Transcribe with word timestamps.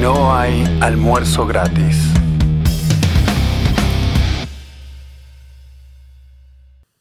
No 0.00 0.34
hay 0.34 0.64
almuerzo 0.80 1.46
gratis. 1.46 1.96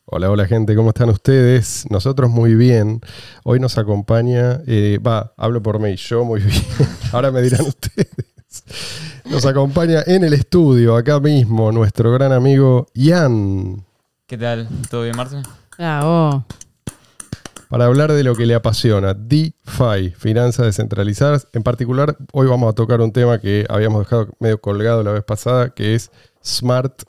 Hola, 0.06 0.32
hola 0.32 0.46
gente, 0.48 0.76
¿cómo 0.76 0.90
están 0.90 1.10
ustedes? 1.10 1.86
Nosotros 1.90 2.30
muy 2.30 2.56
bien. 2.56 3.02
Hoy 3.44 3.60
nos 3.60 3.78
acompaña, 3.78 4.62
eh, 4.66 5.00
va, 5.06 5.34
hablo 5.38 5.62
por 5.62 5.80
mí, 5.80 5.96
yo 5.96 6.24
muy 6.24 6.42
bien. 6.44 6.64
Ahora 7.12 7.32
me 7.32 7.42
dirán 7.42 7.62
ustedes. 7.62 8.10
Nos 9.26 9.46
acompaña 9.46 10.02
en 10.06 10.24
el 10.24 10.34
estudio, 10.34 10.96
acá 10.96 11.20
mismo, 11.20 11.72
nuestro 11.72 12.12
gran 12.12 12.32
amigo 12.32 12.88
Ian, 12.94 13.86
¿Qué 14.28 14.38
tal? 14.38 14.68
¿Todo 14.90 15.04
bien, 15.04 15.16
Marce? 15.16 15.42
Bravo. 15.78 16.44
Para 17.70 17.86
hablar 17.86 18.12
de 18.14 18.24
lo 18.24 18.36
que 18.36 18.46
le 18.46 18.56
apasiona, 18.56 19.14
DeFi, 19.14 20.12
finanzas 20.18 20.66
descentralizadas. 20.68 21.48
En 21.54 21.64
particular, 21.64 22.18
hoy 22.32 22.48
vamos 22.48 22.70
a 22.72 22.74
tocar 22.74 23.02
un 23.02 23.12
tema 23.12 23.40
que 23.40 23.66
habíamos 23.70 24.00
dejado 24.06 24.30
medio 24.40 24.60
colgado 24.62 25.04
la 25.04 25.12
vez 25.12 25.24
pasada, 25.24 25.70
que 25.70 25.96
es 25.96 26.12
Smart 26.44 27.04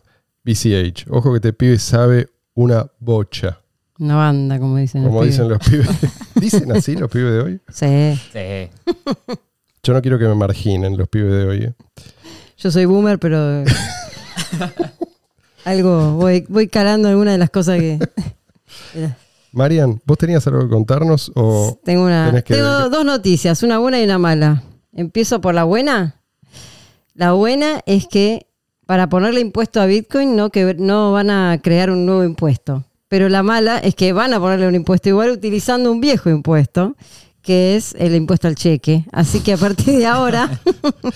BCH. 0.45 1.07
Ojo 1.11 1.33
que 1.35 1.41
te 1.41 1.53
pibe 1.53 1.79
sabe 1.79 2.29
una 2.55 2.91
bocha, 2.99 3.61
Una 4.01 4.17
banda, 4.17 4.59
como 4.59 4.77
dicen 4.79 5.03
los 5.03 5.11
como 5.11 5.21
pibes. 5.21 5.35
dicen 5.37 5.49
los 5.49 5.59
pibes. 5.59 5.89
¿Dicen 6.35 6.73
así 6.73 6.97
los 6.97 7.11
pibes 7.11 7.33
de 7.33 7.41
hoy? 7.41 7.61
Sí. 7.73 8.21
Sí. 8.33 8.71
Yo 9.83 9.93
no 9.95 10.03
quiero 10.03 10.19
que 10.19 10.27
me 10.27 10.35
marginen 10.35 10.97
los 10.97 11.09
pibes 11.09 11.33
de 11.33 11.45
hoy. 11.47 11.59
¿eh? 11.65 11.73
Yo 12.59 12.71
soy 12.71 12.85
boomer, 12.85 13.19
pero. 13.19 13.65
algo. 15.65 16.15
Voy, 16.15 16.45
voy 16.49 16.69
calando 16.69 17.09
alguna 17.09 17.33
de 17.33 17.39
las 17.39 17.51
cosas 17.51 17.79
que. 17.79 17.99
Marian, 19.59 20.01
¿vos 20.07 20.17
tenías 20.17 20.47
algo 20.47 20.61
que 20.61 20.69
contarnos 20.69 21.33
o 21.35 21.79
tengo 21.85 22.05
una. 22.05 22.33
que- 22.45 22.55
Tengo 22.55 22.89
dos 22.89 23.05
noticias, 23.05 23.63
una 23.65 23.79
buena 23.79 24.01
y 24.01 24.05
una 24.05 24.17
mala. 24.19 24.63
Empiezo 24.93 25.41
por 25.41 25.53
la 25.55 25.65
buena. 25.65 26.15
La 27.15 27.33
buena 27.33 27.81
es 27.85 28.07
que 28.07 28.47
para 28.87 29.09
ponerle 29.09 29.41
impuesto 29.41 29.81
a 29.81 29.87
Bitcoin 29.87 30.37
no, 30.37 30.51
que, 30.51 30.75
no 30.79 31.11
van 31.13 31.31
a 31.31 31.59
crear 31.61 31.91
un 31.91 32.07
nuevo 32.07 32.23
impuesto. 32.23 32.85
Pero 33.09 33.29
la 33.29 33.43
mala 33.43 33.79
es 33.79 33.97
que 33.97 34.13
van 34.13 34.33
a 34.33 34.39
ponerle 34.39 34.69
un 34.69 34.77
impuesto 34.77 35.09
igual 35.09 35.31
utilizando 35.31 35.91
un 35.91 36.01
viejo 36.01 36.31
impuesto, 36.31 36.95
que 37.49 37.77
es 37.77 37.95
el 37.99 38.15
impuesto 38.15 38.47
al 38.47 38.57
cheque. 38.57 39.07
Así 39.11 39.41
que 39.41 39.55
a 39.55 39.57
partir 39.57 39.97
de 39.97 40.05
ahora, 40.05 40.61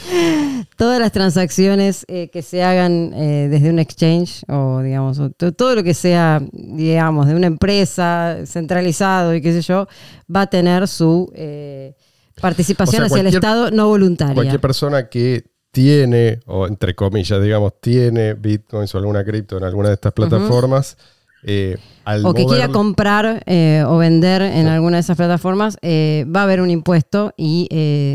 todas 0.79 0.99
las 0.99 1.13
transacciones 1.13 2.07
eh, 2.09 2.31
que 2.31 2.41
se 2.41 2.63
hagan 2.63 3.13
eh, 3.13 3.49
desde 3.51 3.69
un 3.69 3.79
exchange 3.79 4.43
o 4.49 4.81
digamos 4.81 5.21
todo 5.37 5.75
lo 5.75 5.83
que 5.83 5.93
sea 5.93 6.41
digamos 6.51 7.27
de 7.27 7.35
una 7.35 7.49
empresa 7.49 8.39
centralizado 8.47 9.35
y 9.35 9.43
qué 9.43 9.53
sé 9.53 9.61
yo 9.61 9.87
va 10.35 10.43
a 10.43 10.47
tener 10.47 10.89
su 10.89 11.31
eh, 11.35 11.97
participación 12.41 13.03
O 13.03 13.09
sea, 13.09 13.15
hacia 13.15 13.29
el 13.29 13.35
Estado 13.35 13.71
no 13.71 13.89
voluntaria. 13.89 14.35
cualquier 14.35 14.61
persona 14.61 15.11
que 15.11 15.45
tiene, 15.71 16.41
o 16.47 16.67
entre 16.67 16.95
comillas, 16.95 17.43
digamos, 17.43 17.75
tiene 17.79 18.33
bitcoins 18.33 18.95
o 18.95 18.99
alguna 18.99 19.23
cripto 19.23 19.59
en 19.59 19.65
alguna 19.65 19.89
de 19.89 19.95
estas 19.97 20.15
plataformas, 20.15 20.97
eh, 21.45 21.77
al 22.05 22.25
o 22.25 22.35
que 22.35 22.47
quiera 22.47 22.69
comprar 22.69 23.43
eh, 23.47 23.85
o 23.87 23.97
vender 23.99 24.43
en 24.43 24.67
alguna 24.69 24.97
de 24.97 25.01
esas 25.01 25.17
plataformas, 25.17 25.77
eh, 25.83 26.25
va 26.35 26.41
a 26.41 26.43
haber 26.45 26.61
un 26.61 26.71
impuesto 26.71 27.33
y 27.37 27.69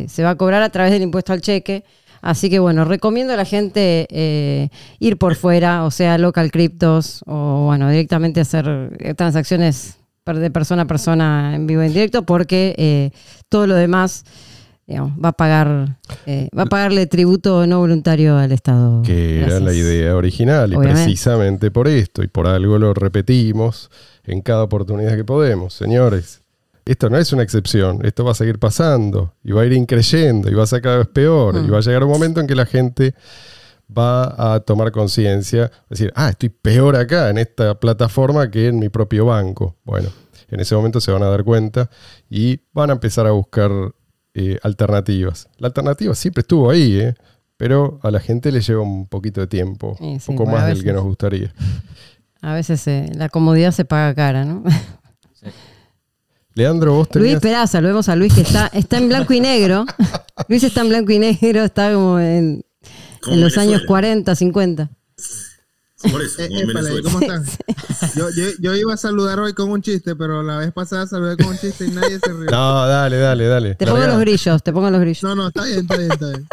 se 0.07 0.23
va 0.23 0.31
a 0.31 0.35
cobrar 0.35 0.63
a 0.63 0.69
través 0.69 0.91
del 0.91 1.01
impuesto 1.01 1.33
al 1.33 1.41
cheque. 1.41 1.83
Así 2.21 2.49
que 2.49 2.59
bueno, 2.59 2.83
recomiendo 2.83 3.33
a 3.33 3.37
la 3.37 3.45
gente 3.45 4.69
ir 4.99 5.17
por 5.17 5.35
fuera, 5.35 5.85
o 5.85 5.91
sea, 5.91 6.17
local 6.17 6.51
criptos, 6.51 7.23
o 7.27 7.65
bueno, 7.65 7.89
directamente 7.89 8.41
hacer 8.41 9.15
transacciones 9.15 9.97
de 10.25 10.51
persona 10.51 10.81
a 10.81 10.85
persona 10.87 11.53
en 11.55 11.67
vivo 11.67 11.83
en 11.83 11.93
directo, 11.93 12.23
porque 12.23 13.11
todo 13.49 13.67
lo 13.67 13.75
demás 13.75 14.25
digamos, 14.87 15.11
va 15.23 15.29
a 15.29 15.33
pagar, 15.33 15.97
eh, 16.25 16.47
va 16.57 16.63
a 16.63 16.65
pagarle 16.67 17.05
tributo 17.07 17.67
no 17.67 17.79
voluntario 17.79 18.37
al 18.37 18.51
Estado. 18.53 19.03
que 19.03 19.41
era 19.43 19.59
la 19.59 19.73
idea 19.73 20.15
original, 20.15 20.71
y 20.73 20.77
precisamente 20.77 21.69
por 21.71 21.87
esto, 21.89 22.23
y 22.23 22.27
por 22.27 22.47
algo 22.47 22.77
lo 22.79 22.93
repetimos 22.93 23.91
en 24.23 24.41
cada 24.41 24.63
oportunidad 24.63 25.15
que 25.15 25.25
podemos. 25.25 25.73
Señores, 25.73 26.41
esto 26.85 27.09
no 27.09 27.17
es 27.17 27.33
una 27.33 27.43
excepción, 27.43 27.99
esto 28.05 28.23
va 28.23 28.31
a 28.31 28.35
seguir 28.35 28.59
pasando, 28.59 29.33
y 29.43 29.51
va 29.51 29.63
a 29.63 29.65
ir 29.65 29.73
increyendo, 29.73 30.49
y 30.49 30.53
va 30.53 30.63
a 30.63 30.67
ser 30.67 30.81
cada 30.81 30.99
vez 30.99 31.07
peor, 31.07 31.55
Mm. 31.61 31.65
y 31.65 31.69
va 31.69 31.77
a 31.79 31.81
llegar 31.81 32.03
un 32.05 32.11
momento 32.11 32.39
en 32.39 32.47
que 32.47 32.55
la 32.55 32.65
gente 32.65 33.13
va 33.95 34.53
a 34.55 34.59
tomar 34.61 34.91
conciencia, 34.91 35.69
decir, 35.89 36.11
ah, 36.15 36.29
estoy 36.29 36.49
peor 36.49 36.95
acá 36.95 37.29
en 37.29 37.37
esta 37.37 37.77
plataforma 37.79 38.49
que 38.49 38.67
en 38.67 38.79
mi 38.79 38.89
propio 38.89 39.25
banco. 39.25 39.75
Bueno, 39.83 40.09
en 40.49 40.59
ese 40.59 40.75
momento 40.75 40.99
se 41.01 41.11
van 41.11 41.23
a 41.23 41.27
dar 41.27 41.43
cuenta 41.43 41.89
y 42.29 42.59
van 42.73 42.89
a 42.89 42.93
empezar 42.93 43.27
a 43.27 43.31
buscar 43.31 43.71
eh, 44.39 44.59
alternativas. 44.61 45.49
La 45.57 45.69
alternativa 45.69 46.13
siempre 46.13 46.41
estuvo 46.41 46.69
ahí, 46.69 46.99
¿eh? 46.99 47.15
pero 47.57 47.99
a 48.03 48.11
la 48.11 48.19
gente 48.19 48.51
le 48.51 48.61
lleva 48.61 48.83
un 48.83 49.07
poquito 49.07 49.41
de 49.41 49.47
tiempo, 49.47 49.95
Sí, 49.97 50.05
un 50.05 50.37
poco 50.37 50.45
más 50.45 50.67
del 50.67 50.83
que 50.83 50.93
nos 50.93 51.03
gustaría. 51.03 51.51
A 52.41 52.53
veces 52.53 52.87
eh, 52.87 53.09
la 53.15 53.29
comodidad 53.29 53.71
se 53.71 53.83
paga 53.83 54.13
cara, 54.13 54.45
¿no? 54.45 54.63
Leandro, 56.53 56.93
vos 56.93 57.07
Luis. 57.15 57.39
Peraza, 57.39 57.81
lo 57.81 57.87
vemos 57.87 58.09
a 58.09 58.15
Luis 58.15 58.31
que 58.31 58.41
está, 58.41 58.67
está 58.73 58.99
en 58.99 59.09
blanco 59.09 59.33
y 59.33 59.39
negro. 59.39 59.85
Luis 60.47 60.63
está 60.63 60.81
en 60.81 60.89
blanco 60.89 61.11
y 61.11 61.17
negro, 61.17 61.63
está 61.63 61.91
como 61.91 62.19
en, 62.19 62.63
Como 63.21 63.35
en 63.35 63.41
los 63.41 63.57
años 63.57 63.81
Venezuela. 63.81 63.87
40, 63.87 64.35
50. 64.35 64.89
Por 66.11 66.21
eso, 66.21 66.41
Eh, 66.41 66.49
en 66.51 66.67
Venezuela. 66.67 67.01
¿cómo 67.03 67.19
están? 67.21 67.43
Yo, 68.15 68.29
yo, 68.29 68.43
yo 68.59 68.75
iba 68.75 68.93
a 68.93 68.97
saludar 68.97 69.39
hoy 69.39 69.53
con 69.53 69.69
un 69.71 69.81
chiste, 69.81 70.15
pero 70.15 70.43
la 70.43 70.57
vez 70.57 70.71
pasada 70.71 71.07
saludé 71.07 71.35
con 71.37 71.47
un 71.47 71.57
chiste 71.57 71.85
y 71.85 71.91
nadie 71.91 72.19
se 72.19 72.31
rió. 72.31 72.45
No, 72.51 72.51
No, 72.51 72.87
dale, 72.87 73.17
dale, 73.17 73.47
dale. 73.47 73.75
Te 73.75 73.85
pongo 73.87 74.05
los 74.05 74.19
grillos, 74.19 74.61
te 74.63 74.71
pongo 74.71 74.89
los 74.91 75.01
grillos. 75.01 75.35
no, 75.35 75.47
está 75.47 75.63
bien, 75.65 75.79
está 75.79 75.97
bien, 75.97 76.11
está 76.11 76.27
bien. 76.29 76.47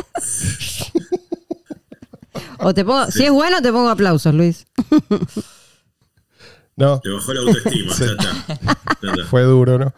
O 2.59 2.73
te 2.73 2.85
pongo, 2.85 3.11
si 3.11 3.25
es 3.25 3.31
bueno, 3.31 3.61
te 3.61 3.71
pongo 3.71 3.89
aplausos, 3.91 4.35
Luis. 4.35 4.67
No, 6.77 6.99
Te 7.01 7.09
bajó 7.09 7.33
la 7.33 7.41
autoestima, 7.43 7.95
ya 7.99 8.05
está. 8.07 8.47
Ya 9.01 9.11
está. 9.13 9.25
fue 9.27 9.43
duro, 9.45 9.79
¿no? 9.79 9.95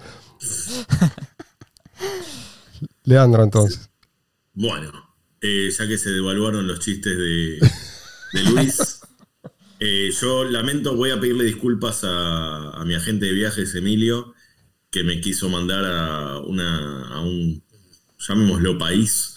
Leandro, 3.04 3.42
entonces. 3.44 3.88
Bueno, 4.52 4.92
eh, 5.40 5.70
ya 5.70 5.86
que 5.86 5.96
se 5.96 6.10
devaluaron 6.10 6.66
los 6.66 6.80
chistes 6.80 7.16
de, 7.16 7.58
de 8.34 8.42
Luis, 8.50 8.95
eh, 9.80 10.10
yo 10.20 10.44
lamento, 10.44 10.94
voy 10.94 11.10
a 11.10 11.20
pedirle 11.20 11.44
disculpas 11.44 12.04
a, 12.04 12.70
a 12.70 12.84
mi 12.84 12.94
agente 12.94 13.26
de 13.26 13.32
viajes, 13.32 13.74
Emilio, 13.74 14.34
que 14.90 15.04
me 15.04 15.20
quiso 15.20 15.48
mandar 15.48 15.84
a, 15.84 16.38
una, 16.40 17.08
a 17.08 17.20
un, 17.20 17.62
llamémoslo, 18.18 18.78
país 18.78 19.36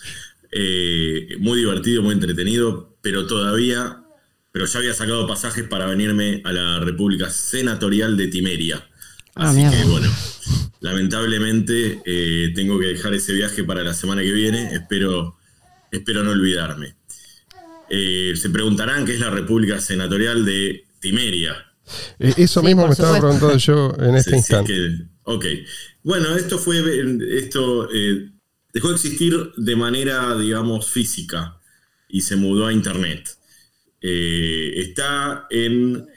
eh, 0.51 1.35
muy 1.39 1.59
divertido, 1.59 2.01
muy 2.01 2.13
entretenido, 2.13 2.97
pero 3.01 3.27
todavía, 3.27 4.03
pero 4.51 4.65
ya 4.65 4.79
había 4.79 4.93
sacado 4.93 5.27
pasajes 5.27 5.67
para 5.67 5.85
venirme 5.85 6.41
a 6.45 6.51
la 6.51 6.79
República 6.79 7.29
Senatorial 7.29 8.17
de 8.17 8.27
Timeria. 8.27 8.87
Ah, 9.35 9.49
Así 9.49 9.61
que 9.69 9.83
bueno, 9.85 10.11
lamentablemente 10.81 12.01
eh, 12.05 12.51
tengo 12.55 12.79
que 12.79 12.87
dejar 12.87 13.13
ese 13.13 13.33
viaje 13.33 13.63
para 13.63 13.83
la 13.83 13.93
semana 13.93 14.21
que 14.21 14.31
viene. 14.31 14.73
Espero, 14.73 15.37
espero 15.91 16.23
no 16.23 16.31
olvidarme. 16.31 16.95
Eh, 17.89 18.33
se 18.35 18.49
preguntarán 18.49 19.05
qué 19.05 19.13
es 19.13 19.19
la 19.19 19.29
República 19.29 19.79
Senatorial 19.79 20.45
de 20.45 20.85
Timeria. 20.99 21.65
Eh, 22.19 22.33
Eso 22.37 22.59
Sí, 22.61 22.65
mismo 22.67 22.85
me 22.85 22.91
estaba 22.93 23.17
preguntando 23.19 23.57
yo 23.57 23.95
en 23.99 24.15
este 24.15 24.29
Sí, 24.31 24.35
sí, 24.35 24.37
instante. 24.37 24.73
que- 24.73 25.05
ok. 25.23 25.45
Bueno, 26.03 26.35
esto 26.35 26.57
fue. 26.59 26.81
Esto 27.37 27.89
eh, 27.93 28.29
dejó 28.73 28.89
de 28.89 28.95
existir 28.95 29.35
de 29.57 29.75
manera, 29.75 30.37
digamos, 30.37 30.87
física 30.89 31.59
y 32.07 32.21
se 32.21 32.35
mudó 32.35 32.67
a 32.67 32.73
internet. 32.73 33.27
Eh, 34.01 34.73
está 34.77 35.47
en 35.49 36.07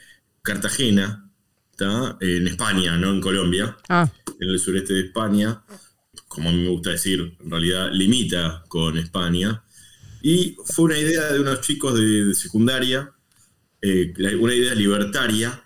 Cartagena, 0.41 1.29
está 1.71 2.17
en 2.21 2.47
España, 2.47 2.97
no 2.97 3.11
en 3.11 3.19
Colombia, 3.21 3.75
Ah, 3.89 4.09
en 4.39 4.49
el 4.49 4.59
sureste 4.59 4.93
de 4.93 5.01
España. 5.01 5.63
Como 6.27 6.49
a 6.49 6.51
mí 6.51 6.59
me 6.63 6.69
gusta 6.69 6.91
decir, 6.91 7.35
en 7.43 7.49
realidad 7.51 7.89
limita 7.91 8.63
con 8.67 8.97
España. 8.97 9.63
Y 10.23 10.55
fue 10.65 10.85
una 10.85 10.97
idea 10.97 11.31
de 11.33 11.39
unos 11.39 11.61
chicos 11.61 11.93
de, 11.99 12.25
de 12.25 12.33
secundaria, 12.33 13.11
eh, 13.81 14.13
una 14.39 14.55
idea 14.55 14.73
libertaria, 14.73 15.59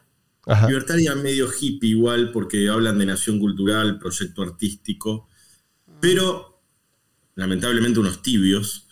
Ajá. 0.47 0.67
Libertaria 0.67 1.13
medio 1.13 1.47
hippie 1.51 1.91
igual, 1.91 2.31
porque 2.31 2.67
hablan 2.69 2.97
de 2.97 3.05
nación 3.05 3.37
cultural, 3.37 3.99
proyecto 3.99 4.41
artístico, 4.41 5.29
pero 6.01 6.63
lamentablemente 7.35 7.99
unos 7.99 8.21
tibios 8.21 8.87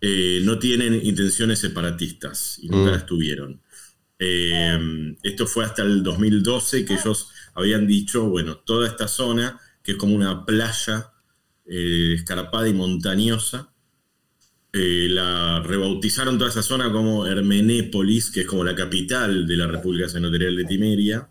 eh, 0.00 0.40
no 0.44 0.58
tienen 0.58 0.94
intenciones 1.04 1.58
separatistas 1.58 2.58
y 2.62 2.68
nunca 2.68 2.90
Mm. 2.90 2.94
las 2.94 3.06
tuvieron. 3.06 3.60
Eh, 4.18 5.16
esto 5.22 5.46
fue 5.46 5.64
hasta 5.64 5.82
el 5.82 6.02
2012 6.02 6.84
que 6.86 6.94
ellos 6.94 7.28
habían 7.54 7.86
dicho, 7.86 8.24
bueno, 8.30 8.58
toda 8.58 8.86
esta 8.88 9.06
zona, 9.08 9.60
que 9.82 9.92
es 9.92 9.98
como 9.98 10.14
una 10.14 10.46
playa 10.46 11.10
escarpada 11.66 12.68
y 12.68 12.72
montañosa, 12.74 13.73
eh, 14.76 15.06
la 15.08 15.60
rebautizaron 15.60 16.36
toda 16.36 16.50
esa 16.50 16.62
zona 16.62 16.90
como 16.90 17.26
Hermenépolis, 17.26 18.30
que 18.32 18.40
es 18.40 18.46
como 18.46 18.64
la 18.64 18.74
capital 18.74 19.46
de 19.46 19.56
la 19.56 19.68
República 19.68 20.08
Senatorial 20.08 20.56
de 20.56 20.64
Timeria. 20.64 21.28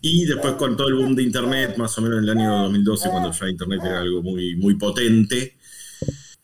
Y 0.00 0.24
después 0.24 0.54
con 0.54 0.76
todo 0.76 0.86
el 0.86 0.94
boom 0.94 1.16
de 1.16 1.24
Internet, 1.24 1.76
más 1.76 1.98
o 1.98 2.02
menos 2.02 2.18
en 2.18 2.24
el 2.24 2.30
año 2.30 2.62
2012, 2.62 3.10
cuando 3.10 3.32
ya 3.32 3.48
Internet 3.48 3.80
era 3.84 4.00
algo 4.00 4.22
muy, 4.22 4.54
muy 4.54 4.76
potente, 4.76 5.56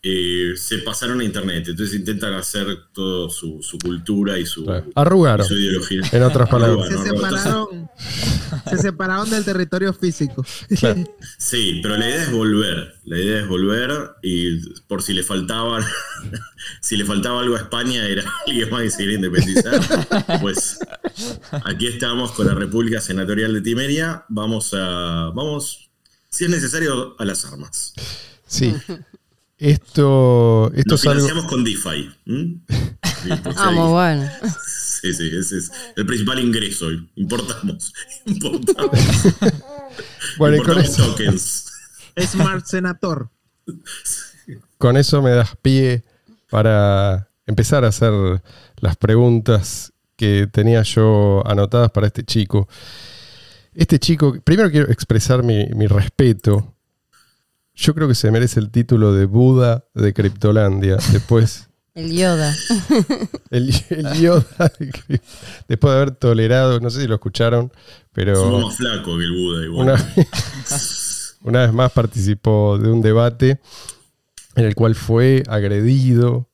eh, 0.08 0.56
se 0.56 0.79
pasaron 0.79 1.19
a 1.20 1.25
internet. 1.25 1.67
Entonces 1.67 1.99
intentan 1.99 2.32
hacer 2.35 2.67
todo 2.93 3.29
su, 3.29 3.61
su 3.61 3.76
cultura 3.79 4.38
y 4.38 4.47
su, 4.47 4.62
y 4.62 5.44
su 5.44 5.55
ideología. 5.55 6.03
en 6.12 6.23
otras 6.23 6.49
palabras. 6.49 6.88
Se 6.88 6.99
separaron, 7.08 7.91
se 8.70 8.79
separaron 8.79 9.29
del 9.29 9.44
territorio 9.44 9.93
físico. 9.93 10.47
Claro. 10.79 11.03
Sí, 11.38 11.81
pero 11.82 11.97
la 11.97 12.08
idea 12.08 12.23
es 12.23 12.31
volver. 12.31 12.94
La 13.05 13.19
idea 13.19 13.41
es 13.41 13.49
volver 13.49 14.11
y 14.23 14.61
por 14.87 15.03
si 15.03 15.12
le 15.12 15.25
faltaba, 15.25 15.85
si 16.81 16.97
le 16.97 17.05
faltaba 17.05 17.41
algo 17.41 17.56
a 17.56 17.59
España 17.59 18.06
era 18.06 18.23
alguien 18.47 18.70
más 18.70 18.82
que 18.82 18.91
se 18.91 18.99
quería 18.99 19.17
independizar. 19.17 19.81
Pues 20.41 20.79
aquí 21.64 21.87
estamos 21.87 22.31
con 22.32 22.47
la 22.47 22.55
República 22.55 23.00
Senatorial 23.00 23.52
de 23.55 23.61
Timeria. 23.61 24.25
Vamos 24.29 24.73
a, 24.73 25.32
vamos, 25.35 25.91
si 26.29 26.44
es 26.44 26.50
necesario, 26.50 27.17
a 27.19 27.25
las 27.25 27.44
armas. 27.44 27.94
Sí. 28.47 28.73
Esto, 29.58 30.70
esto 30.75 30.91
Lo 30.91 30.94
es 30.97 31.06
algo. 31.06 31.20
financiamos 31.26 31.44
con 31.47 31.64
DeFi. 31.64 32.11
¿m? 32.26 32.61
Sí, 33.23 33.29
por 33.43 33.53
si 33.55 33.58
muy 33.58 33.69
alguien- 33.69 33.87
bueno. 33.88 34.31
Sí, 34.67 35.12
sí, 35.14 35.31
ese 35.38 35.58
es 35.58 35.70
el 35.97 36.06
principal 36.06 36.38
ingreso. 36.41 36.87
Importamos. 37.14 37.93
Importamos, 38.26 38.91
Bueno, 40.38 40.56
y 40.56 40.61
con 40.61 40.79
importamos 40.79 40.85
eso, 40.88 41.06
tokens. 41.11 41.73
Smart 42.19 42.67
Senator. 42.67 43.31
con 44.79 44.97
eso 44.97 45.23
me 45.23 45.31
das 45.31 45.56
pie 45.62 46.05
para 46.50 47.29
empezar 47.47 47.85
a 47.85 47.88
hacer 47.88 48.12
las 48.79 48.97
preguntas 48.97 49.93
que 50.17 50.49
tenía 50.50 50.82
yo 50.82 51.43
anotadas 51.47 51.91
para 51.91 52.06
este 52.06 52.25
chico. 52.25 52.69
Este 53.75 53.99
chico, 53.99 54.38
primero 54.43 54.70
quiero 54.70 54.91
expresar 54.91 55.43
mi, 55.43 55.67
mi 55.75 55.87
respeto. 55.87 56.75
Yo 57.76 57.94
creo 57.94 58.08
que 58.08 58.14
se 58.14 58.31
merece 58.31 58.58
el 58.58 58.70
título 58.70 59.12
de 59.12 59.26
Buda 59.26 59.84
de 59.94 60.14
Criptolandia. 60.14 60.96
Después, 61.12 61.69
El 61.94 62.11
Yoda. 62.11 62.55
el, 63.50 63.73
el 63.90 64.12
Yoda, 64.14 64.73
de 64.78 65.20
después 65.69 65.93
de 65.93 65.96
haber 65.96 66.11
tolerado, 66.12 66.81
no 66.81 66.88
sé 66.88 67.02
si 67.02 67.06
lo 67.06 67.17
escucharon, 67.17 67.70
pero... 68.12 68.34
Somos 68.34 68.64
más 68.64 68.76
flaco 68.76 69.19
que 69.19 69.25
el 69.25 69.32
Buda 69.32 69.64
igual. 69.64 69.88
Una, 69.88 70.14
una 71.43 71.61
vez 71.61 71.73
más 71.73 71.93
participó 71.93 72.78
de 72.78 72.90
un 72.90 73.02
debate 73.02 73.61
en 74.55 74.64
el 74.64 74.75
cual 74.75 74.94
fue 74.94 75.43
agredido 75.46 76.49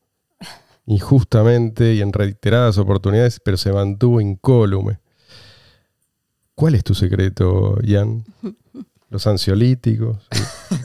injustamente 0.86 1.94
y 1.94 2.00
en 2.00 2.12
reiteradas 2.12 2.78
oportunidades, 2.78 3.40
pero 3.44 3.56
se 3.56 3.72
mantuvo 3.72 4.20
incólume. 4.20 4.98
¿Cuál 6.56 6.74
es 6.74 6.82
tu 6.82 6.94
secreto, 6.94 7.78
Ian? 7.82 8.24
Los 9.12 9.26
ansiolíticos, 9.26 10.16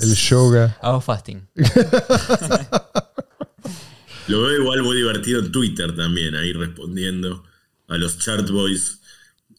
el, 0.01 0.13
yoga. 0.15 0.77
Hago 0.81 1.00
fasting. 1.00 1.47
Lo 4.27 4.41
veo 4.41 4.62
igual 4.62 4.83
muy 4.83 4.97
divertido 4.97 5.39
en 5.39 5.50
Twitter 5.51 5.95
también, 5.95 6.35
ahí 6.35 6.51
respondiendo 6.51 7.45
a 7.88 7.95
los 7.97 8.19
chart 8.19 8.50
boys 8.50 9.00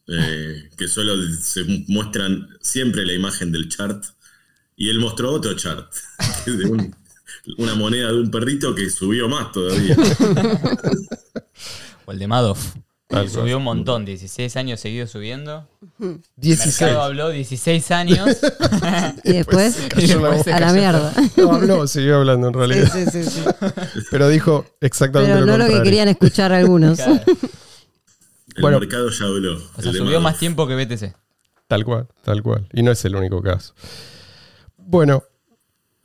eh, 0.06 0.68
que 0.76 0.86
solo 0.86 1.14
se 1.40 1.64
muestran 1.88 2.46
siempre 2.60 3.06
la 3.06 3.14
imagen 3.14 3.50
del 3.52 3.70
chart. 3.70 4.04
Y 4.76 4.90
él 4.90 5.00
mostró 5.00 5.32
otro 5.32 5.54
chart, 5.54 5.90
de 6.46 6.66
un- 6.66 6.94
una 7.56 7.74
moneda 7.74 8.08
de 8.12 8.20
un 8.20 8.30
perrito 8.30 8.74
que 8.74 8.90
subió 8.90 9.30
más 9.30 9.50
todavía. 9.50 9.96
O 12.04 12.12
el 12.12 12.18
de 12.18 12.26
Madoff. 12.28 12.74
Tal. 13.08 13.28
Subió 13.30 13.56
un 13.56 13.64
montón, 13.64 14.04
16 14.04 14.54
años 14.58 14.80
seguidos 14.80 15.10
subiendo. 15.10 15.66
16. 16.36 16.80
Mercado 16.82 17.02
habló 17.02 17.30
16 17.30 17.90
años. 17.90 18.28
Y 19.24 19.32
después, 19.32 19.78
Y 19.96 20.06
después 20.06 20.42
se 20.42 20.52
a 20.52 20.60
la 20.60 20.72
mierda. 20.74 21.12
No 21.36 21.52
habló, 21.54 21.86
siguió 21.86 22.18
hablando 22.18 22.48
en 22.48 22.54
realidad. 22.54 22.90
sí, 22.92 23.06
sí, 23.10 23.24
sí. 23.24 23.40
Pero 24.10 24.28
dijo 24.28 24.66
exactamente 24.80 25.32
Pero 25.34 25.46
lo 25.46 25.56
no 25.56 25.64
lo 25.66 25.72
que 25.72 25.82
querían 25.82 26.08
escuchar 26.08 26.52
algunos. 26.52 26.96
Claro. 26.98 27.22
El 28.56 28.62
Bueno. 28.62 28.80
mercado 28.80 29.08
ya 29.08 29.24
habló. 29.24 29.56
O 29.76 29.82
sea, 29.82 29.92
subió 29.92 30.20
más 30.20 30.38
tiempo 30.38 30.66
que 30.66 30.74
BTC. 30.74 31.14
Tal 31.66 31.84
cual, 31.84 32.08
tal 32.22 32.42
cual. 32.42 32.68
Y 32.74 32.82
no 32.82 32.90
es 32.92 33.02
el 33.04 33.16
único 33.16 33.42
caso. 33.42 33.74
Bueno, 34.76 35.22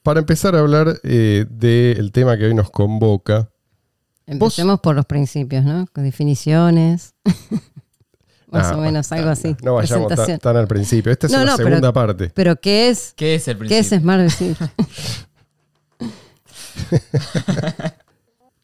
para 0.04 0.20
empezar 0.20 0.56
a 0.56 0.60
hablar 0.60 1.00
eh, 1.04 1.46
del 1.50 2.12
tema 2.12 2.38
que 2.38 2.46
hoy 2.46 2.54
nos 2.54 2.70
convoca, 2.70 3.50
Empecemos 4.26 4.80
por 4.80 4.96
los 4.96 5.06
principios, 5.06 5.64
¿no? 5.66 5.86
Con 5.94 6.04
definiciones. 6.04 7.14
Más 8.48 8.68
Ah, 8.68 8.78
o 8.78 8.82
menos, 8.82 9.12
algo 9.12 9.30
así. 9.32 9.56
no 9.64 9.74
vayamos 9.76 10.14
tan, 10.40 10.56
al 10.58 10.68
principio. 10.68 11.12
Esta 11.12 11.26
es 11.26 11.34
No, 11.34 11.40
la 11.40 11.46
no, 11.52 11.58
pero- 11.58 11.70
segunda 11.70 11.92
parte. 11.92 12.30
Pero 12.36 12.56
¿qué 12.60 12.90
es? 12.90 13.14
¿Qué 13.18 13.34
es 13.36 13.48
el 13.48 13.58
¿Qué 13.68 13.80
es 13.80 13.90
Smart 13.90 14.22
Decir? 14.22 14.56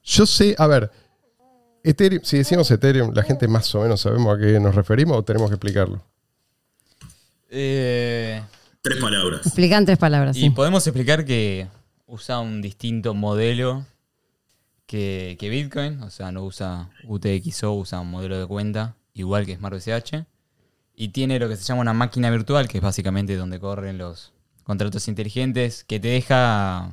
Yo 0.04 0.26
sé, 0.26 0.56
a 0.58 0.68
ver, 0.68 0.92
Ethereum, 1.84 2.22
si 2.24 2.38
decimos 2.38 2.70
Ethereum, 2.72 3.12
la 3.14 3.24
gente 3.24 3.48
más 3.48 3.74
o 3.76 3.82
menos 3.82 4.02
sabemos 4.02 4.36
a 4.36 4.40
qué 4.40 4.60
nos 4.60 4.76
referimos 4.76 5.18
o 5.18 5.24
tenemos 5.24 5.50
que 5.50 5.56
explicarlo. 5.56 6.02
Eh. 7.50 8.42
Tres 8.82 9.00
palabras. 9.00 9.42
Explica 9.46 9.78
en 9.78 9.86
tres 9.86 9.98
palabras. 9.98 10.38
y 10.38 10.42
sí. 10.42 10.50
podemos 10.52 10.86
explicar 10.88 11.26
que 11.26 11.68
usa 12.08 12.40
un 12.40 12.62
distinto 12.62 13.14
modelo 13.14 13.86
que, 14.90 15.38
que 15.40 15.50
Bitcoin. 15.50 16.02
O 16.02 16.10
sea, 16.10 16.32
no 16.32 16.44
usa 16.44 16.90
UTXO, 17.04 17.74
usa 17.74 18.00
un 18.00 18.10
modelo 18.10 18.40
de 18.40 18.48
cuenta 18.48 18.96
igual 19.14 19.46
que 19.46 19.56
SmartBCH. 19.56 20.26
Y 20.96 21.10
tiene 21.10 21.40
lo 21.40 21.48
que 21.48 21.56
se 21.56 21.64
llama 21.64 21.82
una 21.82 21.94
máquina 21.94 22.32
virtual, 22.32 22.68
que 22.68 22.80
es 22.80 22.84
básicamente 22.84 23.36
donde 23.36 23.60
corren 23.60 24.00
los 24.00 24.34
contratos 24.64 25.08
inteligentes, 25.08 25.84
que 25.84 26.00
te 26.00 26.08
deja 26.08 26.92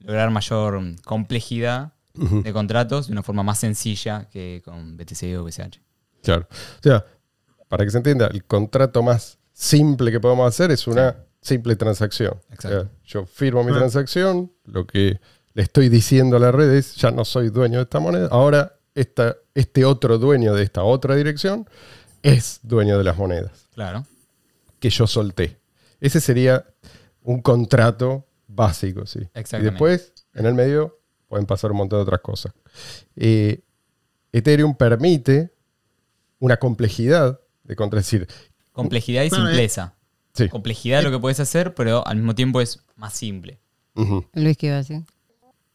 lograr 0.00 0.30
mayor 0.30 0.82
complejidad 1.04 1.92
de 2.14 2.52
contratos 2.52 3.06
de 3.06 3.12
una 3.12 3.22
forma 3.22 3.42
más 3.42 3.60
sencilla 3.60 4.28
que 4.30 4.60
con 4.64 4.96
BTC 4.96 5.38
o 5.38 5.44
BCH. 5.44 5.80
Claro. 6.22 6.48
O 6.50 6.82
sea, 6.82 7.04
para 7.68 7.84
que 7.84 7.90
se 7.92 7.98
entienda, 7.98 8.26
el 8.26 8.44
contrato 8.44 9.02
más 9.02 9.38
simple 9.52 10.10
que 10.10 10.18
podemos 10.18 10.48
hacer 10.48 10.70
es 10.72 10.86
una 10.86 11.16
simple 11.40 11.76
transacción. 11.76 12.40
Exacto. 12.50 12.78
O 12.78 12.82
sea, 12.82 12.90
yo 13.04 13.26
firmo 13.26 13.62
mi 13.62 13.72
transacción, 13.72 14.52
lo 14.64 14.86
que 14.86 15.20
le 15.56 15.62
estoy 15.62 15.88
diciendo 15.88 16.36
a 16.36 16.38
la 16.38 16.52
red 16.52 16.70
es, 16.74 16.96
ya 16.96 17.10
no 17.10 17.24
soy 17.24 17.48
dueño 17.48 17.78
de 17.78 17.84
esta 17.84 17.98
moneda, 17.98 18.28
ahora 18.30 18.78
esta, 18.94 19.36
este 19.54 19.86
otro 19.86 20.18
dueño 20.18 20.52
de 20.52 20.62
esta 20.62 20.82
otra 20.84 21.16
dirección 21.16 21.66
es 22.22 22.60
dueño 22.62 22.98
de 22.98 23.04
las 23.04 23.16
monedas 23.16 23.66
Claro. 23.74 24.04
que 24.78 24.90
yo 24.90 25.06
solté. 25.06 25.58
Ese 25.98 26.20
sería 26.20 26.66
un 27.22 27.40
contrato 27.40 28.26
básico, 28.46 29.06
sí. 29.06 29.20
Y 29.34 29.62
después, 29.62 30.12
en 30.34 30.44
el 30.44 30.52
medio, 30.52 30.98
pueden 31.26 31.46
pasar 31.46 31.70
un 31.72 31.78
montón 31.78 32.00
de 32.00 32.02
otras 32.02 32.20
cosas. 32.20 32.52
Eh, 33.16 33.60
Ethereum 34.32 34.74
permite 34.74 35.54
una 36.38 36.58
complejidad 36.58 37.40
de 37.64 37.76
contra, 37.76 37.98
decir, 38.00 38.28
Complejidad 38.72 39.22
y 39.24 39.28
eh. 39.28 39.30
simpleza. 39.30 39.94
sí. 40.34 40.50
Complejidad 40.50 40.98
es 40.98 41.04
lo 41.06 41.10
que 41.10 41.18
puedes 41.18 41.40
hacer, 41.40 41.74
pero 41.74 42.06
al 42.06 42.16
mismo 42.16 42.34
tiempo 42.34 42.60
es 42.60 42.80
más 42.94 43.14
simple. 43.14 43.58
Luis, 44.34 44.58
¿qué 44.58 44.66
iba 44.66 44.74
a 44.76 44.78
decir? 44.80 45.02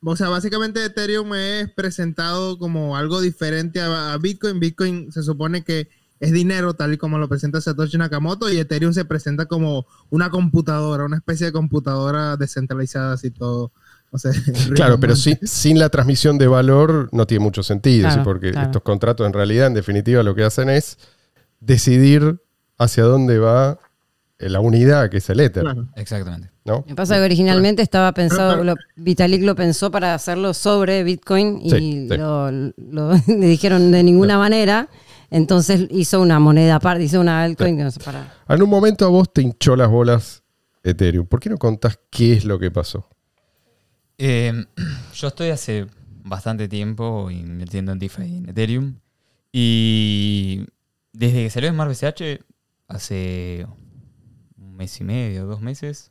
O 0.03 0.15
sea, 0.15 0.29
básicamente 0.29 0.83
Ethereum 0.83 1.33
es 1.35 1.69
presentado 1.71 2.57
como 2.57 2.97
algo 2.97 3.21
diferente 3.21 3.81
a, 3.81 4.13
a 4.13 4.17
Bitcoin. 4.17 4.59
Bitcoin 4.59 5.11
se 5.11 5.21
supone 5.21 5.63
que 5.63 5.89
es 6.21 6.31
dinero, 6.31 6.75
tal 6.75 6.93
y 6.93 6.97
como 6.97 7.17
lo 7.17 7.27
presenta 7.27 7.59
Satoshi 7.61 7.97
Nakamoto, 7.97 8.49
y 8.51 8.57
Ethereum 8.57 8.93
se 8.93 9.05
presenta 9.05 9.47
como 9.47 9.87
una 10.11 10.29
computadora, 10.29 11.03
una 11.03 11.17
especie 11.17 11.47
de 11.47 11.51
computadora 11.51 12.37
descentralizada, 12.37 13.13
así 13.13 13.31
todo. 13.31 13.71
O 14.11 14.19
sea, 14.19 14.31
Claro, 14.75 14.99
pero 14.99 15.15
sin, 15.15 15.39
sin 15.41 15.79
la 15.79 15.89
transmisión 15.89 16.37
de 16.37 16.47
valor 16.47 17.09
no 17.11 17.25
tiene 17.25 17.43
mucho 17.43 17.63
sentido, 17.63 18.07
Claro, 18.07 18.21
¿sí? 18.21 18.25
porque 18.25 18.51
claro. 18.51 18.67
estos 18.67 18.83
contratos 18.83 19.25
en 19.25 19.33
realidad, 19.33 19.67
en 19.67 19.73
definitiva, 19.73 20.21
lo 20.21 20.35
que 20.35 20.43
hacen 20.43 20.69
es 20.69 20.99
decidir 21.59 22.39
hacia 22.77 23.03
dónde 23.03 23.39
va 23.39 23.79
la 24.37 24.59
unidad 24.59 25.09
que 25.09 25.17
es 25.17 25.29
el 25.29 25.39
Ether, 25.39 25.63
Claro. 25.63 25.87
Exactamente. 25.95 26.50
¿No? 26.65 26.83
Me 26.87 26.95
pasa 26.95 27.15
que 27.15 27.21
originalmente 27.21 27.81
estaba 27.81 28.11
pensado, 28.13 28.63
lo- 28.63 28.75
Vitalik 28.95 29.41
lo 29.43 29.55
pensó 29.55 29.89
para 29.91 30.13
hacerlo 30.13 30.53
sobre 30.53 31.03
Bitcoin 31.03 31.59
y 31.63 31.69
Sí, 31.71 32.07
sí. 32.09 32.17
lo- 32.17 32.51
lo- 32.51 33.11
le 33.27 33.47
dijeron 33.47 33.91
de 33.91 34.03
ninguna 34.03 34.37
manera. 34.37 34.89
Entonces 35.29 35.87
hizo 35.91 36.19
una 36.21 36.39
moneda 36.39 36.75
aparte, 36.75 37.03
hizo 37.05 37.19
una 37.21 37.41
altcoin 37.43 37.77
que 37.77 37.83
no 37.83 37.91
sé 37.91 37.99
para. 38.01 38.33
En 38.49 38.61
un 38.61 38.69
momento 38.69 39.05
a 39.05 39.09
vos 39.09 39.31
te 39.31 39.41
hinchó 39.41 39.75
las 39.77 39.89
bolas 39.89 40.43
Ethereum. 40.83 41.25
¿Por 41.25 41.39
qué 41.39 41.49
no 41.49 41.57
contás 41.57 41.97
qué 42.09 42.33
es 42.33 42.43
lo 42.45 42.59
que 42.59 42.69
pasó? 42.69 43.07
Eh, 44.17 44.65
yo 45.13 45.27
estoy 45.29 45.49
hace 45.49 45.87
bastante 46.23 46.67
tiempo 46.67 47.31
invirtiendo 47.31 47.91
en 47.93 47.99
DeFi 47.99 48.23
y 48.23 48.37
en 48.37 48.49
Ethereum. 48.49 48.95
Y 49.53 50.65
desde 51.13 51.43
que 51.43 51.49
salió 51.49 51.69
Smart 51.71 51.89
BCH, 51.91 52.43
hace 52.87 53.65
un 54.57 54.75
mes 54.75 54.99
y 54.99 55.03
medio, 55.03 55.45
dos 55.45 55.61
meses, 55.61 56.10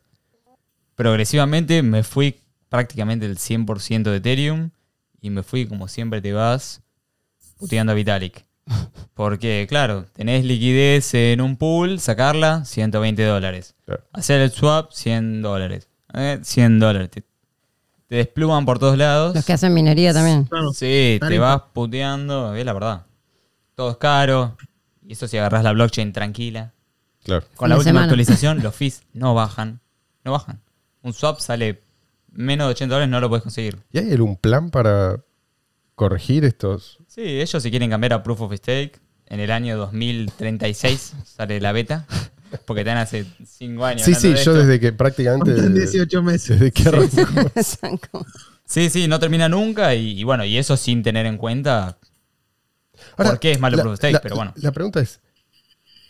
progresivamente 1.00 1.82
me 1.82 2.02
fui 2.02 2.42
prácticamente 2.68 3.24
el 3.24 3.38
100% 3.38 4.02
de 4.02 4.16
Ethereum 4.16 4.68
y 5.22 5.30
me 5.30 5.42
fui 5.42 5.66
como 5.66 5.88
siempre 5.88 6.20
te 6.20 6.34
vas 6.34 6.82
puteando 7.56 7.92
a 7.92 7.94
Vitalik. 7.94 8.44
Porque, 9.14 9.64
claro, 9.66 10.04
tenés 10.12 10.44
liquidez 10.44 11.14
en 11.14 11.40
un 11.40 11.56
pool, 11.56 12.00
sacarla, 12.00 12.66
120 12.66 13.24
dólares. 13.24 13.76
Claro. 13.86 14.04
Hacer 14.12 14.42
el 14.42 14.50
swap, 14.50 14.92
100 14.92 15.40
dólares. 15.40 15.88
Eh, 16.12 16.38
100 16.42 16.78
dólares. 16.78 17.10
Te, 17.10 17.22
te 18.06 18.16
despluman 18.16 18.66
por 18.66 18.78
todos 18.78 18.98
lados. 18.98 19.34
Los 19.34 19.46
que 19.46 19.54
hacen 19.54 19.72
minería 19.72 20.12
también. 20.12 20.44
Claro. 20.44 20.70
Sí, 20.74 21.18
te 21.26 21.38
vas 21.38 21.62
puteando, 21.72 22.54
es 22.54 22.66
la 22.66 22.74
verdad. 22.74 23.06
Todo 23.74 23.92
es 23.92 23.96
caro. 23.96 24.58
Y 25.06 25.14
eso 25.14 25.26
si 25.26 25.38
agarras 25.38 25.64
la 25.64 25.72
blockchain 25.72 26.12
tranquila. 26.12 26.74
Claro. 27.24 27.46
Con 27.56 27.70
la 27.70 27.76
última 27.76 27.88
semana. 27.88 28.04
actualización, 28.04 28.62
los 28.62 28.74
fees 28.74 29.02
no 29.14 29.32
bajan. 29.32 29.80
No 30.24 30.32
bajan. 30.32 30.60
Un 31.02 31.12
swap 31.14 31.40
sale 31.40 31.82
menos 32.32 32.66
de 32.68 32.72
80 32.72 32.94
dólares, 32.94 33.10
no 33.10 33.20
lo 33.20 33.28
puedes 33.28 33.42
conseguir. 33.42 33.78
¿Y 33.92 33.98
hay 33.98 34.12
algún 34.12 34.36
plan 34.36 34.70
para 34.70 35.20
corregir 35.94 36.44
estos? 36.44 36.98
Sí, 37.08 37.22
ellos 37.40 37.62
si 37.62 37.70
quieren 37.70 37.90
cambiar 37.90 38.12
a 38.12 38.22
Proof 38.22 38.40
of 38.42 38.54
Stake, 38.54 38.98
en 39.26 39.40
el 39.40 39.50
año 39.50 39.76
2036 39.78 41.14
sale 41.24 41.60
la 41.60 41.72
beta. 41.72 42.06
Porque 42.66 42.80
están 42.80 42.96
hace 42.98 43.26
5 43.46 43.84
años. 43.84 44.02
Sí, 44.02 44.12
sí, 44.14 44.28
de 44.28 44.34
yo 44.34 44.38
esto. 44.40 44.54
desde 44.54 44.80
que 44.80 44.92
prácticamente... 44.92 45.52
Faltan 45.52 45.72
Desde, 45.72 45.98
18 45.98 46.22
meses. 46.22 46.58
desde 46.58 46.72
que 46.72 46.88
arrancó. 46.88 48.26
Sí, 48.64 48.90
sí, 48.90 49.06
no 49.06 49.20
termina 49.20 49.48
nunca. 49.48 49.94
Y, 49.94 50.18
y 50.18 50.24
bueno, 50.24 50.44
y 50.44 50.56
eso 50.58 50.76
sin 50.76 51.04
tener 51.04 51.26
en 51.26 51.36
cuenta. 51.38 51.98
¿Por 53.16 53.38
qué 53.38 53.52
es 53.52 53.60
malo 53.60 53.76
la- 53.76 53.82
Proof 53.84 53.92
of 53.92 53.98
Stake? 53.98 54.12
la- 54.14 54.20
Pero 54.20 54.34
bueno. 54.34 54.52
La 54.56 54.72
pregunta 54.72 54.98
es, 55.00 55.20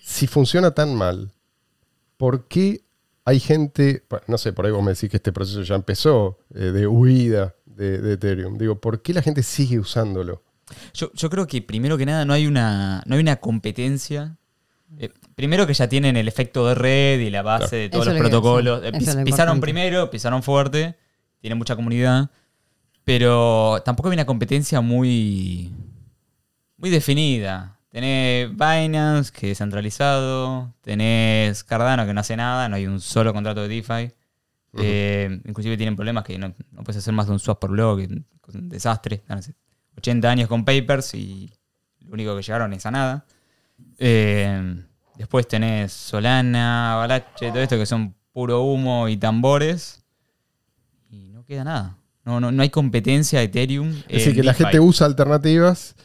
si 0.02 0.26
funciona 0.26 0.70
tan 0.70 0.94
mal, 0.94 1.30
¿por 2.16 2.48
qué 2.48 2.80
hay 3.24 3.40
gente, 3.40 4.04
no 4.26 4.38
sé, 4.38 4.52
por 4.52 4.66
ahí 4.66 4.72
vos 4.72 4.82
me 4.82 4.92
decís 4.92 5.10
que 5.10 5.16
este 5.18 5.32
proceso 5.32 5.62
ya 5.62 5.74
empezó, 5.74 6.38
eh, 6.54 6.58
de 6.72 6.86
huida 6.86 7.54
de, 7.66 7.98
de 7.98 8.14
Ethereum? 8.14 8.58
Digo, 8.58 8.80
¿por 8.80 9.02
qué 9.02 9.14
la 9.14 9.22
gente 9.22 9.42
sigue 9.42 9.78
usándolo? 9.78 10.42
Yo, 10.94 11.10
yo 11.14 11.30
creo 11.30 11.46
que 11.46 11.62
primero 11.62 11.96
que 11.98 12.06
nada 12.06 12.24
no 12.24 12.32
hay 12.32 12.46
una, 12.46 13.02
no 13.06 13.14
hay 13.16 13.20
una 13.20 13.36
competencia. 13.36 14.36
Eh, 14.98 15.10
primero 15.34 15.66
que 15.66 15.74
ya 15.74 15.88
tienen 15.88 16.16
el 16.16 16.26
efecto 16.28 16.66
de 16.66 16.74
red 16.74 17.20
y 17.20 17.30
la 17.30 17.42
base 17.42 17.76
de 17.76 17.88
todos 17.88 18.06
Eso 18.06 18.12
los 18.14 18.22
lo 18.22 18.28
protocolos. 18.28 18.82
Eh, 18.84 18.92
pis- 18.92 19.14
lo 19.14 19.24
pisaron 19.24 19.60
primero, 19.60 20.10
pisaron 20.10 20.42
fuerte, 20.42 20.96
tienen 21.40 21.58
mucha 21.58 21.76
comunidad. 21.76 22.30
Pero 23.04 23.82
tampoco 23.84 24.08
hay 24.10 24.14
una 24.14 24.26
competencia 24.26 24.80
muy, 24.80 25.72
muy 26.76 26.90
definida. 26.90 27.78
Tenés 27.90 28.50
Binance, 28.50 29.32
que 29.32 29.50
es 29.50 29.58
centralizado. 29.58 30.72
Tenés 30.80 31.64
Cardano, 31.64 32.06
que 32.06 32.14
no 32.14 32.20
hace 32.20 32.36
nada. 32.36 32.68
No 32.68 32.76
hay 32.76 32.86
un 32.86 33.00
solo 33.00 33.32
contrato 33.32 33.62
de 33.62 33.68
DeFi. 33.68 34.12
Eh, 34.78 35.40
inclusive 35.44 35.76
tienen 35.76 35.96
problemas 35.96 36.24
que 36.24 36.38
no, 36.38 36.54
no 36.70 36.84
puedes 36.84 36.98
hacer 36.98 37.12
más 37.12 37.26
de 37.26 37.32
un 37.32 37.40
swap 37.40 37.60
por 37.60 37.70
blog. 37.70 38.00
Es 38.00 38.54
un 38.54 38.68
desastre. 38.68 39.16
Están 39.16 39.38
hace 39.38 39.54
80 39.98 40.30
años 40.30 40.48
con 40.48 40.64
papers 40.64 41.14
y 41.14 41.52
lo 42.00 42.14
único 42.14 42.36
que 42.36 42.42
llegaron 42.42 42.72
es 42.72 42.86
a 42.86 42.90
nada. 42.90 43.26
Eh, 43.98 44.82
después 45.16 45.48
tenés 45.48 45.92
Solana, 45.92 46.94
Avalanche, 46.94 47.50
todo 47.50 47.60
esto 47.60 47.76
que 47.76 47.86
son 47.86 48.14
puro 48.32 48.62
humo 48.62 49.08
y 49.08 49.16
tambores. 49.16 50.04
Y 51.10 51.30
no 51.32 51.44
queda 51.44 51.64
nada. 51.64 51.96
No, 52.24 52.38
no, 52.38 52.52
no 52.52 52.62
hay 52.62 52.70
competencia 52.70 53.40
de 53.40 53.46
Ethereum. 53.46 53.88
Es 54.08 54.24
decir, 54.24 54.34
que 54.34 54.42
la 54.42 54.54
gente 54.54 54.78
usa 54.78 55.06
alternativas, 55.06 55.96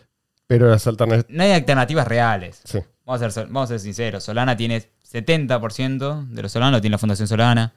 pero 0.47 0.69
las 0.69 0.85
alternativas... 0.87 1.25
No 1.29 1.43
hay 1.43 1.51
alternativas 1.51 2.07
reales. 2.07 2.61
Sí. 2.63 2.79
Vamos 3.05 3.21
a, 3.21 3.29
ser, 3.31 3.45
vamos 3.47 3.63
a 3.63 3.73
ser 3.73 3.79
sinceros. 3.79 4.23
Solana 4.23 4.55
tiene 4.57 4.83
70% 5.11 6.27
de 6.29 6.41
los 6.41 6.51
Solana, 6.51 6.71
lo 6.77 6.81
tiene 6.81 6.93
la 6.93 6.97
Fundación 6.99 7.27
Solana. 7.27 7.73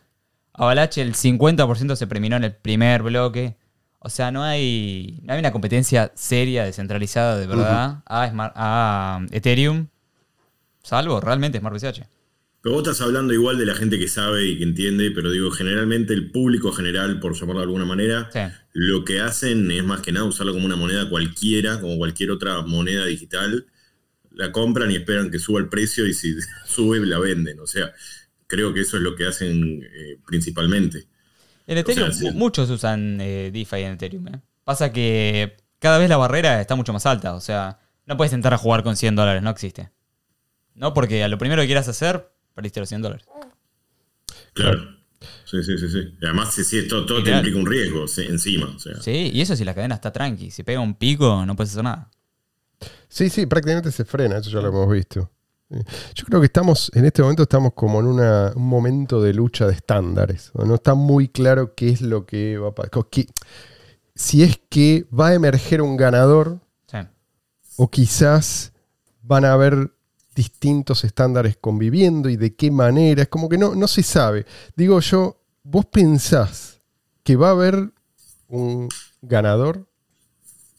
Avalanche, 0.55 1.03
el 1.03 1.15
50% 1.15 1.97
se 1.97 2.07
preminó 2.07 2.37
en 2.37 2.45
el 2.45 2.55
primer 2.55 3.03
bloque. 3.03 3.57
O 4.01 4.09
sea, 4.11 4.31
no 4.31 4.43
hay, 4.45 5.21
no 5.23 5.33
hay 5.35 5.39
una 5.41 5.53
competencia 5.53 6.13
seria, 6.15 6.65
descentralizada, 6.65 7.37
de 7.37 7.47
verdad, 7.47 8.03
a, 8.07 8.27
Smart- 8.29 8.53
a 8.55 9.21
Ethereum, 9.33 9.89
salvo 10.83 11.21
realmente 11.21 11.59
SmartBCH. 11.59 12.03
Pero 12.61 12.75
vos 12.75 12.83
estás 12.83 13.01
hablando 13.01 13.33
igual 13.33 13.57
de 13.57 13.67
la 13.67 13.75
gente 13.75 13.99
que 13.99 14.09
sabe 14.09 14.45
y 14.47 14.59
que 14.59 14.65
entiende, 14.65 15.11
pero 15.13 15.31
digo, 15.31 15.51
generalmente 15.51 16.13
el 16.13 16.31
público 16.31 16.73
general, 16.73 17.21
por 17.21 17.35
llamarlo 17.35 17.61
de 17.61 17.67
alguna 17.67 17.85
manera, 17.85 18.29
Sí. 18.33 18.41
lo 18.73 19.05
que 19.05 19.21
hacen 19.21 19.71
es 19.71 19.85
más 19.85 20.01
que 20.01 20.11
nada 20.13 20.27
usarlo 20.27 20.53
como 20.53 20.67
una 20.67 20.77
moneda 20.77 21.09
cualquiera, 21.09 21.81
como 21.81 21.97
cualquier 21.99 22.31
otra 22.33 22.63
moneda 22.63 23.05
digital. 23.07 23.67
La 24.33 24.51
compran 24.53 24.91
y 24.91 24.97
esperan 24.97 25.31
que 25.31 25.39
suba 25.39 25.61
el 25.61 25.69
precio 25.69 26.07
y 26.07 26.15
si 26.15 26.35
sube 26.67 26.99
la 27.07 27.19
venden. 27.19 27.61
O 27.61 27.67
sea, 27.67 27.93
creo 28.49 28.75
que 28.75 28.81
eso 28.81 28.97
es 28.97 29.03
lo 29.05 29.15
que 29.15 29.27
hacen 29.27 29.83
eh, 29.85 30.19
principalmente. 30.27 31.07
En 31.67 31.79
Ethereum, 31.79 32.11
muchos 32.35 32.69
usan 32.71 33.21
eh, 33.21 33.51
DeFi 33.53 33.83
en 33.83 33.93
Ethereum. 33.93 34.29
¿eh? 34.29 34.41
Pasa 34.65 34.93
que 34.93 35.57
cada 35.79 35.99
vez 35.99 36.09
la 36.09 36.17
barrera 36.17 36.61
está 36.61 36.75
mucho 36.75 36.93
más 36.93 37.07
alta. 37.07 37.35
O 37.35 37.41
sea, 37.41 37.79
no 38.07 38.17
puedes 38.17 38.33
entrar 38.33 38.55
a 38.55 38.59
jugar 38.59 38.83
con 38.83 38.97
100 38.97 39.15
dólares, 39.17 39.43
no 39.43 39.51
existe. 39.51 39.91
No, 40.75 40.95
porque 40.95 41.23
a 41.23 41.29
lo 41.29 41.37
primero 41.39 41.61
que 41.63 41.67
quieras 41.67 41.89
hacer, 41.89 42.31
perdiste 42.55 42.81
los 42.81 42.89
100 42.89 43.03
dólares. 43.03 43.27
Claro. 44.55 44.97
Sí, 45.45 45.63
sí, 45.63 45.79
sí, 45.79 45.89
sí. 45.89 45.99
Y 46.21 46.25
además, 46.25 46.53
sí, 46.55 46.63
sí, 46.65 46.87
todo, 46.87 47.05
todo 47.07 47.23
te 47.23 47.31
implica 47.31 47.59
un 47.59 47.67
riesgo 47.67 48.07
sí, 48.07 48.23
encima. 48.29 48.67
O 48.75 48.79
sea. 48.79 49.01
Sí, 49.01 49.31
y 49.33 49.41
eso 49.41 49.57
si 49.57 49.65
la 49.65 49.75
cadena 49.75 49.95
está 49.97 50.13
tranqui. 50.13 50.51
Si 50.51 50.63
pega 50.63 50.81
un 50.81 50.95
pico, 50.95 51.45
no 51.47 51.57
puedes 51.57 51.73
hacer 51.73 51.85
nada. 51.85 52.11
Sí, 53.09 53.29
sí, 53.31 53.47
prácticamente 53.47 53.91
se 53.91 54.05
frena, 54.05 54.39
eso 54.39 54.51
ya 54.51 54.61
lo 54.61 54.69
hemos 54.69 54.91
visto. 54.93 55.31
Yo 56.15 56.25
creo 56.25 56.41
que 56.41 56.47
estamos, 56.47 56.91
en 56.95 57.05
este 57.05 57.21
momento 57.23 57.43
estamos 57.43 57.73
como 57.75 58.01
en 58.01 58.07
una- 58.07 58.53
un 58.55 58.67
momento 58.67 59.21
de 59.21 59.35
lucha 59.35 59.67
de 59.67 59.75
estándares. 59.75 60.51
No 60.55 60.75
está 60.77 60.95
muy 60.95 61.29
claro 61.29 61.75
qué 61.75 61.91
es 61.91 62.01
lo 62.01 62.25
que 62.25 62.57
va 62.59 62.69
a 62.69 62.75
pasar. 62.75 62.91
Si 64.15 64.43
es 64.43 64.61
que 64.71 65.07
va 65.13 65.29
a 65.29 65.35
emerger 65.35 65.83
un 65.83 65.97
ganador 65.97 66.61
Sí. 66.87 66.99
o 67.77 67.91
quizás 67.91 68.73
van 69.23 69.45
a 69.45 69.53
haber 69.53 69.93
distintos 70.43 71.03
estándares 71.03 71.57
conviviendo 71.61 72.29
y 72.29 72.37
de 72.37 72.55
qué 72.55 72.71
manera. 72.71 73.23
Es 73.23 73.29
como 73.29 73.49
que 73.49 73.59
no, 73.59 73.75
no 73.75 73.89
se 73.89 74.05
sabe. 74.05 74.47
Digo 74.77 75.01
yo, 75.01 75.37
vos 75.65 75.85
pensás 75.87 76.79
que 77.25 77.35
va 77.35 77.49
a 77.49 77.51
haber 77.51 77.91
un 78.47 78.89
ganador 79.21 79.87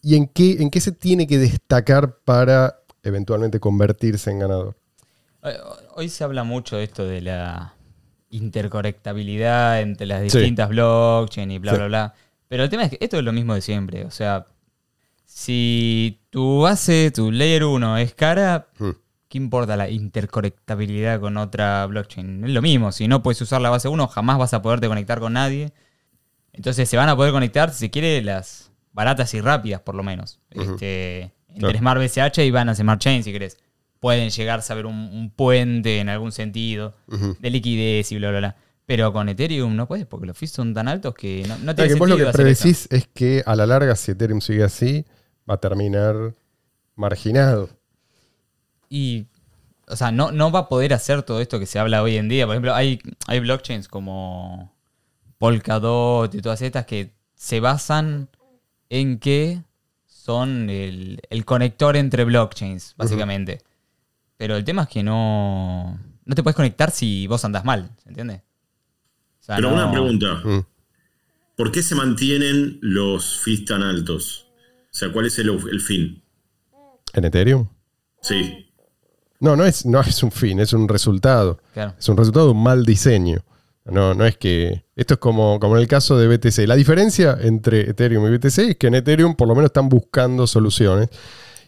y 0.01 0.15
en 0.15 0.27
qué, 0.27 0.53
en 0.61 0.69
qué 0.69 0.79
se 0.79 0.93
tiene 0.93 1.27
que 1.27 1.37
destacar 1.37 2.19
para 2.23 2.79
eventualmente 3.03 3.59
convertirse 3.59 4.31
en 4.31 4.39
ganador. 4.39 4.77
Hoy- 5.41 5.53
Hoy 5.95 6.07
se 6.09 6.23
habla 6.23 6.45
mucho 6.45 6.77
de 6.77 6.83
esto 6.85 7.05
de 7.05 7.19
la 7.21 7.73
interconectabilidad 8.29 9.81
entre 9.81 10.05
las 10.07 10.19
Sí. 10.31 10.37
distintas 10.37 10.69
blockchain 10.69 11.51
y 11.51 11.59
bla, 11.59 11.71
Sí. 11.73 11.77
bla, 11.77 11.87
bla. 11.87 12.13
Pero 12.47 12.63
el 12.63 12.69
tema 12.69 12.83
es 12.85 12.91
que 12.91 12.97
esto 13.01 13.17
es 13.17 13.23
lo 13.25 13.33
mismo 13.33 13.53
de 13.53 13.61
siempre. 13.61 14.05
O 14.05 14.11
sea, 14.11 14.45
si 15.25 16.21
tu 16.29 16.61
base, 16.61 17.11
tu 17.13 17.31
layer 17.31 17.65
1 17.65 17.97
es 17.97 18.13
cara, 18.15 18.67
Hmm. 18.79 18.91
¿Qué 19.29 19.37
importa 19.37 19.77
la 19.77 19.89
interconectabilidad 19.89 21.19
con 21.21 21.37
otra 21.37 21.85
blockchain? 21.85 22.43
Es 22.45 22.49
lo 22.51 22.61
mismo. 22.61 22.91
Si 22.91 23.07
no 23.07 23.23
puedes 23.23 23.41
usar 23.41 23.61
la 23.61 23.69
base 23.69 23.87
1, 23.87 24.07
jamás 24.07 24.37
vas 24.37 24.53
a 24.53 24.61
poderte 24.61 24.87
conectar 24.87 25.19
con 25.19 25.33
nadie. 25.33 25.71
Entonces 26.51 26.89
se 26.89 26.97
van 26.97 27.07
a 27.09 27.15
poder 27.15 27.31
conectar, 27.31 27.71
si 27.71 27.77
se 27.79 27.89
quiere, 27.89 28.21
las 28.21 28.71
baratas 28.91 29.33
y 29.33 29.41
rápidas, 29.41 29.81
por 29.81 29.95
lo 29.95 30.03
menos. 30.03 30.39
este, 30.51 31.31
entre 31.47 31.59
Claro. 31.59 31.77
Smart 31.79 32.01
BCH 32.01 32.39
y 32.39 32.51
Binance 32.51 32.81
Smart 32.81 32.99
Chain, 33.01 33.23
si 33.23 33.31
querés. 33.31 33.57
Pueden 33.99 34.29
llegar 34.29 34.59
a 34.59 34.61
saber 34.61 34.85
un, 34.85 34.95
un 34.95 35.29
puente 35.31 35.99
en 35.99 36.09
algún 36.09 36.31
sentido 36.31 36.95
de 37.39 37.49
liquidez 37.49 38.11
y 38.11 38.17
bla, 38.17 38.29
bla, 38.31 38.39
bla. 38.39 38.55
Pero 38.85 39.13
con 39.13 39.29
Ethereum 39.29 39.75
no 39.75 39.87
puedes 39.87 40.05
porque 40.07 40.25
los 40.25 40.37
fees 40.37 40.51
son 40.51 40.73
tan 40.73 40.87
altos 40.87 41.13
que 41.13 41.43
no, 41.47 41.55
no 41.59 41.75
Claro, 41.75 41.75
tiene 41.75 41.93
que 41.93 41.99
vos 41.99 42.09
lo 42.09 42.15
que 42.17 42.23
eso. 42.23 42.31
predecís 42.31 42.87
es 42.91 43.07
que 43.13 43.43
a 43.45 43.55
la 43.55 43.65
larga, 43.67 43.95
si 43.95 44.11
Ethereum 44.11 44.41
sigue 44.41 44.63
así, 44.63 45.05
va 45.49 45.55
a 45.55 45.57
terminar 45.59 46.33
marginado. 46.95 47.69
Y, 48.89 49.27
o 49.87 49.95
sea, 49.95 50.11
no, 50.11 50.31
no 50.31 50.51
va 50.51 50.59
a 50.61 50.67
poder 50.69 50.93
hacer 50.93 51.23
todo 51.23 51.39
esto 51.41 51.59
que 51.59 51.65
se 51.65 51.79
habla 51.79 52.01
hoy 52.03 52.17
en 52.17 52.27
día. 52.29 52.45
Por 52.45 52.55
ejemplo, 52.55 52.73
hay, 52.73 52.99
hay 53.27 53.39
blockchains 53.39 53.87
como 53.87 54.73
Polkadot 55.37 56.33
y 56.35 56.41
todas 56.41 56.61
estas 56.61 56.85
que 56.85 57.13
se 57.35 57.59
basan 57.59 58.29
en 58.89 59.19
que 59.19 59.63
son 60.07 60.69
el, 60.69 61.21
el 61.29 61.45
conector 61.45 61.95
entre 61.95 62.23
blockchains, 62.25 62.93
básicamente. 62.97 63.61
Pero 64.37 64.55
el 64.55 64.63
tema 64.63 64.83
es 64.83 64.89
que 64.89 65.03
no, 65.03 65.99
no 66.25 66.35
te 66.35 66.43
puedes 66.43 66.55
conectar 66.55 66.91
si 66.91 67.27
vos 67.27 67.43
andás 67.45 67.63
mal, 67.65 67.89
¿se 68.03 68.09
entiende? 68.09 68.41
O 69.39 69.43
sea, 69.43 69.55
Pero 69.57 69.69
no- 69.69 69.75
una 69.75 69.91
pregunta. 69.91 70.41
Mm. 70.43 70.65
¿Por 71.55 71.71
qué 71.73 71.83
se 71.83 71.93
mantienen 71.95 72.79
los 72.81 73.39
fees 73.39 73.65
tan 73.65 73.83
altos? 73.83 74.47
O 74.85 74.93
sea, 74.93 75.11
¿cuál 75.11 75.25
es 75.25 75.37
el, 75.39 75.49
el 75.49 75.81
fin? 75.81 76.23
¿En 77.13 77.25
Ethereum? 77.25 77.67
Sí. 78.21 78.68
No, 79.39 79.55
no 79.55 79.65
es, 79.65 79.85
no 79.85 80.01
es 80.01 80.21
un 80.23 80.31
fin, 80.31 80.59
es 80.59 80.73
un 80.73 80.87
resultado. 80.87 81.59
Claro. 81.73 81.93
Es 81.97 82.09
un 82.09 82.17
resultado 82.17 82.47
de 82.47 82.51
un 82.51 82.63
mal 82.63 82.85
diseño. 82.85 83.39
No, 83.85 84.13
no 84.13 84.25
es 84.25 84.37
que. 84.37 84.83
Esto 84.95 85.13
es 85.15 85.19
como, 85.19 85.59
como 85.59 85.75
en 85.77 85.81
el 85.81 85.87
caso 85.87 86.17
de 86.17 86.27
BTC. 86.27 86.67
La 86.67 86.75
diferencia 86.75 87.37
entre 87.41 87.89
Ethereum 87.89 88.27
y 88.27 88.37
BTC 88.37 88.57
es 88.59 88.75
que 88.77 88.87
en 88.87 88.95
Ethereum 88.95 89.35
por 89.35 89.47
lo 89.47 89.55
menos 89.55 89.69
están 89.69 89.89
buscando 89.89 90.45
soluciones. 90.45 91.09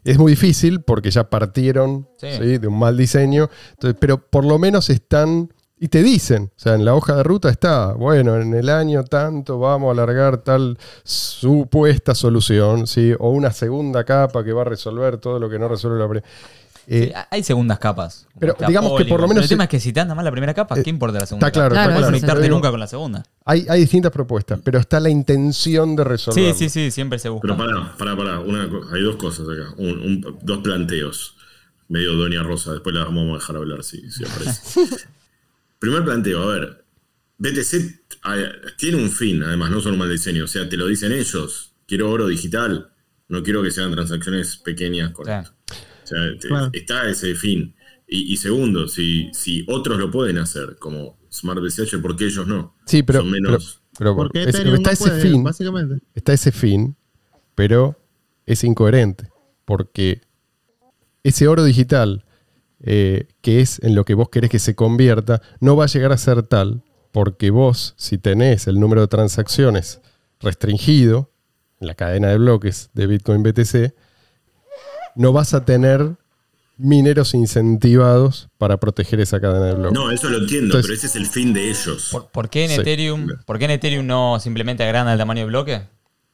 Es 0.03 0.17
muy 0.17 0.33
difícil 0.33 0.81
porque 0.81 1.11
ya 1.11 1.29
partieron 1.29 2.07
Sí. 2.17 2.27
¿sí? 2.37 2.57
de 2.57 2.67
un 2.67 2.77
mal 2.77 2.97
diseño. 2.97 3.49
Entonces, 3.71 3.97
pero 3.99 4.17
por 4.17 4.45
lo 4.45 4.59
menos 4.59 4.89
están. 4.89 5.49
Y 5.79 5.87
te 5.87 6.03
dicen, 6.03 6.51
o 6.55 6.59
sea, 6.59 6.75
en 6.75 6.85
la 6.85 6.93
hoja 6.93 7.15
de 7.15 7.23
ruta 7.23 7.49
está, 7.49 7.93
bueno, 7.93 8.39
en 8.39 8.53
el 8.53 8.69
año 8.69 9.03
tanto 9.03 9.57
vamos 9.57 9.87
a 9.89 9.91
alargar 9.93 10.37
tal 10.37 10.77
supuesta 11.03 12.13
solución, 12.13 12.85
¿sí? 12.85 13.13
o 13.17 13.31
una 13.31 13.51
segunda 13.51 14.03
capa 14.03 14.43
que 14.43 14.53
va 14.53 14.61
a 14.61 14.65
resolver 14.65 15.17
todo 15.17 15.39
lo 15.39 15.49
que 15.49 15.57
no 15.57 15.67
resuelve 15.67 15.97
la 15.97 16.07
primera. 16.07 16.27
Eh, 16.87 17.07
Sí, 17.13 17.21
hay 17.29 17.43
segundas 17.43 17.79
capas. 17.79 18.27
pero 18.39 18.55
digamos 18.67 18.97
que 18.97 19.05
por 19.05 19.21
lo 19.21 19.27
menos 19.27 19.43
El 19.43 19.49
tema 19.49 19.63
es 19.65 19.69
que 19.69 19.79
si 19.79 19.93
te 19.93 19.99
anda 19.99 20.15
mal 20.15 20.25
la 20.25 20.31
primera 20.31 20.53
capa, 20.53 20.77
Eh, 20.79 20.83
¿qué 20.83 20.89
importa 20.89 21.19
la 21.19 21.25
segunda? 21.25 21.47
está 21.47 21.59
claro, 21.59 21.75
capa? 21.75 21.87
no 21.87 21.93
puedes 21.93 22.05
conectarte 22.07 22.49
nunca 22.49 22.71
con 22.71 22.79
la 22.79 22.87
segunda. 22.87 23.23
hay, 23.45 23.65
hay 23.69 23.81
distintas 23.81 24.11
propuestas, 24.11 24.59
pero 24.63 24.79
está 24.79 24.99
la 24.99 25.09
intención 25.09 25.95
de 25.95 26.03
Sí, 26.03 26.09
resolverlo. 26.09 26.53
sí, 26.55 26.69
sí, 26.69 26.91
siempre 26.91 27.19
se 27.19 27.29
busca. 27.29 27.47
Pero 27.47 27.57
pará, 27.57 27.95
pará, 27.97 28.15
pará. 28.17 28.39
Una 28.39 28.63
hay 28.93 29.01
dos 29.03 29.15
cosas 29.17 29.47
acá. 29.47 29.73
Un- 29.77 29.99
un- 29.99 30.37
dos 30.41 30.59
planteos. 30.59 31.35
Medio 31.87 32.13
Doña 32.15 32.41
Rosa. 32.43 32.71
Después 32.71 32.95
la 32.95 33.03
vamos 33.03 33.29
a 33.31 33.33
dejar 33.39 33.55
hablar 33.57 33.83
si, 33.83 34.09
si 34.11 34.23
aparece. 34.25 34.79
Primer 35.79 36.03
planteo, 36.03 36.41
a 36.43 36.53
ver. 36.53 36.85
BTC 37.37 38.01
ah, 38.23 38.35
tiene 38.77 38.97
un 38.97 39.09
fin, 39.09 39.41
además, 39.43 39.71
no 39.71 39.81
solo 39.81 39.93
un 39.93 39.99
mal 39.99 40.09
diseño. 40.11 40.43
O 40.43 40.47
sea, 40.47 40.69
te 40.69 40.77
lo 40.77 40.87
dicen 40.87 41.11
ellos. 41.11 41.73
Quiero 41.87 42.09
oro 42.09 42.27
digital. 42.27 42.91
No 43.27 43.43
quiero 43.43 43.63
que 43.63 43.71
sean 43.71 43.91
transacciones 43.91 44.57
pequeñas 44.57 45.11
con 45.11 45.25
Sí. 45.25 45.31
esto. 45.31 45.51
O 46.03 46.07
sea, 46.07 46.17
te- 46.39 46.47
Claro. 46.47 46.69
está 46.73 47.09
ese 47.09 47.35
fin. 47.35 47.75
Y, 48.07 48.33
y 48.33 48.37
segundo, 48.37 48.87
si, 48.87 49.29
si 49.33 49.65
otros 49.67 49.97
lo 49.99 50.11
pueden 50.11 50.37
hacer, 50.37 50.77
como 50.79 51.17
Smart 51.31 51.61
BCH, 51.61 51.99
¿por 52.01 52.15
qué 52.17 52.25
ellos 52.25 52.45
no? 52.47 52.75
Sí, 52.85 53.03
pero, 53.03 53.19
Son 53.21 53.31
menos. 53.31 53.81
pero- 53.97 53.97
pero 53.97 54.15
Porque 54.15 54.41
es- 54.43 54.47
está 54.47 54.63
no 54.63 54.75
ese 54.89 55.03
puede, 55.09 55.21
fin, 55.21 55.43
básicamente. 55.43 56.05
está 56.15 56.33
ese 56.33 56.51
fin, 56.51 56.95
pero 57.55 57.97
es 58.45 58.63
incoherente, 58.63 59.29
porque 59.65 60.21
ese 61.23 61.47
oro 61.47 61.63
digital, 61.63 62.25
eh, 62.81 63.27
que 63.41 63.61
es 63.61 63.79
en 63.83 63.95
lo 63.95 64.03
que 64.05 64.13
vos 64.15 64.29
querés 64.29 64.49
que 64.49 64.59
se 64.59 64.75
convierta, 64.75 65.41
no 65.59 65.75
va 65.75 65.83
a 65.85 65.87
llegar 65.87 66.11
a 66.11 66.17
ser 66.17 66.43
tal, 66.43 66.83
porque 67.11 67.49
vos, 67.51 67.93
si 67.97 68.17
tenés 68.17 68.67
el 68.67 68.79
número 68.79 69.01
de 69.01 69.07
transacciones 69.07 70.01
restringido 70.39 71.31
en 71.79 71.87
la 71.87 71.95
cadena 71.95 72.29
de 72.29 72.37
bloques 72.37 72.89
de 72.93 73.07
Bitcoin 73.07 73.43
BTC, 73.43 73.93
no 75.15 75.33
vas 75.33 75.53
a 75.53 75.65
tener 75.65 76.15
mineros 76.77 77.33
incentivados 77.35 78.49
para 78.57 78.77
proteger 78.77 79.19
esa 79.19 79.39
cadena 79.39 79.65
de 79.67 79.73
bloques. 79.75 79.93
No, 79.93 80.09
eso 80.11 80.29
lo 80.29 80.39
entiendo, 80.39 80.65
Entonces- 80.77 80.87
pero 80.87 80.97
ese 80.97 81.07
es 81.07 81.15
el 81.15 81.27
fin 81.27 81.53
de 81.53 81.69
ellos. 81.69 82.09
¿Por, 82.11 82.27
por 82.29 82.49
qué 82.49 82.63
en 82.65 82.71
Sí. 82.71 82.81
Ethereum, 82.81 83.27
¿Por 83.45 83.59
qué 83.59 83.65
en 83.65 83.71
Ethereum 83.71 84.05
no 84.07 84.39
simplemente 84.39 84.83
agranda 84.83 85.11
el 85.13 85.19
tamaño 85.19 85.41
de 85.41 85.47
bloque? 85.47 85.81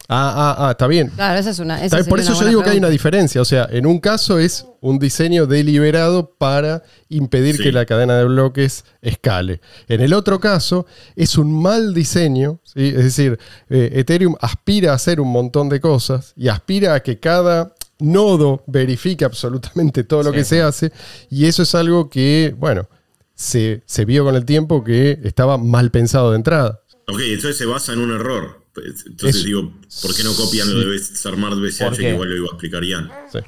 Ah, 0.09 0.55
ah, 0.57 0.67
ah, 0.67 0.71
está 0.71 0.87
bien. 0.87 1.09
Claro, 1.09 1.37
esa 1.37 1.49
es 1.49 1.59
una. 1.59 1.83
esa 1.83 2.01
Por 2.05 2.21
eso 2.21 2.33
yo 2.39 2.47
digo 2.47 2.63
que 2.63 2.69
hay 2.69 2.77
una 2.77 2.87
diferencia. 2.87 3.41
O 3.41 3.45
sea, 3.45 3.67
en 3.69 3.85
un 3.85 3.99
caso 3.99 4.39
es 4.39 4.65
un 4.79 4.99
diseño 4.99 5.47
deliberado 5.47 6.29
para 6.37 6.81
impedir 7.09 7.57
Sí. 7.57 7.63
que 7.63 7.71
la 7.73 7.85
cadena 7.85 8.15
de 8.17 8.23
bloques 8.23 8.85
escale. 9.01 9.59
En 9.89 9.99
el 9.99 10.13
otro 10.13 10.39
caso 10.39 10.85
es 11.17 11.37
un 11.37 11.61
mal 11.61 11.93
diseño. 11.93 12.61
¿sí? 12.63 12.87
Es 12.95 13.03
decir, 13.03 13.37
eh, 13.69 13.89
Ethereum 13.95 14.35
aspira 14.39 14.93
a 14.93 14.95
hacer 14.95 15.19
un 15.19 15.29
montón 15.29 15.67
de 15.67 15.81
cosas 15.81 16.31
y 16.37 16.47
aspira 16.47 16.93
a 16.93 17.01
que 17.01 17.19
cada 17.19 17.73
nodo 17.99 18.63
verifique 18.67 19.25
absolutamente 19.25 20.03
todo 20.03 20.23
lo 20.23 20.29
Sí. 20.31 20.35
que 20.37 20.43
se 20.43 20.61
hace. 20.61 20.91
Y 21.29 21.45
eso 21.45 21.63
es 21.63 21.73
algo 21.75 22.09
que, 22.09 22.55
bueno, 22.57 22.87
se, 23.35 23.83
se 23.85 24.05
vio 24.05 24.23
con 24.23 24.35
el 24.35 24.45
tiempo 24.45 24.83
que 24.83 25.19
estaba 25.23 25.57
mal 25.57 25.91
pensado 25.91 26.31
de 26.31 26.37
entrada. 26.37 26.81
Ok, 27.07 27.19
entonces 27.21 27.57
se 27.57 27.65
basa 27.65 27.93
en 27.93 27.99
un 27.99 28.11
error. 28.11 28.65
Entonces 29.07 29.37
Es- 29.37 29.43
digo, 29.45 29.71
¿por 30.03 30.15
qué 30.15 30.23
no 30.23 30.33
copian 30.35 30.71
lo 30.71 30.89
de 30.91 30.99
Smart 30.99 31.55
BCH 31.57 31.85
¿Por 31.89 31.97
que 31.97 32.09
igual 32.11 32.29
lo 32.29 32.35
iba 32.35 32.45
a 32.45 32.49
explicar 32.53 32.83
Ian? 32.83 33.09
Sí. 33.31 33.39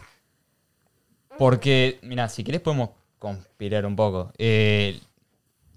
Porque, 1.37 1.99
mira, 2.03 2.27
si 2.29 2.43
querés 2.43 2.61
podemos 2.61 2.89
conspirar 3.17 3.85
un 3.85 3.95
poco. 3.95 4.31
Eh, 4.37 4.99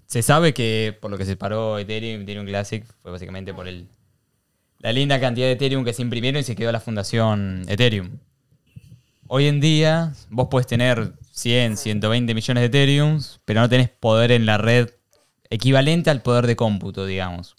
se 0.07 0.21
sabe 0.21 0.53
que 0.53 0.97
por 0.99 1.11
lo 1.11 1.17
que 1.17 1.25
se 1.25 1.35
paró 1.35 1.77
Ethereum, 1.79 2.21
Ethereum 2.23 2.45
Classic, 2.45 2.85
fue 3.01 3.11
básicamente 3.11 3.53
por 3.53 3.67
el, 3.67 3.87
la 4.79 4.91
linda 4.91 5.19
cantidad 5.19 5.47
de 5.47 5.53
Ethereum 5.53 5.83
que 5.85 5.93
se 5.93 6.01
imprimieron 6.01 6.41
y 6.41 6.43
se 6.43 6.55
quedó 6.55 6.71
la 6.71 6.79
fundación 6.79 7.63
Ethereum. 7.67 8.09
Hoy 9.35 9.47
en 9.47 9.59
día 9.59 10.13
vos 10.29 10.47
podés 10.47 10.67
tener 10.67 11.13
100, 11.31 11.77
120 11.77 12.35
millones 12.35 12.61
de 12.61 12.65
Ethereum, 12.67 13.19
pero 13.45 13.61
no 13.61 13.67
tenés 13.67 13.89
poder 13.89 14.31
en 14.31 14.45
la 14.45 14.59
red 14.59 14.91
equivalente 15.49 16.11
al 16.11 16.21
poder 16.21 16.45
de 16.45 16.55
cómputo, 16.55 17.07
digamos. 17.07 17.55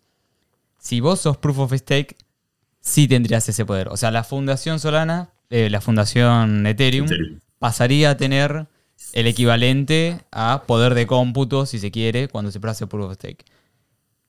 Si 0.78 1.00
vos 1.00 1.18
sos 1.18 1.36
Proof 1.36 1.58
of 1.58 1.72
Stake, 1.72 2.16
sí 2.78 3.08
tendrías 3.08 3.48
ese 3.48 3.66
poder. 3.66 3.88
O 3.88 3.96
sea, 3.96 4.12
la 4.12 4.22
fundación 4.22 4.78
Solana, 4.78 5.30
eh, 5.50 5.68
la 5.68 5.80
fundación 5.80 6.64
Ethereum, 6.64 7.06
Ethereum. 7.06 7.40
pasaría 7.58 8.10
a 8.10 8.16
tener 8.16 8.68
el 9.12 9.26
equivalente 9.26 10.20
a 10.30 10.62
poder 10.68 10.94
de 10.94 11.08
cómputo, 11.08 11.66
si 11.66 11.80
se 11.80 11.90
quiere, 11.90 12.28
cuando 12.28 12.52
se 12.52 12.60
hace 12.62 12.86
Proof 12.86 13.06
of 13.06 13.14
Stake. 13.14 13.44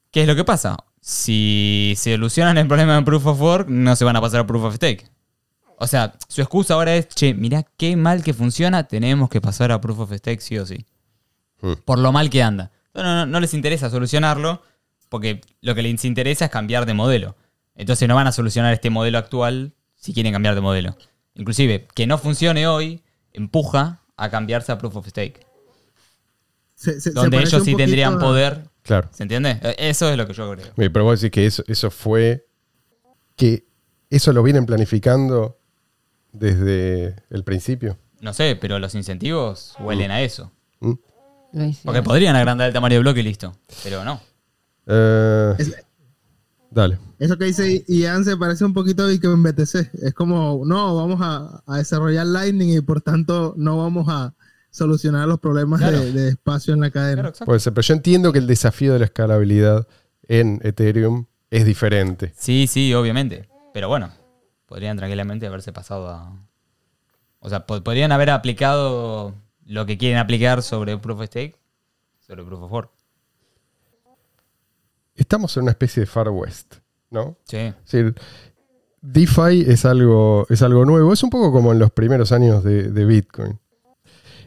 ¿Qué 0.10 0.22
es 0.22 0.28
lo 0.28 0.36
que 0.36 0.46
pasa? 0.46 0.78
Si 1.00 1.94
se 1.96 2.14
solucionan 2.14 2.58
el 2.58 2.66
problema 2.66 2.96
de 2.96 3.04
Proof 3.04 3.28
of 3.28 3.40
Work, 3.40 3.70
no 3.70 3.96
se 3.96 4.04
van 4.04 4.16
a 4.16 4.22
pasar 4.22 4.40
a 4.40 4.48
Proof 4.48 4.64
of 4.64 4.76
Stake. 4.78 5.06
O 5.78 5.88
sea, 5.88 6.14
su 6.28 6.42
excusa 6.42 6.74
ahora 6.76 6.96
es, 6.96 7.08
che, 7.10 7.34
mirá 7.34 7.64
qué 7.78 7.96
mal 7.96 8.24
que 8.24 8.34
funciona, 8.34 8.88
tenemos 8.88 9.30
que 9.30 9.42
pasar 9.42 9.72
a 9.72 9.82
Proof 9.82 10.00
of 10.00 10.14
Stake 10.14 10.42
sí 10.42 10.58
o 10.58 10.66
sí. 10.66 10.86
Hmm. 11.62 11.74
Por 11.84 12.00
lo 12.00 12.12
mal 12.12 12.30
que 12.30 12.42
anda. 12.44 12.72
No, 12.94 13.04
no, 13.04 13.16
no, 13.16 13.26
no 13.26 13.40
les 13.40 13.54
interesa 13.54 13.90
solucionarlo, 13.90 14.62
porque 15.10 15.42
lo 15.62 15.76
que 15.76 15.82
les 15.84 16.06
interesa 16.06 16.46
es 16.46 16.52
cambiar 16.52 16.86
de 16.86 16.94
modelo. 16.94 17.36
Entonces 17.76 18.08
no 18.08 18.16
van 18.16 18.28
a 18.28 18.32
solucionar 18.32 18.74
este 18.74 18.90
modelo 18.90 19.18
actual 19.18 19.74
si 19.96 20.14
quieren 20.14 20.32
cambiar 20.34 20.56
de 20.56 20.62
modelo. 20.62 20.96
Inclusive, 21.34 21.88
que 21.94 22.08
no 22.08 22.18
funcione 22.18 22.68
hoy, 22.68 23.04
empuja 23.34 24.02
a 24.16 24.30
cambiarse 24.30 24.72
a 24.72 24.78
Proof 24.78 24.96
of 24.96 25.08
Stake. 25.10 25.46
Se- 26.76 26.94
se- 26.94 27.02
se 27.02 27.12
Donde 27.12 27.40
ellos 27.40 27.64
sí 27.64 27.76
tendrían 27.76 28.16
a- 28.16 28.20
poder. 28.20 28.70
Claro. 28.82 29.10
¿Se 29.12 29.24
entiende? 29.24 29.60
Eh, 29.64 29.76
Eso 29.78 30.10
es 30.10 30.18
lo 30.18 30.28
que 30.28 30.34
yo 30.34 30.52
creo. 30.54 30.68
Pero 30.76 31.04
vos 31.04 31.20
decís 31.20 31.34
que 31.34 31.46
eso, 31.46 31.64
eso 31.68 31.90
fue. 31.92 32.46
que 33.36 33.66
eso 34.10 34.32
lo 34.32 34.42
vienen 34.44 34.66
planificando 34.66 35.58
desde 36.40 37.16
el 37.30 37.44
principio. 37.44 37.98
No 38.22 38.34
sé, 38.34 38.58
pero 38.60 38.80
los 38.80 38.96
incentivos 38.96 39.76
huelen 39.80 40.12
a 40.12 40.22
eso. 40.22 40.52
¿Mm? 40.80 40.94
Hice. 41.54 41.82
Porque 41.86 42.02
podrían 42.04 42.36
agrandar 42.36 42.68
el 42.68 42.74
tamaño 42.74 42.96
de 42.96 43.00
bloque 43.00 43.20
y 43.22 43.24
listo. 43.24 43.54
Pero 43.84 44.04
no. 44.04 44.20
Eh, 44.88 45.54
Es- 45.58 45.76
dale. 46.72 46.98
Eso 47.20 47.38
que 47.38 47.46
dice 47.46 47.86
Ian 47.88 48.26
se 48.26 48.36
parece 48.38 48.66
un 48.66 48.74
poquito 48.74 49.04
a 49.04 49.08
Bitcoin 49.08 49.42
BTC. 49.44 49.90
Es 50.04 50.14
como, 50.14 50.64
no, 50.66 50.96
vamos 50.96 51.20
a, 51.22 51.64
a 51.66 51.78
desarrollar 51.78 52.26
Lightning 52.28 52.78
y 52.78 52.82
por 52.82 53.02
tanto 53.02 53.54
no 53.58 53.78
vamos 53.78 54.08
a 54.10 54.34
solucionar 54.70 55.28
los 55.28 55.40
problemas 55.40 55.80
Claro. 55.80 56.00
de, 56.02 56.12
de 56.12 56.30
espacio 56.30 56.74
en 56.74 56.82
la 56.82 56.92
cadena. 56.92 57.22
Claro. 57.32 57.46
Puede 57.46 57.60
ser, 57.62 57.74
pero 57.74 57.84
yo 57.88 57.94
entiendo 57.94 58.34
que 58.34 58.40
el 58.40 58.48
desafío 58.48 58.92
de 58.94 59.00
la 59.00 59.06
escalabilidad 59.06 59.88
en 60.28 60.60
Ethereum 60.64 61.26
es 61.50 61.66
diferente. 61.66 62.34
Sí, 62.38 62.68
sí, 62.68 62.94
obviamente. 62.94 63.48
Pero 63.74 63.88
bueno, 63.88 64.10
podrían 64.66 64.98
tranquilamente 64.98 65.48
haberse 65.48 65.72
pasado 65.74 66.10
a. 66.10 66.34
O 67.40 67.50
sea, 67.50 67.66
po- 67.66 67.84
podrían 67.84 68.12
haber 68.12 68.30
aplicado 68.32 69.34
lo 69.66 69.86
que 69.86 69.98
quieren 69.98 70.18
aplicar 70.20 70.62
sobre 70.64 70.98
Proof 70.98 71.20
of 71.20 71.26
Stake 71.28 71.56
sobre 72.20 72.44
Proof 72.44 72.64
of 72.64 72.72
Work. 72.72 72.92
Estamos 75.16 75.56
en 75.58 75.64
una 75.64 75.72
especie 75.72 76.02
de 76.02 76.08
Far 76.08 76.30
West, 76.30 76.76
¿no? 77.10 77.38
Sí. 77.46 77.58
Es 77.58 77.76
decir, 77.92 78.16
DeFi 79.02 79.62
es 79.68 79.86
algo, 79.86 80.46
es 80.50 80.62
algo 80.62 80.86
nuevo. 80.86 81.14
Es 81.14 81.24
un 81.24 81.30
poco 81.30 81.52
como 81.52 81.72
en 81.72 81.80
los 81.80 81.92
primeros 81.92 82.32
años 82.32 82.64
de, 82.64 82.92
de 82.92 83.06
Bitcoin. 83.06 83.60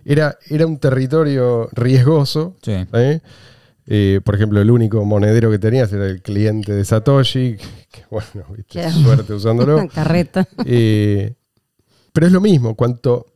Era, 0.04 0.36
era 0.48 0.66
un 0.66 0.78
territorio 0.78 1.68
riesgoso. 1.72 2.56
Sí. 2.62 2.86
¿eh? 2.92 3.20
Eh, 3.90 4.20
por 4.22 4.34
ejemplo, 4.34 4.60
el 4.60 4.70
único 4.70 5.02
monedero 5.06 5.50
que 5.50 5.58
tenías 5.58 5.90
era 5.92 6.04
el 6.06 6.20
cliente 6.20 6.72
de 6.74 6.84
Satoshi. 6.84 7.56
Que, 7.90 8.02
bueno, 8.10 8.44
viste, 8.54 8.80
Qué- 8.82 8.90
suerte 8.90 9.32
usándolo. 9.32 9.88
Carreta. 9.94 10.46
Eh, 10.66 11.34
pero 12.12 12.26
es 12.26 12.32
lo 12.32 12.40
mismo, 12.42 12.74
cuanto, 12.74 13.26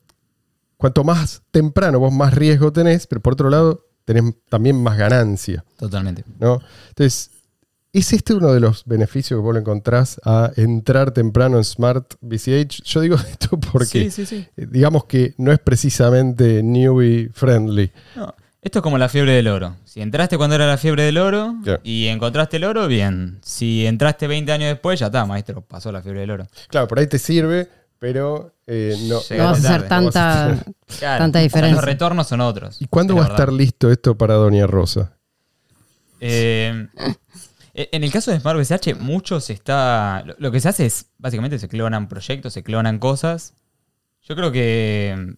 cuanto 0.76 1.04
más 1.04 1.42
temprano 1.50 1.98
vos 2.00 2.12
más 2.12 2.34
riesgo 2.34 2.70
tenés, 2.72 3.06
pero 3.06 3.20
por 3.22 3.32
otro 3.32 3.48
lado 3.48 3.86
tenés 4.04 4.24
también 4.50 4.82
más 4.82 4.98
ganancia. 4.98 5.64
Totalmente. 5.78 6.24
¿no? 6.38 6.60
Entonces, 6.90 7.30
¿es 7.94 8.12
este 8.12 8.34
uno 8.34 8.52
de 8.52 8.60
los 8.60 8.84
beneficios 8.84 9.38
que 9.38 9.42
vos 9.42 9.54
le 9.54 9.60
encontrás 9.60 10.20
a 10.24 10.50
entrar 10.56 11.12
temprano 11.12 11.56
en 11.56 11.64
Smart 11.64 12.14
BCH? 12.20 12.82
Yo 12.84 13.00
digo 13.00 13.16
esto 13.16 13.58
porque 13.58 13.86
Sí, 13.86 14.10
sí, 14.10 14.26
sí. 14.26 14.46
eh, 14.56 14.66
digamos 14.70 15.04
que 15.06 15.34
no 15.38 15.50
es 15.52 15.60
precisamente 15.60 16.62
newbie 16.62 17.30
friendly. 17.32 17.90
No, 18.16 18.34
esto 18.62 18.78
es 18.78 18.82
como 18.82 18.96
la 18.96 19.08
fiebre 19.08 19.32
del 19.32 19.48
oro. 19.48 19.76
Si 19.84 20.00
entraste 20.00 20.36
cuando 20.38 20.54
era 20.56 20.66
la 20.66 20.78
fiebre 20.78 21.02
del 21.02 21.18
oro 21.18 21.56
Claro. 21.64 21.80
y 21.84 22.06
encontraste 22.06 22.56
el 22.56 22.64
oro, 22.64 22.86
bien. 22.86 23.38
Si 23.42 23.84
entraste 23.86 24.26
20 24.28 24.50
años 24.52 24.68
después, 24.68 24.98
ya 25.00 25.06
está, 25.06 25.26
maestro, 25.26 25.60
pasó 25.62 25.90
la 25.92 26.00
fiebre 26.00 26.20
del 26.20 26.30
oro. 26.30 26.46
Claro, 26.68 26.88
por 26.88 26.98
ahí 27.00 27.06
te 27.08 27.18
sirve, 27.18 27.68
pero 27.98 28.54
eh, 28.66 28.96
no. 29.08 29.20
No 29.36 29.44
vas 29.44 29.64
a 29.64 29.68
hacer 29.74 29.88
tanta, 29.88 30.64
Claro, 30.98 31.18
tanta 31.18 31.38
o 31.38 31.40
sea, 31.40 31.42
diferencia. 31.42 31.74
los 31.76 31.84
retornos 31.84 32.26
son 32.28 32.40
otros. 32.40 32.80
¿Y 32.80 32.86
cuándo 32.86 33.16
va 33.16 33.24
a 33.24 33.28
estar 33.28 33.52
listo 33.52 33.90
esto 33.90 34.16
para 34.16 34.34
Doña 34.34 34.66
Rosa? 34.66 35.16
Eh, 36.20 36.86
en 37.74 38.04
el 38.04 38.12
caso 38.12 38.30
de 38.30 38.38
Smart 38.38 38.58
BCH, 38.58 38.96
muchos 39.00 39.50
está. 39.50 40.22
Lo, 40.26 40.34
lo 40.38 40.50
que 40.52 40.60
se 40.60 40.68
hace 40.68 40.86
es, 40.86 41.06
básicamente, 41.18 41.58
se 41.58 41.68
clonan 41.68 42.08
proyectos, 42.08 42.52
se 42.52 42.62
clonan 42.62 42.98
cosas. 42.98 43.54
Yo 44.22 44.36
creo 44.36 44.52
que. 44.52 45.34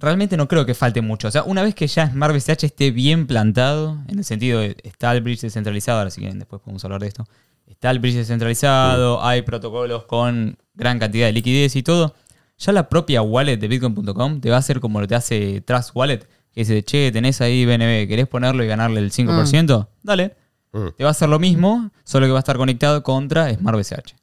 Realmente 0.00 0.38
no 0.38 0.48
creo 0.48 0.64
que 0.64 0.74
falte 0.74 1.02
mucho. 1.02 1.28
O 1.28 1.30
sea, 1.30 1.42
una 1.42 1.62
vez 1.62 1.74
que 1.74 1.86
ya 1.86 2.10
Smart 2.10 2.34
BCH 2.34 2.64
esté 2.64 2.90
bien 2.90 3.26
plantado, 3.26 3.98
en 4.08 4.18
el 4.18 4.24
sentido 4.24 4.60
de 4.60 4.76
está 4.82 5.12
el 5.12 5.20
bridge 5.20 5.42
descentralizado, 5.42 5.98
ahora 5.98 6.10
si 6.10 6.20
quieren 6.20 6.38
después 6.38 6.62
podemos 6.62 6.82
hablar 6.84 7.02
de 7.02 7.08
esto. 7.08 7.26
Está 7.66 7.90
el 7.90 7.98
bridge 7.98 8.16
descentralizado, 8.16 9.22
hay 9.22 9.42
protocolos 9.42 10.04
con 10.04 10.56
gran 10.74 10.98
cantidad 10.98 11.26
de 11.26 11.32
liquidez 11.32 11.76
y 11.76 11.82
todo. 11.82 12.14
ya 12.56 12.72
la 12.72 12.88
propia 12.88 13.20
wallet 13.20 13.58
de 13.58 13.68
bitcoin.com 13.68 14.40
te 14.40 14.48
va 14.48 14.56
a 14.56 14.58
hacer 14.60 14.80
como 14.80 15.00
lo 15.00 15.06
te 15.06 15.14
hace 15.14 15.60
Trust 15.60 15.90
Wallet, 15.94 16.26
que 16.52 16.60
dice, 16.60 16.82
che, 16.82 17.12
tenés 17.12 17.40
ahí 17.42 17.66
BNB, 17.66 18.08
¿querés 18.08 18.26
ponerlo 18.26 18.64
y 18.64 18.66
ganarle 18.66 19.00
el 19.00 19.12
5%? 19.12 19.88
Dale. 20.02 20.34
Mm. 20.72 20.88
Te 20.96 21.04
va 21.04 21.10
a 21.10 21.12
hacer 21.12 21.28
lo 21.28 21.38
mismo, 21.38 21.90
solo 22.04 22.26
que 22.26 22.32
va 22.32 22.38
a 22.38 22.40
estar 22.40 22.56
conectado 22.56 23.02
contra 23.02 23.54
Smart 23.54 23.78
BCH. 23.78 24.14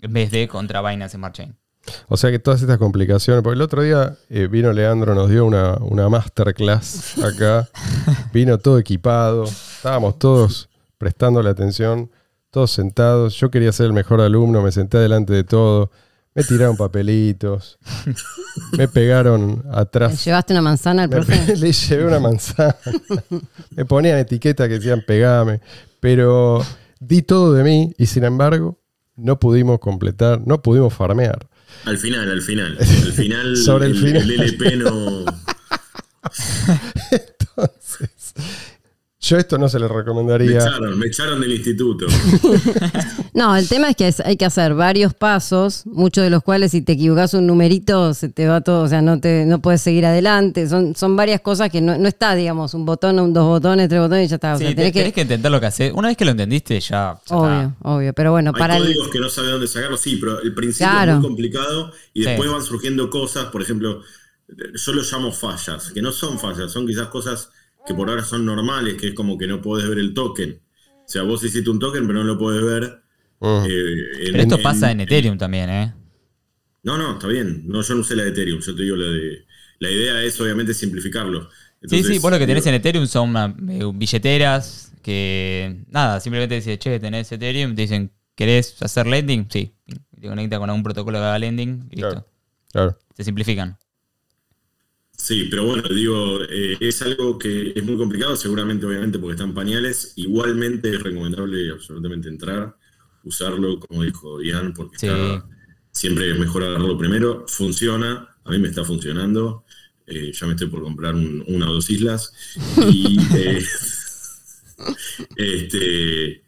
En 0.00 0.12
vez 0.14 0.30
de 0.30 0.48
contra 0.48 0.80
Binance 0.80 1.16
Smart 1.16 1.34
Chain. 1.34 1.54
O 2.08 2.16
sea 2.16 2.30
que 2.30 2.38
todas 2.38 2.60
estas 2.62 2.78
complicaciones, 2.78 3.42
porque 3.42 3.56
el 3.56 3.62
otro 3.62 3.82
día 3.82 4.16
eh, 4.30 4.46
vino 4.46 4.72
Leandro, 4.72 5.14
nos 5.14 5.28
dio 5.30 5.44
una, 5.44 5.74
una 5.76 6.08
masterclass 6.08 7.18
acá, 7.18 7.68
vino 8.32 8.58
todo 8.58 8.78
equipado, 8.78 9.44
estábamos 9.44 10.18
todos 10.18 10.68
prestando 10.98 11.42
la 11.42 11.50
atención, 11.50 12.10
todos 12.50 12.70
sentados, 12.70 13.34
yo 13.34 13.50
quería 13.50 13.72
ser 13.72 13.86
el 13.86 13.92
mejor 13.92 14.20
alumno, 14.20 14.62
me 14.62 14.72
senté 14.72 14.98
delante 14.98 15.32
de 15.32 15.44
todo, 15.44 15.90
me 16.34 16.44
tiraron 16.44 16.76
papelitos, 16.76 17.78
me 18.76 18.88
pegaron 18.88 19.62
¿Le 19.64 19.78
atrás, 19.80 20.24
¿Llevaste 20.24 20.52
una 20.54 20.62
manzana 20.62 21.02
al 21.04 21.08
me- 21.08 21.16
profe? 21.16 21.56
le 21.56 21.72
llevé 21.72 22.04
una 22.06 22.20
manzana, 22.20 22.76
me 23.76 23.84
ponían 23.84 24.18
etiquetas 24.18 24.68
que 24.68 24.74
decían 24.74 25.02
pegame, 25.06 25.60
pero 26.00 26.64
di 27.00 27.22
todo 27.22 27.52
de 27.52 27.64
mí 27.64 27.92
y 27.98 28.06
sin 28.06 28.24
embargo 28.24 28.78
no 29.16 29.38
pudimos 29.40 29.80
completar, 29.80 30.40
no 30.46 30.62
pudimos 30.62 30.94
farmear. 30.94 31.47
Al 31.84 31.98
final, 31.98 32.30
al 32.30 32.42
final. 32.42 32.76
Al 33.04 33.12
final, 33.12 33.56
Sobre 33.56 33.86
el 33.86 33.94
final. 33.94 34.30
el 34.30 34.40
LP 34.40 34.76
no. 34.76 35.24
Entonces, 37.10 38.34
yo 39.28 39.36
esto 39.36 39.58
no 39.58 39.68
se 39.68 39.78
le 39.78 39.88
Me 39.88 39.94
recomendaría. 39.94 40.58
echaron, 40.58 40.98
me 40.98 41.06
echaron 41.06 41.40
del 41.40 41.52
instituto. 41.52 42.06
No, 43.34 43.54
el 43.56 43.68
tema 43.68 43.90
es 43.90 43.96
que 43.96 44.08
es- 44.08 44.20
hay 44.20 44.36
que 44.36 44.44
hacer 44.46 44.74
varios 44.74 45.14
pasos, 45.14 45.82
muchos 45.86 46.24
de 46.24 46.30
los 46.30 46.42
cuales 46.42 46.72
si 46.72 46.82
te 46.82 46.92
equivocas 46.92 47.34
un 47.34 47.46
numerito 47.46 48.12
se 48.14 48.28
te 48.28 48.48
va 48.48 48.62
todo, 48.62 48.82
o 48.82 48.88
sea, 48.88 49.00
no 49.00 49.20
te 49.20 49.44
no 49.46 49.60
puedes 49.60 49.80
seguir 49.80 50.06
adelante. 50.06 50.68
Son, 50.68 50.96
son 50.96 51.14
varias 51.14 51.40
cosas 51.40 51.70
que 51.70 51.80
no, 51.80 51.96
no 51.98 52.08
está, 52.08 52.34
digamos, 52.34 52.74
un 52.74 52.84
botón, 52.84 53.20
un 53.20 53.32
dos 53.32 53.44
botones, 53.46 53.88
tres 53.88 54.00
botones 54.00 54.26
y 54.26 54.28
ya 54.28 54.34
está. 54.36 54.54
O 54.54 54.58
Sí, 54.58 54.64
sea, 54.64 54.70
te- 54.70 54.76
tenés 54.76 54.92
tenés, 54.92 55.08
que, 55.08 55.12
que... 55.14 55.20
entender 55.20 55.52
lo 55.52 55.60
que 55.60 55.66
haces. 55.66 55.92
Una 55.94 56.08
vez 56.08 56.16
que 56.16 56.24
lo 56.24 56.32
entendiste, 56.32 56.80
ya. 56.80 57.20
ya 57.24 57.36
obvio, 57.36 57.60
está. 57.60 57.76
obvio. 57.82 58.12
Pero 58.12 58.32
bueno, 58.32 58.50
Hay 58.54 58.58
para 58.58 58.76
el, 58.76 58.82
códigos 58.82 59.08
que 59.08 59.20
no 59.20 59.28
sabe 59.28 59.48
dónde 59.50 59.68
sacarlo, 59.68 59.96
sí, 59.96 60.16
pero 60.16 60.40
el 60.42 60.54
principio 60.54 60.88
Claro. 60.90 61.12
es 61.12 61.18
muy 61.18 61.26
complicado 61.28 61.92
y 62.14 62.22
Sí. 62.22 62.28
después 62.30 62.50
van 62.50 62.62
surgiendo 62.62 63.08
cosas, 63.08 63.46
por 63.46 63.62
ejemplo, 63.62 64.02
yo 64.48 64.92
lo 64.92 65.02
llamo 65.02 65.30
fallas, 65.30 65.92
que 65.92 66.02
no 66.02 66.10
son 66.10 66.40
fallas, 66.40 66.72
son 66.72 66.86
quizás 66.88 67.06
cosas 67.08 67.50
que 67.88 67.94
por 67.94 68.08
ahora 68.10 68.22
son 68.22 68.44
normales, 68.44 68.94
que 68.94 69.08
es 69.08 69.14
como 69.14 69.38
que 69.38 69.46
no 69.46 69.60
podés 69.62 69.88
ver 69.88 69.98
el 69.98 70.14
token. 70.14 70.60
O 70.86 71.08
sea, 71.10 71.22
vos 71.22 71.42
hiciste 71.42 71.70
un 71.70 71.78
token, 71.78 72.06
pero 72.06 72.18
no 72.20 72.24
lo 72.26 72.38
podés 72.38 72.62
ver. 72.62 73.02
Mm. 73.40 73.46
eh, 73.66 74.26
en- 74.26 74.32
Pero 74.32 74.42
esto 74.42 74.56
en- 74.56 74.62
pasa 74.62 74.90
en 74.92 75.00
Ethereum 75.00 75.38
también, 75.38 75.70
¿eh? 75.70 75.94
No, 76.82 76.96
no, 76.98 77.14
está 77.14 77.26
bien. 77.28 77.64
No, 77.66 77.82
yo 77.82 77.94
no 77.94 78.00
usé 78.00 78.14
la 78.16 78.24
de 78.24 78.30
Ethereum, 78.30 78.60
yo 78.60 78.74
te 78.74 78.82
digo 78.82 78.96
la 78.96 79.08
de. 79.08 79.44
La 79.80 79.90
idea 79.90 80.22
es 80.22 80.40
obviamente 80.40 80.74
simplificarlo. 80.74 81.42
Sí, 81.42 81.48
Entonces, 81.82 82.06
sí, 82.16 82.18
vos 82.18 82.30
lo 82.32 82.38
que 82.38 82.46
tenés 82.46 82.66
en 82.66 82.74
Ethereum 82.74 83.06
son 83.06 83.30
una- 83.30 83.54
eh, 83.70 83.84
billeteras 83.94 84.92
que, 85.02 85.84
nada, 85.88 86.20
simplemente 86.20 86.56
dice, 86.56 86.78
che, 86.78 86.98
tenés 86.98 87.30
Ethereum, 87.30 87.74
te 87.74 87.82
dicen, 87.82 88.10
¿querés 88.34 88.80
hacer 88.82 89.06
lending? 89.06 89.46
Sí, 89.50 89.72
te 90.20 90.28
conecta 90.28 90.58
con 90.58 90.68
algún 90.68 90.82
protocolo 90.82 91.18
que 91.18 91.24
haga 91.24 91.38
lending 91.38 91.88
y 91.90 91.96
listo. 91.96 92.08
Claro. 92.10 92.26
Claro. 92.72 92.98
Se 93.16 93.24
simplifican. 93.24 93.78
Sí, 95.20 95.48
pero 95.50 95.64
bueno, 95.66 95.82
digo, 95.88 96.42
eh, 96.48 96.76
es 96.80 97.02
algo 97.02 97.38
que 97.38 97.72
es 97.74 97.84
muy 97.84 97.96
complicado, 97.96 98.36
seguramente, 98.36 98.86
obviamente, 98.86 99.18
porque 99.18 99.32
están 99.34 99.52
pañales. 99.52 100.12
Igualmente 100.16 100.94
es 100.94 101.02
recomendable 101.02 101.70
absolutamente 101.70 102.28
entrar, 102.28 102.76
usarlo, 103.24 103.80
como 103.80 104.04
dijo 104.04 104.40
Ian, 104.40 104.72
porque 104.72 104.96
Sí. 104.98 105.06
está- 105.06 105.44
siempre 105.90 106.30
es 106.30 106.38
mejor 106.38 106.62
agarrarlo 106.62 106.96
primero. 106.96 107.44
Funciona, 107.48 108.28
a 108.44 108.50
mí 108.50 108.58
me 108.58 108.68
está 108.68 108.84
funcionando. 108.84 109.64
eh, 110.10 110.32
ya 110.32 110.46
me 110.46 110.54
estoy 110.54 110.68
por 110.68 110.82
comprar 110.82 111.14
un- 111.14 111.44
una 111.48 111.68
o 111.68 111.74
dos 111.74 111.90
islas. 111.90 112.32
Y, 112.90 113.18
eh, 113.36 113.62
este, 115.36 116.42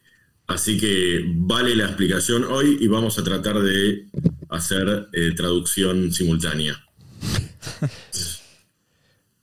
así 0.46 0.78
que 0.78 1.22
vale 1.26 1.76
la 1.76 1.84
explicación 1.84 2.44
hoy 2.44 2.78
y 2.80 2.86
vamos 2.88 3.18
a 3.18 3.22
tratar 3.24 3.60
de 3.60 4.06
hacer 4.48 5.08
eh, 5.12 5.32
traducción 5.36 6.10
simultánea. 6.10 6.82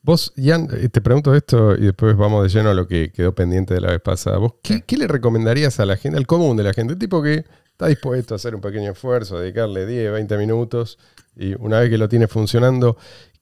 Vos, 0.02 0.32
Ian, 0.38 0.70
eh, 0.72 0.88
te 0.90 1.02
pregunto 1.02 1.36
esto 1.36 1.76
y 1.76 1.82
después 1.82 2.16
vamos 2.16 2.44
de 2.44 2.50
lleno 2.50 2.70
a 2.70 2.74
lo 2.74 2.88
que 2.88 3.12
quedó 3.12 3.36
pendiente 3.36 3.74
de 3.74 3.82
la 3.82 3.90
vez 3.92 4.02
pasada. 4.02 4.38
¿Vos 4.38 4.54
qué, 4.64 4.82
qué 4.84 4.96
le 4.98 5.08
recomendarías 5.08 5.80
a 5.80 5.86
la 5.86 5.98
gente, 5.98 6.18
al 6.18 6.28
común 6.28 6.56
de 6.56 6.64
la 6.64 6.74
gente? 6.74 6.94
El 6.94 7.00
tipo 7.00 7.22
que 7.22 7.44
está 7.72 7.88
dispuesto 7.88 8.34
a 8.34 8.38
hacer 8.38 8.56
un 8.56 8.62
pequeño 8.62 8.92
esfuerzo, 8.92 9.38
a 9.38 9.42
dedicarle 9.42 9.86
10, 9.86 10.12
20 10.14 10.38
minutos 10.38 10.98
y 11.36 11.56
una 11.60 11.80
vez 11.80 11.90
que 11.90 11.98
lo 11.98 12.08
tiene 12.08 12.28
funcionando, 12.28 12.98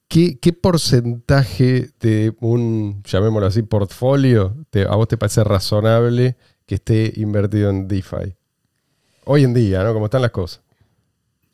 ¿qué, 0.08 0.38
qué 0.40 0.52
porcentaje 0.52 1.90
de 2.00 2.34
un, 2.40 3.02
llamémoslo 3.04 3.46
así, 3.46 3.62
portfolio 3.62 4.56
te- 4.70 4.82
a 4.86 4.94
vos 4.96 5.06
te 5.08 5.16
parece 5.16 5.44
razonable 5.44 6.36
que 6.66 6.74
esté 6.76 7.12
invertido 7.16 7.70
en 7.70 7.86
DeFi? 7.86 8.34
Hoy 9.24 9.44
en 9.44 9.54
día, 9.54 9.84
¿no? 9.84 9.92
Como 9.94 10.06
están 10.06 10.22
las 10.22 10.30
cosas. 10.32 10.62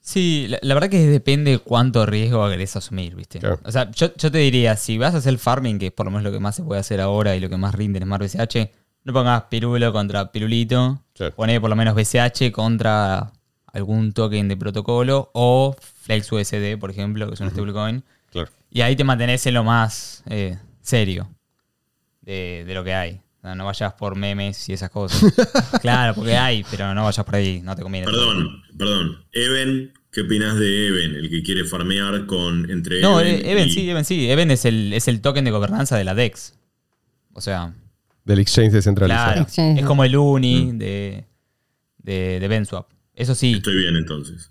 Sí, 0.05 0.47
la, 0.49 0.59
la 0.62 0.75
verdad 0.75 0.91
que 0.91 1.07
depende 1.07 1.59
cuánto 1.59 2.05
riesgo 2.07 2.49
querés 2.51 2.75
asumir, 2.75 3.15
¿viste? 3.15 3.38
Claro. 3.38 3.61
O 3.65 3.71
sea, 3.71 3.88
yo, 3.93 4.12
yo 4.17 4.33
te 4.33 4.38
diría, 4.38 4.77
si 4.77 4.99
vas 4.99 5.15
a 5.15 5.19
hacer 5.19 5.38
farming, 5.38 5.79
que 5.79 5.87
es 5.87 5.93
por 5.93 6.07
lo 6.07 6.11
menos 6.11 6.25
lo 6.25 6.33
que 6.33 6.41
más 6.41 6.57
se 6.57 6.65
puede 6.65 6.81
hacer 6.81 7.01
ahora 7.01 7.37
y 7.37 7.41
lo 7.41 7.49
que 7.49 7.57
más 7.57 7.73
rinde 7.75 7.99
en 7.99 8.05
Smart 8.05 8.23
BCH, 8.25 8.69
no 9.05 9.12
pongas 9.12 9.45
pirulo 9.45 9.93
contra 9.93 10.31
pirulito, 10.33 11.01
Claro. 11.15 11.35
poné 11.37 11.61
por 11.61 11.71
lo 11.71 11.77
menos 11.77 11.95
BCH 11.95 12.51
contra 12.53 13.33
algún 13.73 14.12
token 14.12 14.49
de 14.49 14.57
protocolo 14.57 15.31
o 15.35 15.77
Flex 16.03 16.31
USD, 16.33 16.79
por 16.81 16.91
ejemplo, 16.91 17.29
que 17.29 17.35
es 17.35 17.41
un 17.41 17.51
stablecoin. 17.51 18.03
Claro. 18.33 18.51
Y 18.71 18.81
ahí 18.81 18.97
te 18.97 19.05
mantenés 19.05 19.47
en 19.47 19.55
lo 19.55 19.62
más 19.62 20.25
eh, 20.27 20.59
serio 20.81 21.31
de, 22.23 22.65
de 22.67 22.75
lo 22.75 22.83
que 22.85 22.95
hay. 22.95 23.21
O 23.38 23.43
sea, 23.43 23.55
no 23.55 23.65
vayas 23.67 23.93
por 23.95 24.15
memes 24.17 24.69
y 24.69 24.73
esas 24.73 24.91
cosas. 24.91 25.33
claro, 25.81 26.15
porque 26.15 26.37
hay, 26.37 26.65
pero 26.71 26.95
no 26.95 27.05
vayas 27.05 27.25
por 27.25 27.35
ahí, 27.37 27.61
no 27.62 27.75
te 27.77 27.83
conviene. 27.83 28.07
Perdón, 28.07 28.62
perdón. 28.79 29.25
Even, 29.33 29.93
¿qué 30.11 30.23
opinas 30.23 30.59
de 30.59 30.89
Even? 30.89 31.15
El 31.17 31.31
que 31.31 31.43
quiere 31.43 31.65
farmear 31.65 32.27
con 32.27 32.71
entre 32.71 33.01
No, 33.01 33.21
Even, 33.21 33.35
eh, 33.47 33.51
Even 33.53 33.69
y- 33.69 33.73
sí, 33.73 33.91
Even 33.91 34.05
sí. 34.05 34.31
Even 34.31 34.51
es 34.51 34.65
el, 34.65 34.93
es 34.93 35.09
el 35.09 35.21
token 35.21 35.45
de 35.45 35.51
gobernanza 35.51 35.97
de 35.97 36.05
la 36.05 36.15
DEX. 36.15 36.55
O 37.35 37.41
sea, 37.41 37.75
Del 38.25 38.39
exchange 38.41 38.73
descentralizado. 38.73 39.27
claro. 39.33 39.43
Exchange. 39.43 39.81
Es 39.81 39.87
como 39.87 40.05
el 40.05 40.17
UNI 40.17 40.73
de, 40.75 41.25
de, 41.99 42.39
de 42.41 42.49
Benswap. 42.49 42.89
Eso 43.15 43.35
sí. 43.35 43.55
Estoy 43.55 43.77
bien 43.77 43.97
entonces. 43.97 44.51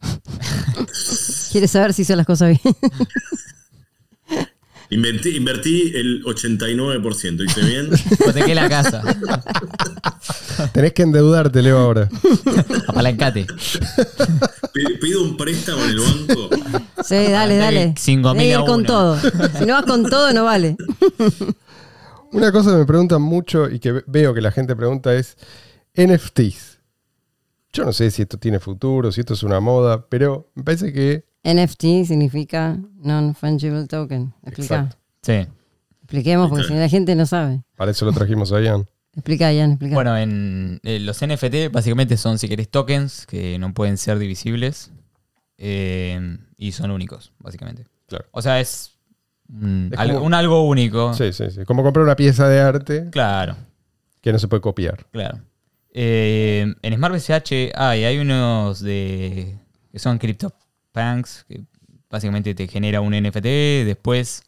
¿Quieres 1.52 1.70
saber 1.70 1.92
si 1.92 2.02
hizo 2.02 2.16
las 2.16 2.26
cosas 2.26 2.58
bien? 2.62 2.74
Invertí, 4.90 5.36
invertí 5.36 5.92
el 5.94 6.24
89%, 6.24 7.44
¿hice 7.44 7.60
bien? 7.62 7.90
Hipotequé 8.10 8.54
la 8.54 8.68
casa. 8.68 9.02
Tenés 10.72 10.92
que 10.92 11.02
endeudarte, 11.02 11.62
Leo, 11.62 11.78
ahora. 11.78 12.08
Apalancate. 12.88 13.46
Pi- 14.72 14.98
Pido 15.00 15.22
un 15.22 15.36
préstamo 15.36 15.82
en 15.84 15.90
el 15.90 15.98
banco. 16.00 16.50
Sí, 17.04 17.14
dale, 17.28 17.56
dale. 17.56 17.94
Cinco 17.98 18.34
mil 18.34 18.42
Debe 18.48 18.60
ir 18.60 18.66
con 18.66 18.84
todo. 18.84 19.18
Si 19.58 19.64
no 19.64 19.74
vas 19.74 19.84
con 19.84 20.04
todo, 20.08 20.32
no 20.32 20.44
vale. 20.44 20.76
Una 22.32 22.52
cosa 22.52 22.70
que 22.70 22.76
me 22.78 22.84
preguntan 22.86 23.22
mucho 23.22 23.68
y 23.70 23.78
que 23.78 23.92
ve- 23.92 24.04
veo 24.06 24.34
que 24.34 24.40
la 24.40 24.50
gente 24.52 24.74
pregunta 24.76 25.14
es 25.14 25.36
NFTs. 25.96 26.78
Yo 27.72 27.84
no 27.84 27.92
sé 27.92 28.10
si 28.10 28.22
esto 28.22 28.38
tiene 28.38 28.58
futuro, 28.58 29.12
si 29.12 29.20
esto 29.20 29.34
es 29.34 29.42
una 29.44 29.60
moda, 29.60 30.06
pero 30.08 30.50
me 30.56 30.64
parece 30.64 30.92
que... 30.92 31.29
NFT 31.44 32.04
significa 32.06 32.78
Non-Fungible 33.02 33.86
Token. 33.86 34.32
Explica. 34.44 34.74
Exacto. 34.80 34.96
Sí. 35.22 35.46
Expliquemos, 36.02 36.48
porque 36.50 36.64
si 36.64 36.72
no 36.74 36.80
la 36.80 36.88
gente 36.88 37.14
no 37.14 37.24
sabe. 37.26 37.62
Para 37.76 37.92
eso 37.92 38.04
lo 38.04 38.12
trajimos 38.12 38.52
a 38.52 38.60
Ian. 38.60 38.86
Explica, 39.14 39.52
Ian, 39.52 39.72
explica. 39.72 39.94
Bueno, 39.94 40.16
en 40.16 40.80
eh, 40.84 41.00
los 41.00 41.20
NFT 41.24 41.70
básicamente 41.72 42.16
son, 42.16 42.38
si 42.38 42.48
querés, 42.48 42.68
tokens 42.68 43.26
que 43.26 43.58
no 43.58 43.72
pueden 43.74 43.96
ser 43.96 44.18
divisibles 44.18 44.90
y 45.58 46.72
son 46.72 46.90
únicos, 46.90 47.32
básicamente. 47.38 47.86
Claro. 48.06 48.24
O 48.32 48.40
sea, 48.42 48.60
es, 48.60 48.96
un, 49.48 49.90
Es 49.92 49.98
algo, 49.98 50.14
como- 50.14 50.26
un 50.26 50.34
algo 50.34 50.66
único. 50.66 51.14
Sí, 51.14 51.32
sí, 51.32 51.50
sí. 51.50 51.64
Como 51.64 51.82
comprar 51.82 52.04
una 52.04 52.16
pieza 52.16 52.48
de 52.48 52.60
arte 52.60 53.08
Claro. 53.10 53.56
que 54.20 54.32
no 54.32 54.38
se 54.38 54.48
puede 54.48 54.60
copiar. 54.62 55.06
Claro. 55.10 55.38
Eh, 55.92 56.72
en 56.82 56.94
Smart 56.94 57.14
BCH 57.14 57.72
hay, 57.74 58.04
hay 58.04 58.18
unos 58.18 58.80
de 58.80 59.58
que 59.92 59.98
son 59.98 60.18
CryptoPunks, 60.92 61.44
que 61.48 61.62
básicamente 62.08 62.54
te 62.54 62.68
genera 62.68 63.00
un 63.00 63.12
NFT. 63.12 63.86
Después 63.86 64.44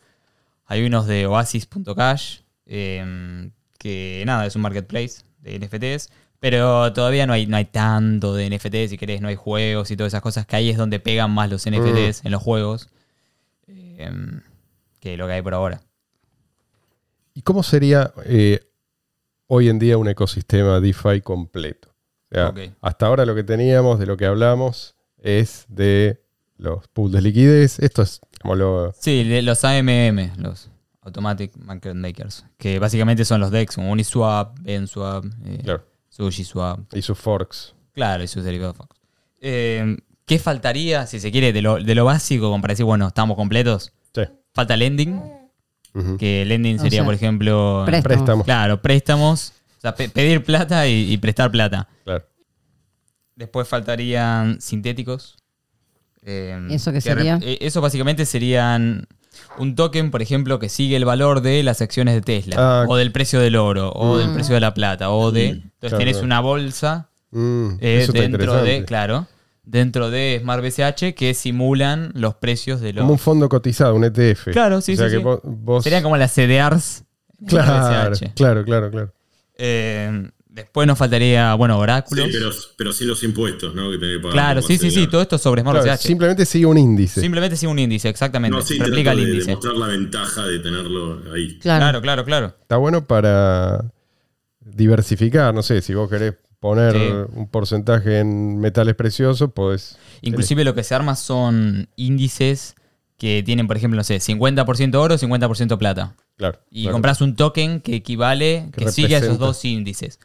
hay 0.67 0.85
unos 0.85 1.07
de 1.07 1.27
Oasis.cash, 1.27 2.41
eh, 2.67 3.51
que 3.79 4.23
nada, 4.27 4.47
es 4.47 4.57
un 4.57 4.63
marketplace 4.63 5.23
de 5.41 5.59
NFTs. 5.59 6.11
Pero 6.41 6.93
todavía 6.93 7.25
no 7.25 7.35
hay, 7.35 7.47
no 7.47 7.57
hay 7.57 7.67
tanto 7.67 8.35
de 8.35 8.51
NFTs, 8.51 8.91
si 8.91 8.99
querés, 8.99 9.21
no 9.21 9.29
hay 9.29 9.37
juegos 9.37 9.93
y 9.93 9.97
todas 9.97 10.13
esas 10.13 10.23
cosas, 10.23 10.45
que 10.45 10.57
ahí 10.57 10.71
es 10.71 10.77
donde 10.77 10.99
pegan 10.99 11.31
más 11.31 11.49
los 11.49 11.65
NFTs 11.71 12.25
en 12.25 12.33
los 12.33 12.43
juegos 12.43 12.89
eh, 13.69 14.11
que 14.99 15.17
lo 15.17 15.29
que 15.29 15.35
hay 15.35 15.43
por 15.43 15.55
ahora. 15.55 15.83
¿Y 17.33 17.43
cómo 17.43 17.63
sería 17.63 18.13
eh, 18.25 18.61
hoy 19.47 19.69
en 19.69 19.79
día 19.79 19.97
un 19.99 20.09
ecosistema 20.09 20.81
DeFi 20.81 21.21
completo? 21.21 21.95
O 22.31 22.35
sea. 22.35 22.53
Hasta 22.81 23.07
ahora 23.07 23.25
lo 23.25 23.37
que 23.37 23.45
teníamos, 23.45 24.01
de 24.01 24.07
lo 24.07 24.17
que 24.17 24.27
hablamos, 24.27 24.97
es 25.19 25.65
de 25.69 26.22
los 26.63 26.89
pools 26.89 27.13
de 27.13 27.21
liquidez. 27.21 27.79
Esto 27.81 28.03
es 28.03 28.21
como 28.41 28.55
lo. 28.55 28.93
Sí, 28.99 29.25
los 29.43 29.65
AMM, 29.65 30.33
los 30.39 30.71
Automatic 31.03 31.57
Market 31.57 31.95
Makers, 31.95 32.45
que 32.59 32.79
básicamente 32.79 33.25
son 33.25 33.41
los 33.41 33.51
DEX, 33.51 33.75
como 33.75 33.91
Uniswap, 33.91 34.59
BenSwap, 34.61 35.25
eh, 35.45 35.61
Claro. 35.65 35.85
SushiSwap, 36.09 36.95
Y 36.95 37.03
sus 37.03 37.19
forks. 37.19 37.75
claro, 37.93 38.23
y 38.23 38.29
sus 38.29 38.45
derivados. 38.45 38.77
Fox. 38.77 38.97
Eh, 39.41 39.97
¿Qué 40.25 40.39
faltaría, 40.39 41.07
si 41.07 41.19
se 41.19 41.33
quiere, 41.33 41.53
de 41.53 41.61
lo, 41.63 41.83
de 41.83 41.95
lo 41.97 42.05
básico, 42.05 42.49
como 42.51 42.63
para 42.63 42.73
decir, 42.73 42.85
bueno, 42.85 43.09
estamos 43.09 43.37
completos? 43.37 43.93
Sí. 44.15 44.23
Falta 44.55 44.77
lending, 44.77 45.21
que 46.19 46.45
lending 46.47 46.77
O 46.79 46.83
sería, 46.83 46.99
sea, 47.01 47.05
por 47.05 47.15
ejemplo, 47.15 47.83
préstamos. 47.85 48.17
Préstamos. 48.17 48.45
claro, 48.45 48.81
préstamos, 48.81 49.53
o 49.79 49.81
sea, 49.81 49.95
pe- 49.97 50.09
pedir 50.09 50.45
plata 50.45 50.87
y, 50.87 51.13
y 51.13 51.19
prestar 51.19 51.51
plata. 51.51 51.89
Claro. 52.05 52.25
Después 53.35 53.67
faltarían 53.67 54.61
sintéticos. 54.61 55.37
Eh, 56.25 56.59
¿Eso 56.71 56.91
qué 56.93 56.97
que 56.99 57.01
sería? 57.01 57.39
eh, 57.43 57.59
Eso 57.61 57.81
básicamente 57.81 58.25
serían 58.27 59.07
un 59.59 59.75
token, 59.75 60.11
por 60.11 60.23
ejemplo, 60.23 60.59
que 60.59 60.69
sigue 60.69 60.97
el 60.97 61.05
valor 61.05 61.41
de 61.41 61.63
las 61.63 61.81
acciones 61.83 62.15
de 62.15 62.21
Tesla, 62.23 62.55
Ah. 62.59 62.85
o 62.89 62.97
del 62.97 63.13
precio 63.13 63.41
del 63.41 63.57
oro, 63.57 63.91
o 63.95 64.19
del 64.19 64.33
precio 64.33 64.55
de 64.55 64.61
la 64.61 64.73
plata, 64.75 65.11
o 65.11 65.31
de... 65.33 65.47
Entonces 65.49 65.73
Claro, 65.81 65.99
tenés 65.99 66.17
una 66.23 66.41
bolsa 66.41 67.09
Mm, 67.35 67.77
eh, 67.81 68.07
dentro 68.13 68.63
de, 68.63 68.85
claro, 68.85 69.27
dentro 69.65 70.11
de 70.11 70.39
Smart 70.43 70.63
BCH 70.63 71.15
que 71.15 71.33
simulan 71.33 72.13
los 72.15 72.35
precios 72.35 72.81
de 72.83 72.93
los... 72.93 73.03
Como 73.03 73.15
un 73.15 73.19
fondo 73.19 73.49
cotizado, 73.49 73.95
un 73.95 74.05
ETF. 74.05 74.51
Claro, 74.53 74.83
sí, 74.83 74.93
o 74.93 74.97
sea 74.97 75.09
sí, 75.09 75.17
que 75.17 75.23
sí. 75.23 75.39
vos, 75.43 75.83
Serían 75.83 76.03
como 76.03 76.17
las 76.19 76.33
CDRs. 76.35 77.05
Claro, 77.47 78.11
BCH. 78.11 78.35
claro, 78.35 78.65
claro, 78.65 78.91
claro. 78.91 79.13
Eh, 79.57 80.31
después 80.55 80.87
nos 80.87 80.99
faltaría, 80.99 81.55
bueno, 81.55 81.77
Sí, 81.77 81.81
oráculos. 81.83 82.29
pero, 82.33 82.51
pero 82.77 82.93
sin 82.93 83.09
los 83.09 83.23
impuestos, 83.25 83.75
¿no? 83.75 83.91
Que 83.91 83.99
tenés 83.99 84.17
que 84.17 84.23
pagar 84.23 84.33
claro, 84.33 84.63
sí, 84.63 84.79
sí, 84.79 84.91
sí, 84.91 85.07
todo 85.07 85.23
esto 85.23 85.39
sobre 85.39 85.63
Smart 85.63 85.83
Claro, 85.83 85.99
simplemente 86.01 86.45
sigue 86.47 86.67
un 86.67 86.79
índice. 86.79 87.21
Simplemente 87.21 87.57
sigue 87.57 87.73
un 87.73 87.79
índice, 87.79 88.09
exactamente. 88.09 88.57
No, 88.57 88.63
sí, 88.63 88.79
Replica 88.79 89.13
el 89.13 89.19
de 89.19 89.23
índice. 89.25 89.47
demostrar 89.47 89.75
la 89.77 89.87
ventaja 89.87 90.45
de 90.47 90.59
tenerlo 90.59 91.23
ahí. 91.35 91.59
Claro. 91.59 91.81
Claro, 91.83 92.03
claro, 92.03 92.25
claro. 92.25 92.47
Está 92.61 92.77
bueno 92.77 93.07
para 93.07 93.85
diversificar. 94.61 95.55
No 95.55 95.63
sé, 95.63 95.81
si 95.83 95.95
vos 95.95 96.09
querés 96.09 96.35
poner 96.61 96.93
Sí. 96.93 96.99
un 97.35 97.49
porcentaje 97.49 98.21
en 98.21 98.59
metales 98.59 98.95
preciosos, 98.95 99.51
podés. 99.53 99.97
Inclusive 100.21 100.65
lo 100.65 100.75
que 100.75 100.85
se 100.85 100.95
arma 100.95 101.17
son 101.17 101.89
índices 101.97 102.75
que 103.19 103.43
tienen, 103.45 103.67
por 103.67 103.77
ejemplo, 103.77 103.97
no 103.97 104.05
sé, 104.05 104.21
50% 104.21 104.95
oro, 105.01 105.17
50% 105.19 105.79
plata. 105.79 106.15
Claro. 106.37 106.59
Y 106.71 106.83
claro. 106.83 106.95
compras 106.95 107.21
un 107.21 107.37
token 107.37 107.81
que 107.81 107.97
equivale, 107.97 108.69
Que 108.77 108.85
que, 108.87 108.93
sigue 108.93 109.15
a 109.17 109.19
esos 109.19 109.39
dos 109.39 109.65
índices. 109.65 110.19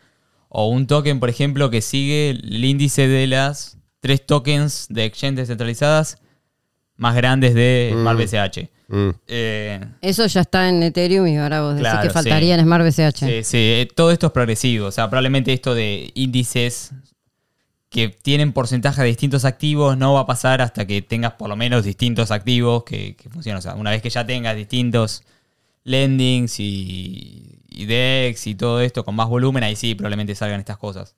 O 0.60 0.70
un 0.70 0.88
token, 0.88 1.20
por 1.20 1.30
ejemplo, 1.30 1.70
que 1.70 1.82
sigue 1.84 2.32
el 2.32 2.66
índice 2.66 3.08
de 3.08 3.28
las 3.28 3.78
tres 4.00 4.26
tokens 4.26 4.88
de 4.90 5.06
exchange 5.06 5.36
descentralizadas 5.36 6.18
más 6.96 7.16
grandes 7.16 7.54
de 7.54 7.92
Mm. 7.94 8.00
Smart 8.00 8.18
BCH. 8.20 8.70
Mm, 8.88 9.10
Eh, 9.28 9.80
Eso 10.02 10.26
ya 10.26 10.42
está 10.42 10.68
en 10.68 10.82
Ethereum 10.82 11.28
y 11.28 11.38
ahora 11.38 11.62
vos 11.62 11.76
decís 11.76 11.88
Claro, 11.92 12.08
que 12.08 12.10
faltaría 12.14 12.56
sí. 12.56 12.60
en 12.60 12.66
Smart 12.66 12.84
BCH. 12.86 13.18
Sí, 13.20 13.44
sí, 13.44 13.58
eh, 13.58 13.88
todo 13.96 14.10
esto 14.12 14.26
es 14.28 14.32
progresivo. 14.34 14.88
O 14.88 14.92
sea, 14.92 15.08
probablemente 15.12 15.54
esto 15.54 15.76
de 15.76 16.10
índices 16.16 16.92
que 17.90 18.10
tienen 18.10 18.52
porcentaje 18.52 19.02
de 19.02 19.10
distintos 19.10 19.46
activos 19.46 19.96
no 19.96 20.14
va 20.14 20.22
a 20.22 20.26
pasar 20.26 20.62
hasta 20.64 20.88
que 20.88 21.04
tengas 21.04 21.34
por 21.34 21.50
lo 21.50 21.56
menos 21.56 21.84
distintos 21.84 22.32
activos 22.32 22.84
que, 22.84 23.16
que 23.16 23.30
funcionen. 23.30 23.60
O 23.60 23.62
sea, 23.62 23.76
una 23.76 23.92
vez 23.92 24.02
que 24.02 24.10
ya 24.10 24.26
tengas 24.26 24.56
distintos 24.56 25.22
lendings 25.84 26.60
y, 26.60 27.57
y 27.78 27.86
DEX 27.86 28.48
y 28.48 28.56
todo 28.56 28.82
esto 28.82 29.04
con 29.06 29.16
más 29.16 29.28
volumen, 29.30 29.64
ahí 29.64 29.76
sí 29.76 29.96
probablemente 29.96 30.36
salgan 30.36 30.60
estas 30.60 30.78
cosas. 30.78 31.16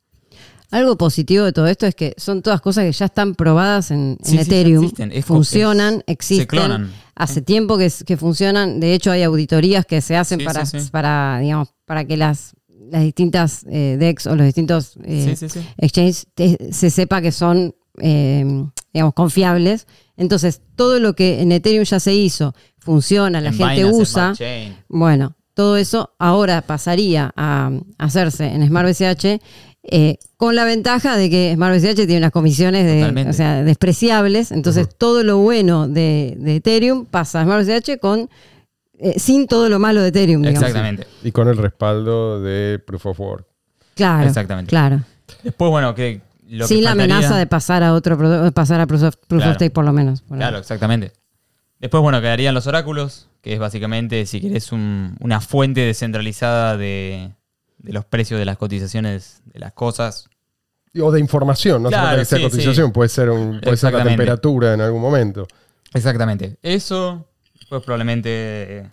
Algo 0.72 0.98
positivo 0.98 1.46
de 1.46 1.52
todo 1.52 1.66
esto 1.66 1.88
es 1.88 1.96
que 1.96 2.14
son 2.18 2.44
todas 2.44 2.62
cosas 2.62 2.84
que 2.86 2.92
ya 2.92 3.06
están 3.06 3.34
probadas 3.34 3.90
en, 3.90 4.18
Sí, 4.22 4.38
Ethereum. 4.38 4.84
existen. 4.84 5.12
Es 5.12 5.26
funcionan, 5.26 5.96
es- 5.96 6.04
se 6.06 6.12
existen. 6.14 6.46
clonan. 6.48 6.92
Hace 7.16 7.42
tiempo 7.42 7.78
que, 7.78 7.90
funcionan. 8.18 8.80
De 8.80 8.94
hecho, 8.94 9.12
hay 9.12 9.24
auditorías 9.24 9.86
que 9.86 10.00
se 10.02 10.16
hacen 10.16 10.40
para, 10.92 11.40
digamos, 11.40 11.74
para 11.86 12.06
que 12.06 12.18
las, 12.18 12.54
las 12.92 13.02
distintas 13.02 13.66
eh, 13.70 13.98
DEX 14.00 14.28
o 14.28 14.36
los 14.36 14.46
distintos 14.46 14.98
eh, 15.04 15.36
exchanges 15.78 16.28
se 16.72 16.90
sepa 16.92 17.22
que 17.22 17.32
son, 17.32 17.74
eh, 18.00 18.46
digamos, 18.94 19.14
confiables. 19.16 19.88
Entonces, 20.18 20.62
todo 20.76 21.00
lo 21.00 21.16
que 21.16 21.42
en 21.42 21.52
Ethereum 21.52 21.84
ya 21.84 22.00
se 22.00 22.14
hizo, 22.14 22.54
funciona, 22.78 23.42
la 23.42 23.50
En 23.50 23.56
gente 23.56 23.74
Binance 23.84 24.02
usa. 24.02 24.34
Bueno, 24.88 25.36
todo 25.60 25.76
eso 25.76 26.14
ahora 26.20 26.62
pasaría 26.62 27.34
a 27.36 27.70
hacerse 27.98 28.46
en 28.46 28.66
Smart 28.66 28.88
BCH 28.88 29.42
eh, 29.84 30.18
con 30.38 30.56
la 30.56 30.64
ventaja 30.64 31.18
de 31.18 31.30
que 31.30 31.52
Smart 31.56 31.76
BCH 31.76 31.96
tiene 32.06 32.18
unas 32.20 32.32
comisiones 32.32 32.86
de, 32.86 33.28
o 33.30 33.34
sea, 33.34 33.62
despreciables. 33.64 34.54
Entonces, 34.54 34.88
todo 34.98 35.22
lo 35.24 35.40
bueno 35.40 35.90
de, 35.90 36.36
de 36.40 36.56
Ethereum 36.56 37.06
pasa 37.06 37.42
a 37.42 37.44
Smart 37.44 37.66
BCH 37.68 38.00
con, 38.00 38.30
eh, 39.00 39.20
sin 39.20 39.48
todo 39.48 39.68
lo 39.68 39.80
malo 39.80 40.02
de 40.02 40.08
Ethereum. 40.08 40.42
digamos. 40.44 40.62
Exactamente. 40.62 41.06
Y 41.24 41.32
con 41.34 41.50
el 41.50 41.58
respaldo 41.58 42.42
de 42.42 42.80
Proof 42.80 43.08
of 43.08 43.20
Work. 43.20 43.46
Claro. 43.96 44.28
Exactamente. 44.30 44.70
Claro. 44.70 45.02
Después, 45.44 45.72
bueno, 45.72 45.94
que 45.94 46.22
lo 46.48 46.68
sin 46.68 46.78
que 46.78 46.84
la 46.84 46.92
faltaría- 46.92 47.16
amenaza 47.18 47.38
de 47.38 47.48
pasar 47.48 47.84
a 47.84 47.94
otro 47.94 48.18
pasar 48.54 48.80
a 48.80 48.88
Proof 48.88 49.04
of, 49.04 49.16
Proof 49.28 49.46
of. 49.46 49.56
Stake 49.56 49.72
por 49.72 49.84
lo 49.84 49.92
menos. 49.92 50.22
por 50.22 50.38
Claro, 50.38 50.56
ahí. 50.56 50.62
exactamente. 50.62 51.12
Después, 51.80 52.02
bueno, 52.02 52.20
quedarían 52.22 52.54
los 52.54 52.68
oráculos, 52.68 53.30
que 53.42 53.54
es 53.54 53.60
básicamente, 53.60 54.26
si 54.26 54.42
querés, 54.42 54.72
un- 54.72 55.16
una 55.22 55.40
fuente 55.42 55.82
descentralizada 55.82 56.76
de, 56.78 57.32
de 57.78 57.94
los 57.94 58.06
precios 58.06 58.38
de 58.40 58.46
las 58.46 58.58
cotizaciones 58.58 59.42
de 59.46 59.60
las 59.60 59.72
cosas. 59.74 60.30
O 61.02 61.12
de 61.12 61.20
información, 61.20 61.84
no 61.84 61.90
Claro, 61.90 62.08
falta 62.08 62.20
que 62.22 62.26
sea 62.26 62.38
sí, 62.40 62.44
cotización, 62.44 62.88
sí. 62.88 62.92
puede 62.94 63.10
ser, 63.10 63.30
un, 63.30 63.62
puede 63.62 63.78
ser 63.78 63.94
la 63.94 64.04
temperatura 64.04 64.74
en 64.74 64.82
algún 64.82 65.02
momento. 65.02 65.48
Exactamente. 65.94 66.58
Eso, 66.62 67.28
después 67.60 67.82
probablemente 67.84 68.30
eh, 68.80 68.90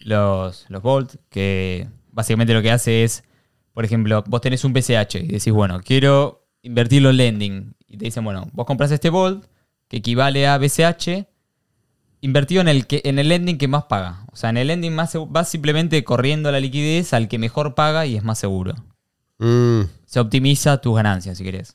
los, 0.00 0.66
los 0.68 0.82
Volt, 0.82 1.14
que 1.30 1.88
básicamente 2.10 2.52
lo 2.54 2.62
que 2.62 2.70
hace 2.72 3.04
es, 3.04 3.24
por 3.72 3.84
ejemplo, 3.84 4.22
vos 4.26 4.40
tenés 4.40 4.64
un 4.64 4.72
PCH 4.72 5.16
y 5.16 5.28
decís, 5.28 5.52
bueno, 5.52 5.80
quiero 5.84 6.46
invertirlo 6.62 7.10
en 7.10 7.16
lending. 7.16 7.74
Y 7.88 7.96
te 7.98 8.04
dicen, 8.06 8.24
bueno, 8.24 8.48
vos 8.52 8.66
compras 8.66 8.90
este 8.90 9.10
Volt, 9.10 9.44
que 9.88 9.98
equivale 9.98 10.46
a 10.48 10.58
BCH, 10.58 11.26
invertido 12.26 12.60
en 12.60 12.68
el, 12.68 12.86
que, 12.86 13.00
en 13.04 13.18
el 13.18 13.28
lending 13.28 13.56
que 13.56 13.68
más 13.68 13.84
paga. 13.84 14.24
O 14.32 14.36
sea, 14.36 14.50
en 14.50 14.56
el 14.58 14.66
lending 14.68 14.94
más 14.94 15.16
vas 15.28 15.48
simplemente 15.48 16.02
corriendo 16.04 16.50
la 16.52 16.60
liquidez 16.60 17.12
al 17.14 17.28
que 17.28 17.38
mejor 17.38 17.74
paga 17.74 18.04
y 18.04 18.16
es 18.16 18.22
más 18.24 18.38
seguro. 18.38 18.74
Mm, 19.38 19.82
Se 20.04 20.20
optimiza 20.20 20.78
tus 20.80 20.94
ganancias, 20.96 21.38
si 21.38 21.44
querés. 21.44 21.74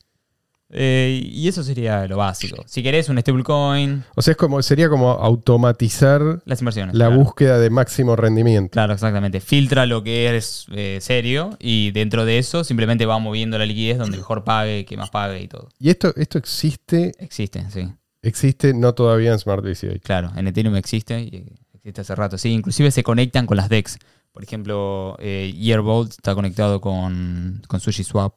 Eh, 0.73 1.21
y 1.25 1.49
eso 1.49 1.63
sería 1.63 2.07
lo 2.07 2.15
básico. 2.17 2.63
Si 2.65 2.81
querés 2.81 3.09
un 3.09 3.19
stablecoin, 3.19 4.05
O 4.15 4.21
sea, 4.21 4.31
es 4.31 4.37
como, 4.37 4.61
sería 4.61 4.87
como 4.87 5.11
automatizar 5.11 6.41
las 6.45 6.61
inversiones. 6.61 6.95
la 6.95 7.07
claro. 7.07 7.21
búsqueda 7.21 7.59
de 7.59 7.69
máximo 7.69 8.15
rendimiento. 8.15 8.71
Claro, 8.71 8.93
exactamente. 8.93 9.41
Filtra 9.41 9.85
lo 9.85 10.01
que 10.01 10.35
es 10.37 10.67
eh, 10.71 10.99
serio 11.01 11.57
y 11.59 11.91
dentro 11.91 12.23
de 12.23 12.37
eso 12.37 12.63
simplemente 12.63 13.05
va 13.05 13.19
moviendo 13.19 13.57
la 13.57 13.65
liquidez 13.65 13.97
donde 13.97 14.15
mejor 14.23 14.45
pague, 14.45 14.85
que 14.85 14.95
más 14.95 15.09
pague 15.09 15.41
y 15.41 15.47
todo. 15.49 15.67
Y 15.77 15.89
esto, 15.89 16.13
esto 16.15 16.37
existe, 16.37 17.11
Existe, 17.19 17.65
sí. 17.69 17.89
Existe 18.21 18.73
no 18.73 18.93
todavía 18.93 19.31
en 19.31 19.39
Smart 19.39 19.63
BCH. 19.63 20.01
Claro, 20.03 20.31
en 20.35 20.47
Ethereum 20.47 20.75
existe 20.75 21.19
y 21.19 21.55
existe 21.73 22.01
hace 22.01 22.15
rato. 22.15 22.37
Sí, 22.37 22.51
inclusive 22.51 22.91
se 22.91 23.03
conectan 23.03 23.45
con 23.45 23.57
las 23.57 23.69
DEX. 23.69 23.97
Por 24.31 24.43
ejemplo, 24.43 25.17
eh, 25.19 25.53
Yearbolt 25.57 26.11
está 26.11 26.33
conectado 26.35 26.79
con, 26.79 27.61
con 27.67 27.79
SushiSwap 27.79 28.33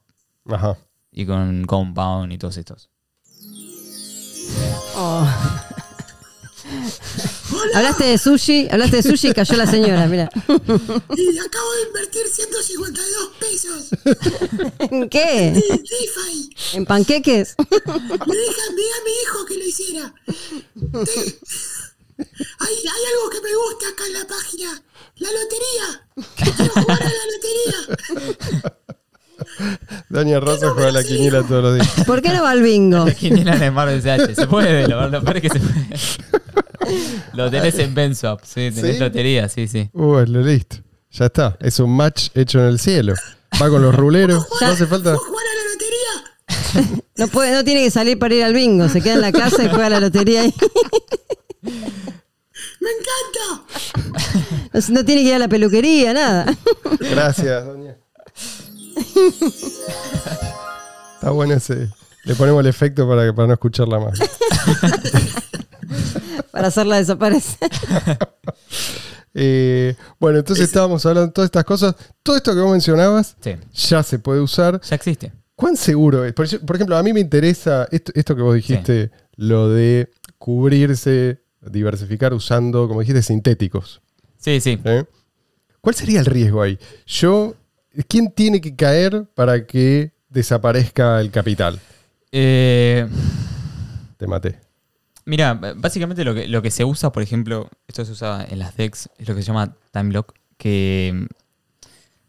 Ajá. 0.46 0.76
y 1.12 1.24
con 1.26 1.64
Compound 1.66 2.32
y 2.32 2.38
todos 2.38 2.56
estos. 2.56 2.90
Oh. 4.96 5.28
Hablaste 7.74 8.04
de 8.04 8.18
sushi, 8.18 8.68
hablaste 8.70 8.96
de 8.96 9.02
sushi 9.02 9.28
y 9.28 9.32
cayó 9.34 9.56
la 9.56 9.66
señora, 9.66 10.06
mira. 10.06 10.28
Y 11.16 11.38
acabo 11.38 11.72
de 11.74 11.82
invertir 11.88 12.26
152 12.26 13.30
pesos 13.40 13.88
¿En 14.90 15.08
qué? 15.08 15.48
en 15.48 15.54
DeFi. 15.54 16.50
¿En 16.74 16.86
panqueques? 16.86 17.54
Me 17.58 17.66
deja, 18.36 18.62
me 18.74 18.82
a 18.82 19.04
mi 19.04 19.12
hijo 19.22 19.44
que 19.46 19.54
lo 19.56 19.64
hiciera. 19.64 20.14
Te- 21.04 21.38
Hay, 22.16 22.74
hay 22.76 23.04
algo 23.12 23.30
que 23.30 23.40
me 23.40 23.54
gusta 23.56 23.88
acá 23.88 24.06
en 24.06 24.12
la 24.12 24.26
página. 24.26 24.82
La 25.16 25.28
lotería. 25.32 26.08
Quiero 26.56 26.72
jugar 26.74 27.02
a 27.02 27.08
la 27.10 27.24
lotería. 27.32 28.78
Daniel 30.08 30.40
Rosa 30.40 30.70
juega 30.70 30.88
a 30.88 30.92
la 30.92 31.04
quiniela 31.04 31.42
todos 31.42 31.62
los 31.62 31.74
días. 31.74 32.06
¿Por 32.06 32.22
qué 32.22 32.30
no 32.30 32.42
va 32.42 32.50
al 32.50 32.62
bingo? 32.62 33.06
La 33.06 33.14
quiniela 33.14 33.56
de 33.56 33.70
Mar 33.70 33.88
SH. 33.88 34.34
Se 34.34 34.46
puede, 34.46 34.86
lo, 34.88 35.08
lo 35.08 35.22
peor 35.22 35.36
es 35.36 35.42
que 35.42 35.48
se 35.50 35.60
puede. 35.60 35.86
Lo 37.34 37.50
tenés 37.50 37.78
en 37.78 37.94
Benswap, 37.94 38.40
sí, 38.44 38.70
tenés 38.70 38.94
¿Sí? 38.96 38.98
lotería, 38.98 39.48
sí, 39.48 39.66
sí. 39.68 39.88
Uh, 39.92 40.20
lo 40.26 40.42
listo. 40.42 40.76
Ya 41.10 41.26
está. 41.26 41.56
Es 41.60 41.78
un 41.80 41.96
match 41.96 42.28
hecho 42.34 42.58
en 42.60 42.66
el 42.66 42.78
cielo. 42.78 43.14
Va 43.60 43.68
con 43.70 43.80
los 43.82 43.94
ruleros. 43.94 44.46
No 44.60 44.66
hace 44.66 44.86
falta. 44.86 45.14
¿Puedo 45.14 45.24
jugar 45.26 45.44
a 45.46 45.54
la 45.54 45.62
lotería? 45.72 47.00
No, 47.16 47.28
puede, 47.28 47.52
no 47.52 47.62
tiene 47.62 47.84
que 47.84 47.90
salir 47.92 48.18
para 48.18 48.34
ir 48.34 48.42
al 48.42 48.52
bingo, 48.52 48.88
se 48.88 49.00
queda 49.00 49.14
en 49.14 49.20
la 49.20 49.30
casa 49.30 49.62
y 49.62 49.68
juega 49.68 49.86
a 49.86 49.90
la 49.90 50.00
lotería 50.00 50.40
ahí. 50.42 50.52
¡Me 51.62 52.90
encanta! 52.90 53.62
No, 54.72 54.80
no 54.88 55.04
tiene 55.04 55.22
que 55.22 55.28
ir 55.28 55.34
a 55.34 55.38
la 55.38 55.46
peluquería, 55.48 56.12
nada. 56.12 56.52
Gracias, 56.98 57.64
doña. 57.64 57.96
Está 61.14 61.30
bueno 61.30 61.54
ese, 61.54 61.88
Le 62.24 62.34
ponemos 62.34 62.60
el 62.60 62.66
efecto 62.66 63.08
para, 63.08 63.32
para 63.34 63.48
no 63.48 63.54
escucharla 63.54 63.98
más. 64.00 64.18
Para 66.50 66.68
hacerla 66.68 66.96
desaparecer. 66.96 67.68
Eh, 69.36 69.96
bueno, 70.20 70.38
entonces 70.38 70.66
estábamos 70.66 71.04
hablando 71.04 71.26
de 71.26 71.32
todas 71.32 71.48
estas 71.48 71.64
cosas. 71.64 71.96
Todo 72.22 72.36
esto 72.36 72.54
que 72.54 72.60
vos 72.60 72.70
mencionabas 72.70 73.36
Sí, 73.40 73.56
ya 73.88 74.04
se 74.04 74.20
puede 74.20 74.40
usar. 74.40 74.80
ya 74.80 74.94
existe. 74.94 75.32
¿Cuán 75.56 75.76
seguro 75.76 76.24
es? 76.24 76.32
Por, 76.34 76.46
ej- 76.46 76.64
por 76.64 76.76
ejemplo, 76.76 76.96
a 76.96 77.02
mí 77.02 77.12
me 77.12 77.18
interesa 77.18 77.88
esto, 77.90 78.12
esto 78.14 78.36
que 78.36 78.42
vos 78.42 78.54
dijiste, 78.54 79.10
lo 79.34 79.70
de 79.70 80.08
cubrirse, 80.38 81.42
diversificar 81.60 82.32
usando, 82.32 82.86
como 82.86 83.00
dijiste, 83.00 83.22
sintéticos. 83.22 84.02
Sí, 84.38 84.60
sí. 84.60 84.78
¿eh? 84.84 85.04
¿Cuál 85.80 85.96
sería 85.96 86.20
el 86.20 86.26
riesgo 86.26 86.62
ahí? 86.62 86.78
Yo, 87.04 87.56
¿quién 88.08 88.32
tiene 88.32 88.60
que 88.60 88.74
caer 88.74 89.26
para 89.34 89.66
que 89.66 90.12
desaparezca 90.28 91.20
el 91.20 91.30
capital? 91.30 91.80
Eh, 92.32 93.06
Te 94.16 94.26
maté. 94.26 94.58
Mira, 95.26 95.54
básicamente 95.76 96.24
lo 96.24 96.34
que, 96.34 96.48
lo 96.48 96.60
que 96.60 96.70
se 96.70 96.84
usa, 96.84 97.10
por 97.10 97.22
ejemplo, 97.22 97.70
esto 97.88 98.04
se 98.04 98.12
usa 98.12 98.44
en 98.48 98.58
las 98.58 98.76
DEX, 98.76 99.08
es 99.18 99.28
lo 99.28 99.34
que 99.34 99.42
se 99.42 99.48
llama 99.48 99.74
time 99.90 100.12
lock, 100.12 100.34
que 100.58 101.12
mm, 101.14 101.26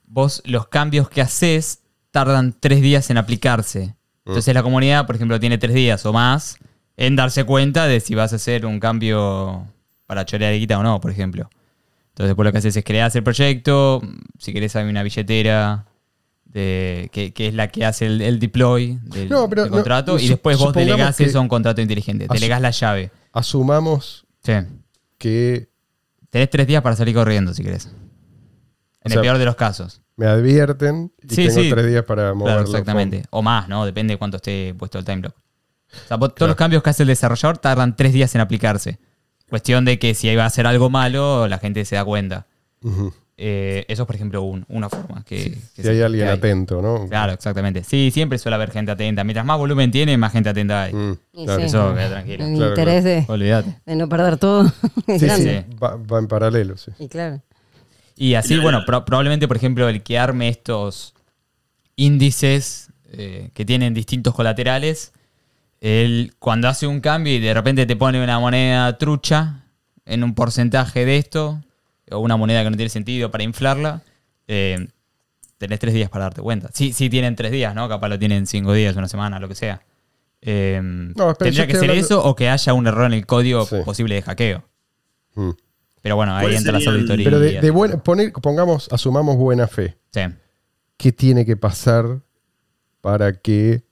vos 0.07 0.41
los 0.45 0.67
cambios 0.67 1.09
que 1.09 1.21
haces 1.21 1.79
tardan 2.11 2.55
tres 2.57 2.81
días 2.81 3.09
en 3.09 3.17
aplicarse. 3.17 3.95
Entonces 4.25 4.53
la 4.55 4.63
comunidad, 4.63 5.05
por 5.05 5.15
ejemplo, 5.15 5.39
tiene 5.39 5.57
tres 5.57 5.75
días 5.75 6.05
o 6.05 6.13
más 6.13 6.57
en 6.97 7.15
darse 7.15 7.43
cuenta 7.43 7.85
de 7.85 7.99
si 7.99 8.15
vas 8.15 8.33
a 8.33 8.37
hacer 8.37 8.65
un 8.65 8.79
cambio 8.79 9.67
para 10.05 10.25
chorear 10.25 10.53
guita 10.53 10.79
o 10.79 10.83
no, 10.83 10.99
por 11.01 11.11
ejemplo. 11.11 11.49
Entonces 12.15 12.29
después 12.29 12.45
lo 12.45 12.51
que 12.53 12.59
haces 12.59 12.77
es 12.77 12.83
crear 12.85 13.11
el 13.13 13.23
proyecto, 13.23 14.01
si 14.39 14.53
querés 14.53 14.73
hay 14.77 14.87
una 14.87 15.03
billetera 15.03 15.85
de, 16.45 17.09
que, 17.11 17.33
que 17.33 17.47
es 17.49 17.53
la 17.53 17.67
que 17.67 17.83
hace 17.83 18.05
el, 18.05 18.21
el 18.21 18.39
deploy 18.39 18.97
del, 19.03 19.27
No, 19.27 19.49
pero 19.49 19.63
del 19.63 19.71
no, 19.71 19.75
contrato 19.77 20.17
y 20.17 20.29
después 20.29 20.57
vos 20.57 20.73
delegás 20.73 21.19
eso 21.19 21.39
a 21.39 21.41
un 21.41 21.49
contrato 21.49 21.81
inteligente, 21.81 22.27
delegás 22.31 22.61
la 22.61 22.71
llave. 22.71 23.11
Asumamos 23.33 24.25
Sí. 24.43 24.53
que 25.17 25.69
Tenés 26.29 26.49
tres 26.49 26.67
días 26.67 26.81
para 26.81 26.95
salir 26.95 27.13
corriendo 27.15 27.53
si 27.53 27.63
querés. 27.63 27.85
En 29.01 29.11
sea, 29.11 29.19
el 29.19 29.21
peor 29.21 29.37
de 29.37 29.45
los 29.45 29.55
casos. 29.55 30.01
me 30.17 30.25
advierten 30.27 31.11
y 31.21 31.35
Sí, 31.35 31.47
tengo 31.47 31.61
sí. 31.61 31.69
tres 31.69 31.85
días 31.87 32.03
para 32.05 32.33
moverlo. 32.33 32.45
Claro, 32.45 32.61
exactamente. 32.63 33.23
O 33.29 33.41
más, 33.41 33.67
¿no? 33.67 33.85
Depende 33.85 34.13
de 34.13 34.17
cuánto 34.17 34.37
esté 34.37 34.73
puesto 34.73 34.97
el 34.99 35.03
time 35.05 35.21
lock. 35.23 35.35
O 35.35 36.07
sea, 36.07 36.17
vos- 36.17 36.33
todos 36.35 36.47
los 36.49 36.55
cambios 36.57 36.81
que 36.81 36.89
hace 36.89 37.03
el 37.03 37.07
desarrollador 37.07 37.57
tardan 37.57 37.95
tres 37.95 38.13
días 38.13 38.33
en 38.35 38.41
aplicarse. 38.41 38.99
Cuestión 39.49 39.85
de 39.85 39.99
que 39.99 40.13
si 40.15 40.27
ahí 40.29 40.35
va 40.35 40.43
a 40.43 40.47
hacer 40.47 40.65
algo 40.67 40.89
malo, 40.89 41.47
la 41.47 41.57
gente 41.59 41.85
se 41.85 41.95
da 41.95 42.03
cuenta. 42.05 42.45
Eh, 43.37 43.83
eso 43.89 44.03
es, 44.03 44.07
por 44.07 44.15
ejemplo, 44.15 44.41
un- 44.43 44.63
una 44.69 44.89
forma 44.89 45.23
que... 45.25 45.35
que 45.51 45.59
Si 45.75 45.81
se- 45.83 45.89
hay 45.89 45.97
que 45.97 46.03
alguien 46.05 46.27
atento, 46.29 46.81
¿no? 46.81 47.05
Claro, 47.09 47.33
exactamente. 47.33 47.83
Sí, 47.83 48.09
siempre 48.13 48.37
suele 48.37 48.55
haber 48.55 48.71
gente 48.71 48.91
atenta. 48.91 49.23
Mientras 49.25 49.45
más 49.45 49.57
volumen 49.57 49.91
tiene, 49.91 50.17
más 50.17 50.31
gente 50.31 50.49
atenta 50.49 50.83
hay. 50.83 50.93
Mm, 50.93 51.17
claro. 51.43 51.59
sí. 51.59 51.65
Eso, 51.65 51.93
queda 51.93 52.09
tranquilo. 52.11 52.45
El 52.45 52.55
Claro, 52.55 52.69
interés 52.71 53.03
de, 53.03 53.95
no 53.95 54.07
perder 54.09 54.37
todo 54.37 54.63
Sí, 55.07 55.29
sí, 55.29 55.49
va, 55.83 55.95
va 55.97 56.19
en 56.19 56.27
paralelo, 56.27 56.77
sí. 56.77 56.91
Y 56.97 57.07
claro. 57.09 57.41
Y 58.15 58.35
así, 58.35 58.57
bueno, 58.57 58.83
pro- 58.85 59.03
probablemente, 59.03 59.47
por 59.49 59.57
ejemplo, 59.57 59.89
el 59.89 60.01
que 60.01 60.17
arme 60.17 60.47
estos 60.47 61.13
índices 61.97 62.89
eh, 63.11 63.49
que 63.53 63.65
tienen 63.65 63.93
distintos 63.93 64.33
colaterales, 64.33 65.11
él 65.81 66.33
cuando 66.39 66.67
hace 66.67 66.87
un 66.87 66.99
cambio 67.01 67.33
y 67.33 67.39
de 67.39 67.53
repente 67.53 67.85
te 67.85 67.95
pone 67.95 68.23
una 68.23 68.39
moneda 68.39 68.97
trucha 68.97 69.65
en 70.05 70.23
un 70.23 70.33
porcentaje 70.35 71.05
de 71.05 71.17
esto, 71.17 71.61
o 72.11 72.19
una 72.19 72.37
moneda 72.37 72.63
que 72.63 72.69
no 72.69 72.75
tiene 72.77 72.89
sentido 72.89 73.31
para 73.31 73.43
inflarla, 73.43 74.01
eh, 74.47 74.87
tenés 75.57 75.79
tres 75.79 75.93
días 75.93 76.09
para 76.09 76.25
darte 76.25 76.41
cuenta. 76.41 76.69
Sí, 76.73 76.93
sí 76.93 77.09
tienen 77.09 77.35
tres 77.35 77.51
días, 77.51 77.73
¿no? 77.73 77.89
Capaz 77.89 78.09
lo 78.09 78.19
tienen 78.19 78.45
cinco 78.45 78.73
días, 78.73 78.95
una 78.95 79.07
semana, 79.07 79.39
lo 79.39 79.47
que 79.47 79.55
sea. 79.55 79.81
Eh, 80.41 80.79
tendría 81.39 81.65
que 81.65 81.73
ser 81.73 81.89
hablando- 81.89 81.93
eso 82.05 82.23
o 82.23 82.35
que 82.35 82.49
haya 82.49 82.73
un 82.73 82.85
error 82.85 83.05
en 83.07 83.13
el 83.13 83.25
código 83.25 83.65
Sí. 83.65 83.77
posible 83.83 84.15
de 84.15 84.21
hackeo. 84.21 84.63
Mm. 85.33 85.49
Pero 86.01 86.15
bueno, 86.17 86.35
ahí 86.35 86.43
¿Cuáles 86.43 86.59
entra 86.59 86.73
las 86.73 86.85
auditorías. 86.85 87.25
Pero 87.25 87.39
de, 87.39 87.61
de 87.61 87.71
buena, 87.71 87.97
poner, 88.03 88.31
pongamos, 88.33 88.87
asumamos 88.91 89.37
buena 89.37 89.67
fe. 89.67 89.97
Sí. 90.13 90.21
¿Qué 90.97 91.11
tiene 91.11 91.47
que 91.47 91.57
pasar 91.57 92.21
para 93.01 93.33
que 93.33 93.83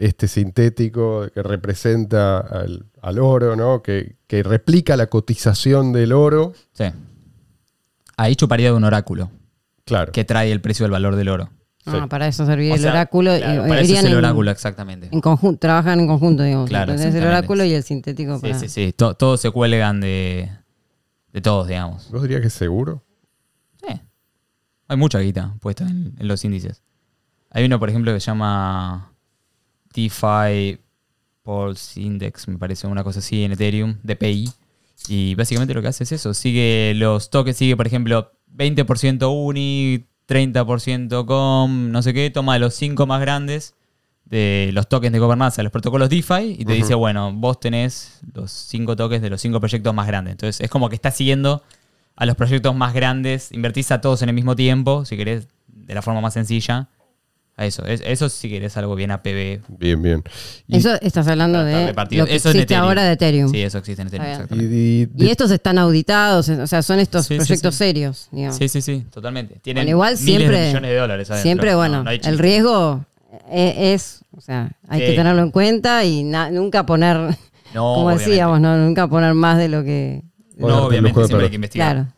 este 0.00 0.26
sintético 0.28 1.28
que 1.32 1.42
representa 1.42 2.38
al, 2.38 2.86
al 3.02 3.18
oro, 3.20 3.54
¿no? 3.54 3.82
que, 3.82 4.16
que 4.26 4.42
replica 4.42 4.96
la 4.96 5.06
cotización 5.06 5.92
del 5.92 6.12
oro, 6.12 6.54
Sí. 6.72 6.84
Ahí 8.16 8.34
chuparía 8.36 8.70
de 8.70 8.76
un 8.76 8.84
oráculo 8.84 9.30
claro, 9.84 10.12
que 10.12 10.24
trae 10.24 10.50
el 10.52 10.60
precio 10.60 10.84
del 10.84 10.90
valor 10.90 11.16
del 11.16 11.28
oro. 11.28 11.50
Ah, 11.86 12.06
para 12.08 12.26
eso 12.28 12.44
serviría 12.44 12.72
O 12.72 12.76
el 12.76 12.82
sea, 12.82 12.90
oráculo. 12.90 13.30
claro, 13.36 13.64
eh, 13.64 13.68
para 13.68 13.80
eso 13.80 13.94
es 13.94 14.04
el 14.04 14.12
en- 14.12 14.16
oráculo, 14.18 14.50
exactamente. 14.50 15.08
En 15.10 15.20
conjunto, 15.22 15.58
trabajan 15.58 16.00
en 16.00 16.06
conjunto, 16.06 16.42
digamos. 16.42 16.68
Claro, 16.68 16.94
Tenés 16.94 17.14
el 17.14 17.24
oráculo 17.26 17.64
y 17.64 17.72
el 17.72 17.82
sintético. 17.82 18.36
Sí, 18.36 18.42
para- 18.42 18.58
sí, 18.58 18.68
sí. 18.68 18.92
To- 18.92 19.14
todos 19.14 19.40
se 19.40 19.50
cuelgan 19.50 20.00
de, 20.00 20.50
de 21.32 21.40
todos, 21.40 21.66
digamos. 21.68 22.10
¿vos 22.10 22.20
dirías 22.22 22.40
que 22.42 22.48
es 22.48 22.52
seguro? 22.52 23.02
Sí. 23.86 23.98
Hay 24.88 24.96
mucha 24.98 25.18
guita 25.20 25.54
puesta 25.60 25.84
en, 25.88 26.14
en 26.18 26.28
los 26.28 26.44
índices. 26.44 26.82
Hay 27.50 27.64
uno, 27.64 27.78
por 27.78 27.88
ejemplo, 27.88 28.12
que 28.12 28.20
se 28.20 28.26
llama 28.26 29.09
DeFi 29.92 30.78
Pulse 31.42 32.00
Index, 32.00 32.48
me 32.48 32.58
parece, 32.58 32.86
una 32.86 33.04
cosa 33.04 33.20
así 33.20 33.42
en 33.44 33.52
Ethereum, 33.52 33.96
DPI. 34.02 34.50
Y 35.08 35.34
básicamente 35.34 35.74
lo 35.74 35.82
que 35.82 35.88
hace 35.88 36.04
es 36.04 36.12
eso. 36.12 36.34
Sigue 36.34 36.92
los 36.94 37.30
tokens, 37.30 37.56
sigue, 37.56 37.76
por 37.76 37.86
ejemplo, 37.86 38.32
20% 38.54 39.32
Uni, 39.32 40.06
30% 40.28 41.24
COM, 41.26 41.90
no 41.90 42.02
sé 42.02 42.12
qué. 42.12 42.30
Toma 42.30 42.58
los 42.58 42.74
cinco 42.74 43.06
más 43.06 43.20
grandes 43.20 43.74
de 44.24 44.70
los 44.72 44.88
tokens 44.88 45.12
de 45.12 45.18
gobernanza, 45.18 45.62
los 45.62 45.72
protocolos 45.72 46.08
DeFi, 46.08 46.56
y 46.58 46.64
te 46.64 46.72
dice, 46.74 46.94
bueno, 46.94 47.32
vos 47.32 47.58
tenés 47.58 48.20
los 48.32 48.52
cinco 48.52 48.94
tokens 48.94 49.22
de 49.22 49.30
los 49.30 49.40
cinco 49.40 49.58
proyectos 49.58 49.92
más 49.92 50.06
grandes. 50.06 50.32
Entonces 50.32 50.60
es 50.60 50.70
como 50.70 50.88
que 50.88 50.94
está 50.94 51.10
siguiendo 51.10 51.64
a 52.14 52.26
los 52.26 52.36
proyectos 52.36 52.74
más 52.76 52.94
grandes, 52.94 53.50
invertís 53.50 53.90
a 53.90 54.00
todos 54.00 54.22
en 54.22 54.28
el 54.28 54.34
mismo 54.34 54.54
tiempo, 54.54 55.04
si 55.04 55.16
querés, 55.16 55.48
de 55.66 55.94
la 55.94 56.02
forma 56.02 56.20
más 56.20 56.34
sencilla. 56.34 56.88
A 57.60 57.66
eso, 57.66 57.84
Es- 57.84 58.00
eso 58.06 58.30
si 58.30 58.48
querés 58.48 58.74
algo 58.78 58.94
bien 58.94 59.10
APB. 59.10 59.60
Bien, 59.78 60.00
bien. 60.00 60.24
Y, 60.66 60.78
Eso 60.78 60.94
estás 61.02 61.28
hablando 61.28 61.62
de 61.62 61.92
lo 61.92 62.26
que 62.26 62.34
Eso 62.34 62.48
existe 62.48 62.74
ahora 62.74 63.04
de 63.04 63.12
Ethereum. 63.12 63.50
Sí, 63.50 63.60
eso 63.60 63.76
existe 63.76 64.00
en 64.00 64.08
Ethereum, 64.08 64.30
exactamente. 64.30 64.74
y- 64.74 64.78
y- 65.02 65.04
de- 65.06 65.26
Y 65.26 65.28
estos 65.28 65.50
están 65.50 65.76
auditados, 65.76 66.48
o 66.48 66.66
sea, 66.66 66.82
son 66.82 67.00
estos 67.00 67.26
Sí, 67.26 67.34
sí, 67.34 67.38
proyectos 67.38 67.74
sí. 67.74 67.78
serios, 67.78 68.28
digamos. 68.32 68.56
Sí, 68.56 68.66
sí, 68.70 68.80
sí, 68.80 69.04
totalmente. 69.12 69.56
Tienen 69.60 69.82
Bueno, 69.82 69.90
igual 69.90 70.14
miles 70.14 70.24
siempre, 70.24 70.58
de 70.58 70.66
millones 70.68 70.90
de 70.90 70.96
dólares 70.96 71.30
adentro. 71.30 71.42
siempre 71.42 71.70
No, 71.72 71.76
bueno, 71.76 72.02
no 72.04 72.10
el 72.10 72.38
riesgo 72.38 73.04
e- 73.52 73.92
es, 73.92 74.22
o 74.34 74.40
sea, 74.40 74.72
hay 74.88 75.00
Sí. 75.00 75.06
que 75.08 75.12
tenerlo 75.16 75.42
en 75.42 75.50
cuenta 75.50 76.02
y 76.06 76.24
na- 76.24 76.50
nunca 76.50 76.86
poner, 76.86 77.16
No, 77.18 77.34
como 77.74 78.06
obviamente. 78.06 78.30
decíamos, 78.30 78.60
no, 78.62 78.78
nunca 78.78 79.06
poner 79.06 79.34
más 79.34 79.58
de 79.58 79.68
lo 79.68 79.84
que, 79.84 80.22
No, 80.56 80.86
obviamente, 80.86 81.26
siempre 81.26 81.44
hay 81.44 81.50
que 81.50 81.56
investigar. 81.56 81.92
claro. 81.94 82.08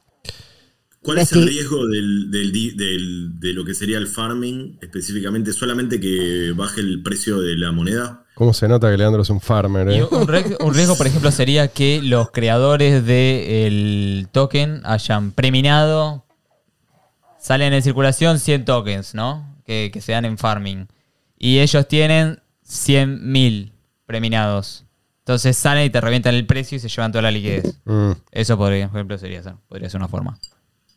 ¿Cuál 1.03 1.19
es 1.19 1.33
el 1.33 1.47
riesgo 1.49 1.87
del, 1.89 2.31
del 2.31 2.53
di- 2.53 2.71
del- 2.71 3.41
de 3.41 3.53
lo 3.53 3.65
que 3.65 3.75
sería 3.75 3.99
el 3.99 4.07
farming 4.07 4.79
específicamente? 4.81 5.53
¿Solamente 5.53 5.99
que 6.01 6.53
baje 6.57 6.81
el 6.81 7.03
precio 7.03 7.41
de 7.41 7.57
la 7.57 7.73
moneda? 7.73 8.25
¿Cómo 8.35 8.55
se 8.55 8.69
nota 8.69 8.91
que 8.91 8.97
Leandro 8.97 9.23
es 9.23 9.31
un 9.31 9.41
farmer? 9.41 9.89
Y 9.91 9.97
eh? 9.99 10.05
un, 10.05 10.27
ri- 10.29 10.57
un 10.61 10.75
riesgo, 10.75 10.97
por 10.97 11.07
ejemplo, 11.07 11.31
sería 11.33 11.69
que 11.69 12.01
los 12.03 12.31
creadores 12.31 13.05
del 13.05 14.29
token 14.33 14.81
hayan 14.85 15.33
preminado, 15.33 16.25
salen 17.39 17.73
en 17.73 17.83
circulación 17.83 18.39
100 18.39 18.65
tokens, 18.65 19.15
¿no? 19.15 19.57
Que, 19.67 19.91
que 19.93 20.01
se 20.01 20.13
dan 20.13 20.25
en 20.25 20.39
farming. 20.39 20.87
Y 21.39 21.59
ellos 21.59 21.87
tienen 21.89 22.41
100.000 22.65 23.73
preminados. 24.07 24.85
Entonces 25.21 25.57
salen 25.57 25.85
y 25.87 25.91
te 25.91 26.01
revientan 26.01 26.35
el 26.35 26.47
precio 26.47 26.77
y 26.77 26.79
se 26.81 26.89
llevan 26.89 27.13
toda 27.13 27.23
la 27.23 27.31
liquidez. 27.31 27.77
Mm, 27.85 28.13
Eso, 28.31 28.57
podría, 28.57 28.89
por 28.89 28.99
ejemplo, 28.99 29.19
sería 29.19 29.43
ser, 29.43 29.55
podría 29.69 29.89
ser 29.91 29.99
una 30.01 30.09
forma. 30.09 30.39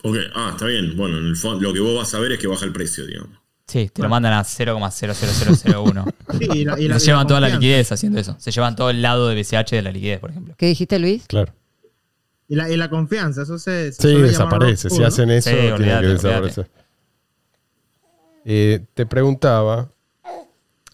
Ok, 0.08 0.16
ah, 0.36 0.50
está 0.54 0.66
bien. 0.68 0.96
Bueno, 0.96 1.18
en 1.18 1.26
el 1.26 1.36
fondo 1.36 1.62
lo 1.62 1.74
que 1.74 1.80
vos 1.80 1.96
vas 1.96 2.14
a 2.14 2.20
ver 2.20 2.32
es 2.34 2.40
que 2.40 2.48
baja 2.48 2.64
el 2.66 2.72
precio, 2.72 3.06
digamos. 3.06 3.30
Sí, 3.68 3.90
te 3.92 4.04
lo 4.04 4.10
mandan 4.10 4.34
a 4.34 4.44
0,00001. 4.44 6.06
Sí, 6.38 6.48
y 6.54 6.66
la- 6.66 6.80
y 6.80 6.88
la- 6.88 7.00
se 7.00 7.06
la 7.08 7.12
llevan 7.14 7.28
toda 7.28 7.40
la 7.40 7.50
liquidez 7.50 7.92
haciendo 7.92 8.20
eso. 8.20 8.36
Se 8.40 8.52
llevan 8.52 8.76
todo 8.76 8.90
el 8.92 9.02
lado 9.02 9.28
de 9.28 9.36
BCH 9.36 9.72
de 9.72 9.82
la 9.82 9.92
liquidez, 9.92 10.20
por 10.20 10.30
ejemplo. 10.30 10.54
¿Qué 10.58 10.68
dijiste, 10.68 11.00
Luis? 11.00 11.24
claro. 11.28 11.52
Y 12.48 12.56
la, 12.56 12.70
y 12.70 12.78
la 12.78 12.92
confianza, 12.92 13.42
eso 13.42 13.58
se. 13.58 13.92
se 13.92 14.02
Sí, 14.04 14.22
desaparece. 14.22 14.92
Si 14.92 15.02
hacen 15.04 15.32
eso, 15.32 15.50
Sí, 15.50 15.56
tiene 15.56 15.74
olvídate, 15.74 16.02
que 16.06 16.08
desaparecer. 16.14 16.70
Eh, 18.46 18.86
te 18.94 19.06
preguntaba 19.08 19.90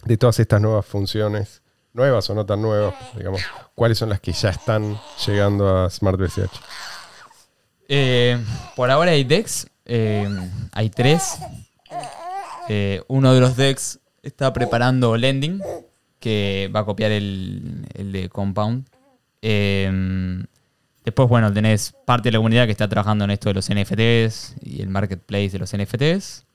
de 0.06 0.16
todas 0.18 0.40
estas 0.40 0.62
nuevas 0.62 0.86
funciones, 0.86 1.62
nuevas 1.94 2.30
o 2.30 2.36
no 2.36 2.46
tan 2.46 2.62
nuevas, 2.62 2.94
digamos, 3.18 3.42
¿cuáles 3.76 3.98
son 3.98 4.08
las 4.10 4.22
que 4.22 4.32
ya 4.32 4.50
están 4.52 4.98
llegando 5.28 5.68
a 5.68 5.90
Smart 5.90 6.18
BCH? 6.18 6.50
Eh, 7.94 8.38
por 8.78 8.90
ahora 8.90 9.12
hay 9.12 9.26
decks, 9.26 9.68
eh, 9.86 10.26
hay 10.72 10.90
tres. 10.90 11.38
Eh, 12.70 13.02
uno 13.10 13.34
de 13.34 13.42
los 13.42 13.58
decks 13.58 14.00
está 14.24 14.54
preparando 14.54 15.18
lending, 15.18 15.62
que 16.20 16.72
va 16.74 16.80
a 16.82 16.86
copiar 16.86 17.12
el, 17.12 17.86
el 17.94 18.12
de 18.14 18.30
Compound. 18.30 18.86
Después, 21.04 21.28
bueno, 21.28 21.52
tenés 21.52 21.94
parte 22.06 22.30
de 22.30 22.34
la 22.34 22.40
comunidad 22.40 22.66
que 22.66 22.72
está 22.72 22.88
trabajando 22.88 23.26
en 23.26 23.32
esto 23.32 23.50
de 23.50 23.56
los 23.56 23.68
NFTs 23.70 24.56
y 24.62 24.82
el 24.82 24.88
marketplace 24.90 25.50
de 25.50 25.60
los 25.60 25.76
NFTs. 25.76 26.46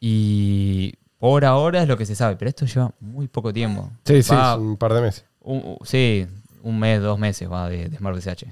Y 0.00 0.92
Por 1.18 1.44
ahora 1.44 1.82
es 1.82 1.88
lo 1.88 1.96
que 1.96 2.04
se 2.04 2.14
sabe, 2.16 2.36
pero 2.36 2.48
esto 2.48 2.66
lleva 2.66 2.92
muy 3.00 3.28
poco 3.28 3.52
tiempo. 3.52 3.90
Sí, 4.04 4.22
sí, 4.22 4.34
Va 4.34 4.56
un 4.56 4.76
par 4.76 4.92
de 4.92 5.00
meses. 5.02 5.24
un- 5.40 5.78
sí, 5.84 6.26
un 6.62 6.78
mes, 6.78 7.00
dos 7.00 7.18
meses 7.18 7.50
va 7.50 7.68
de, 7.68 7.88
de 7.88 7.96
Smart 7.96 8.16
BCH. 8.16 8.44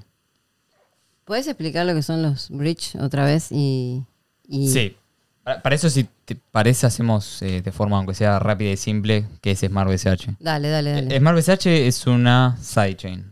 ¿Puedes 1.29 1.45
explicar 1.45 1.85
lo 1.85 1.93
que 1.93 2.01
son 2.01 2.23
los 2.23 2.49
bridge 2.49 2.95
otra 2.95 3.23
vez? 3.23 3.51
Y, 3.51 4.03
y- 4.47 4.67
Sí. 4.69 4.95
Para, 5.43 5.61
para 5.61 5.75
eso, 5.75 5.87
si 5.87 6.07
te 6.25 6.35
parece, 6.35 6.87
hacemos 6.87 7.43
eh, 7.43 7.61
de 7.61 7.71
forma, 7.71 7.97
aunque 7.97 8.15
sea 8.15 8.39
rápida 8.39 8.71
y 8.71 8.77
simple, 8.77 9.27
que 9.39 9.51
es 9.51 9.59
Smart. 9.59 9.91
Dale, 10.39 10.69
dale, 10.69 10.91
dale. 10.91 11.15
Eh, 11.15 11.19
Smart 11.19 11.37
BCH 11.37 11.67
es 11.67 12.07
una 12.07 12.57
sidechain. 12.59 13.31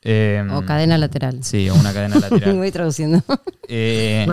Eh, 0.00 0.42
o 0.52 0.64
cadena 0.64 0.96
lateral. 0.96 1.44
Sí, 1.44 1.68
o 1.68 1.74
una 1.74 1.92
cadena 1.92 2.16
lateral. 2.18 2.56
Voy 2.56 2.72
traduciendo. 2.72 3.22
Eh, 3.68 4.26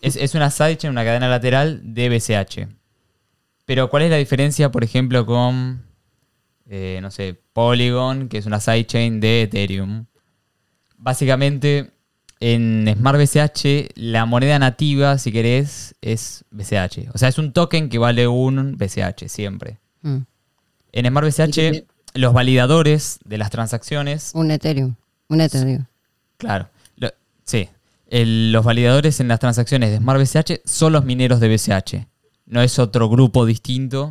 es, 0.00 0.16
es 0.16 0.34
una 0.34 0.50
sidechain, 0.50 0.90
una 0.90 1.04
cadena 1.04 1.28
lateral 1.28 1.80
de 1.94 2.08
BCH. 2.08 2.66
Pero 3.64 3.88
¿cuál 3.90 4.02
es 4.02 4.10
la 4.10 4.16
diferencia, 4.16 4.72
por 4.72 4.82
ejemplo, 4.82 5.24
con, 5.24 5.84
no 6.68 7.10
sé, 7.12 7.40
Polygon, 7.52 8.28
que 8.28 8.38
es 8.38 8.46
una 8.46 8.58
sidechain 8.58 9.20
de 9.20 9.42
Ethereum? 9.42 10.06
Básicamente, 10.98 11.90
en 12.40 12.92
Smart 12.96 13.18
BCH, 13.18 13.92
la 13.96 14.26
moneda 14.26 14.58
nativa, 14.58 15.18
si 15.18 15.32
querés, 15.32 15.94
es 16.02 16.44
BCH. 16.50 17.08
O 17.14 17.18
sea, 17.18 17.28
es 17.28 17.38
un 17.38 17.52
token 17.52 17.88
que 17.88 17.98
vale 17.98 18.26
un 18.28 18.76
BCH 18.76 19.28
siempre. 19.28 19.78
Mm. 20.02 20.18
En 20.92 21.06
Smart 21.06 21.26
BCH, 21.26 21.84
los 22.14 22.32
validadores 22.32 23.18
de 23.24 23.38
las 23.38 23.50
transacciones 23.50 24.30
Un 24.34 24.50
Ethereum. 24.50 24.94
Un 25.28 25.40
Ethereum. 25.40 25.84
Claro. 26.38 26.68
Lo- 26.96 27.10
sí. 27.44 27.68
El- 28.08 28.52
los 28.52 28.64
validadores 28.64 29.20
en 29.20 29.28
las 29.28 29.40
transacciones 29.40 29.90
de 29.90 29.98
Smart 29.98 30.20
BCH 30.20 30.60
son 30.64 30.92
los 30.92 31.04
mineros 31.04 31.40
de 31.40 31.48
BCH. 31.48 32.06
No 32.46 32.62
es 32.62 32.78
otro 32.78 33.08
grupo 33.08 33.44
distinto. 33.44 34.02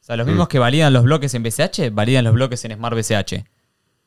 O 0.00 0.04
sea, 0.06 0.16
los 0.16 0.26
mismos 0.26 0.48
que 0.48 0.58
validan 0.58 0.92
los 0.92 1.02
bloques 1.04 1.34
en 1.34 1.42
BCH, 1.42 1.90
validan 1.92 2.24
los 2.24 2.32
bloques 2.34 2.64
en 2.64 2.72
Smart 2.74 2.96
BCH. 2.96 3.44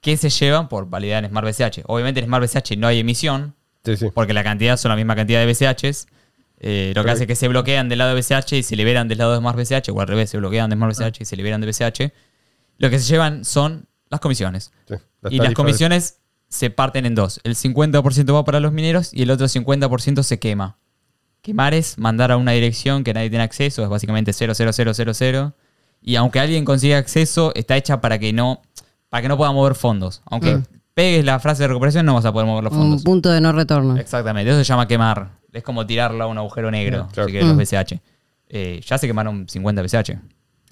¿Qué 0.01 0.15
se 0.17 0.29
llevan 0.29 0.69
por 0.69 0.89
validar 0.89 1.23
en 1.23 1.29
Smart 1.31 1.45
BCH? 1.47 1.83
Obviamente 1.87 2.19
en 2.21 2.25
Smart 2.27 2.43
BCH 2.43 2.77
no 2.77 2.87
hay 2.87 2.99
emisión, 2.99 3.55
Sí, 3.83 3.97
sí. 3.97 4.07
porque 4.13 4.33
la 4.33 4.43
cantidad 4.43 4.77
son 4.77 4.89
la 4.89 4.95
misma 4.95 5.15
cantidad 5.15 5.39
de 5.39 5.45
BCHs. 5.45 6.07
Eh, 6.61 6.91
lo 6.95 7.03
que 7.05 7.11
hace 7.11 7.23
es 7.23 7.27
que 7.27 7.35
se 7.35 7.47
bloquean 7.47 7.87
del 7.89 7.99
lado 7.99 8.13
de 8.13 8.19
BCH 8.21 8.53
y 8.57 8.63
se 8.63 8.75
liberan 8.75 9.07
del 9.07 9.17
lado 9.17 9.31
de 9.33 9.39
Smart 9.39 9.57
BCH, 9.57 9.89
o 9.91 10.01
al 10.01 10.07
revés, 10.07 10.29
se 10.29 10.37
bloquean 10.37 10.69
de 10.69 10.75
Smart 10.75 10.93
BCH 10.97 11.21
y 11.21 11.25
se 11.25 11.35
liberan 11.37 11.61
de 11.61 11.67
BCH. 11.67 12.11
Lo 12.77 12.89
que 12.89 12.99
se 12.99 13.05
llevan 13.05 13.45
son 13.45 13.87
las 14.09 14.19
comisiones. 14.19 14.71
sí. 14.87 14.95
Y 15.29 15.37
las 15.37 15.49
de- 15.49 15.53
comisiones 15.53 16.19
se 16.47 16.69
parten 16.69 17.05
en 17.05 17.13
dos. 17.13 17.39
El 17.43 17.55
50% 17.55 18.33
va 18.33 18.43
para 18.45 18.59
los 18.59 18.71
mineros 18.71 19.13
y 19.13 19.21
el 19.23 19.31
otro 19.31 19.47
50% 19.47 20.23
se 20.23 20.39
quema. 20.39 20.77
Quemar 21.41 21.73
es 21.73 21.97
mandar 21.97 22.31
a 22.31 22.37
una 22.37 22.51
dirección 22.53 23.03
que 23.03 23.13
nadie 23.13 23.29
tiene 23.29 23.43
acceso, 23.43 23.83
es 23.83 23.89
básicamente 23.89 24.31
00000. 24.33 25.53
Y 26.01 26.15
aunque 26.15 26.39
alguien 26.39 26.65
consiga 26.65 26.97
acceso, 26.97 27.51
está 27.55 27.75
hecha 27.77 28.01
para 28.01 28.17
que 28.19 28.33
no, 28.33 28.61
para 29.09 29.21
que 29.21 29.27
no 29.27 29.37
pueda 29.37 29.51
mover 29.51 29.75
fondos. 29.75 30.21
Aunque 30.25 30.57
Mm. 30.57 30.63
pegues 30.93 31.25
la 31.25 31.39
frase 31.39 31.63
de 31.63 31.67
recuperación, 31.69 32.05
no 32.05 32.13
vas 32.15 32.25
a 32.25 32.31
poder 32.33 32.47
mover 32.47 32.63
los 32.65 32.73
Un 32.73 32.79
fondos. 32.79 33.03
punto 33.03 33.29
de 33.29 33.41
no 33.41 33.51
retorno. 33.51 33.97
Exactamente, 33.97 34.49
eso 34.51 34.57
se 34.59 34.63
llama 34.63 34.87
quemar. 34.87 35.39
Es 35.51 35.63
como 35.63 35.85
tirarla 35.85 36.25
a 36.25 36.27
un 36.27 36.37
agujero 36.37 36.69
negro, 36.71 37.07
Claro. 37.11 37.27
si 37.27 37.33
querés, 37.33 37.47
los 37.47 37.55
Mm. 37.55 37.59
BCH. 37.59 38.01
Eh, 38.49 38.81
ya 38.85 38.97
se 38.97 39.07
quemaron 39.07 39.47
50 39.49 39.81
BCH. 39.81 40.19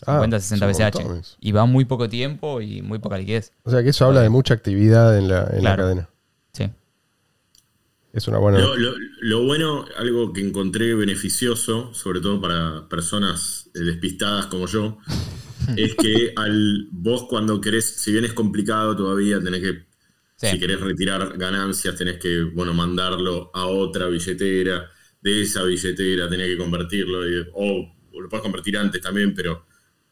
Ah, 0.05 0.13
50, 0.13 0.39
60 0.39 0.65
es 0.69 0.77
un 0.77 0.83
BCH. 0.85 0.99
montón 1.03 1.17
eso. 1.19 1.35
Y 1.39 1.51
va 1.51 1.65
muy 1.65 1.85
poco 1.85 2.07
tiempo 2.07 2.61
y 2.61 2.81
muy 2.83 2.99
poca 2.99 3.17
liquidez. 3.17 3.51
O 3.63 3.71
sea 3.71 3.81
que 3.81 3.89
eso 3.89 4.05
habla 4.05 4.21
de 4.21 4.29
mucha 4.29 4.53
actividad 4.53 5.17
en 5.17 5.27
la, 5.27 5.41
en 5.49 5.55
la 5.55 5.59
Claro. 5.61 5.83
cadena. 5.83 6.09
Sí. 6.53 6.69
Es 8.13 8.27
una 8.27 8.37
buena. 8.39 8.59
Lo, 8.59 8.75
lo- 8.75 8.93
lo 9.21 9.45
bueno, 9.45 9.85
algo 9.97 10.33
que 10.33 10.41
encontré 10.41 10.93
beneficioso, 10.95 11.93
sobre 11.93 12.19
todo 12.19 12.39
para 12.41 12.87
personas 12.89 13.69
eh, 13.75 13.79
despistadas 13.79 14.45
como 14.47 14.65
yo, 14.67 14.97
es 15.75 15.95
que 15.95 16.33
al 16.35 16.87
vos 16.91 17.25
cuando 17.29 17.61
querés, 17.61 17.85
si 17.85 18.11
bien 18.11 18.25
es 18.25 18.33
complicado 18.33 18.95
todavía, 18.95 19.39
tenés 19.41 19.61
que, 19.61 19.87
Sí. 20.35 20.47
si 20.51 20.59
querés 20.59 20.79
retirar 20.81 21.37
ganancias, 21.37 21.95
tenés 21.95 22.17
que, 22.19 22.43
bueno, 22.43 22.73
mandarlo 22.73 23.51
a 23.53 23.65
otra 23.67 24.07
billetera, 24.07 24.89
de 25.21 25.41
esa 25.41 25.63
billetera 25.63 26.29
tenés 26.29 26.47
que 26.47 26.57
convertirlo, 26.57 27.27
y- 27.27 27.47
o, 27.53 27.95
o 28.13 28.21
lo 28.21 28.29
puedes 28.29 28.43
convertir 28.43 28.77
antes 28.77 29.01
también, 29.01 29.33
pero 29.33 29.65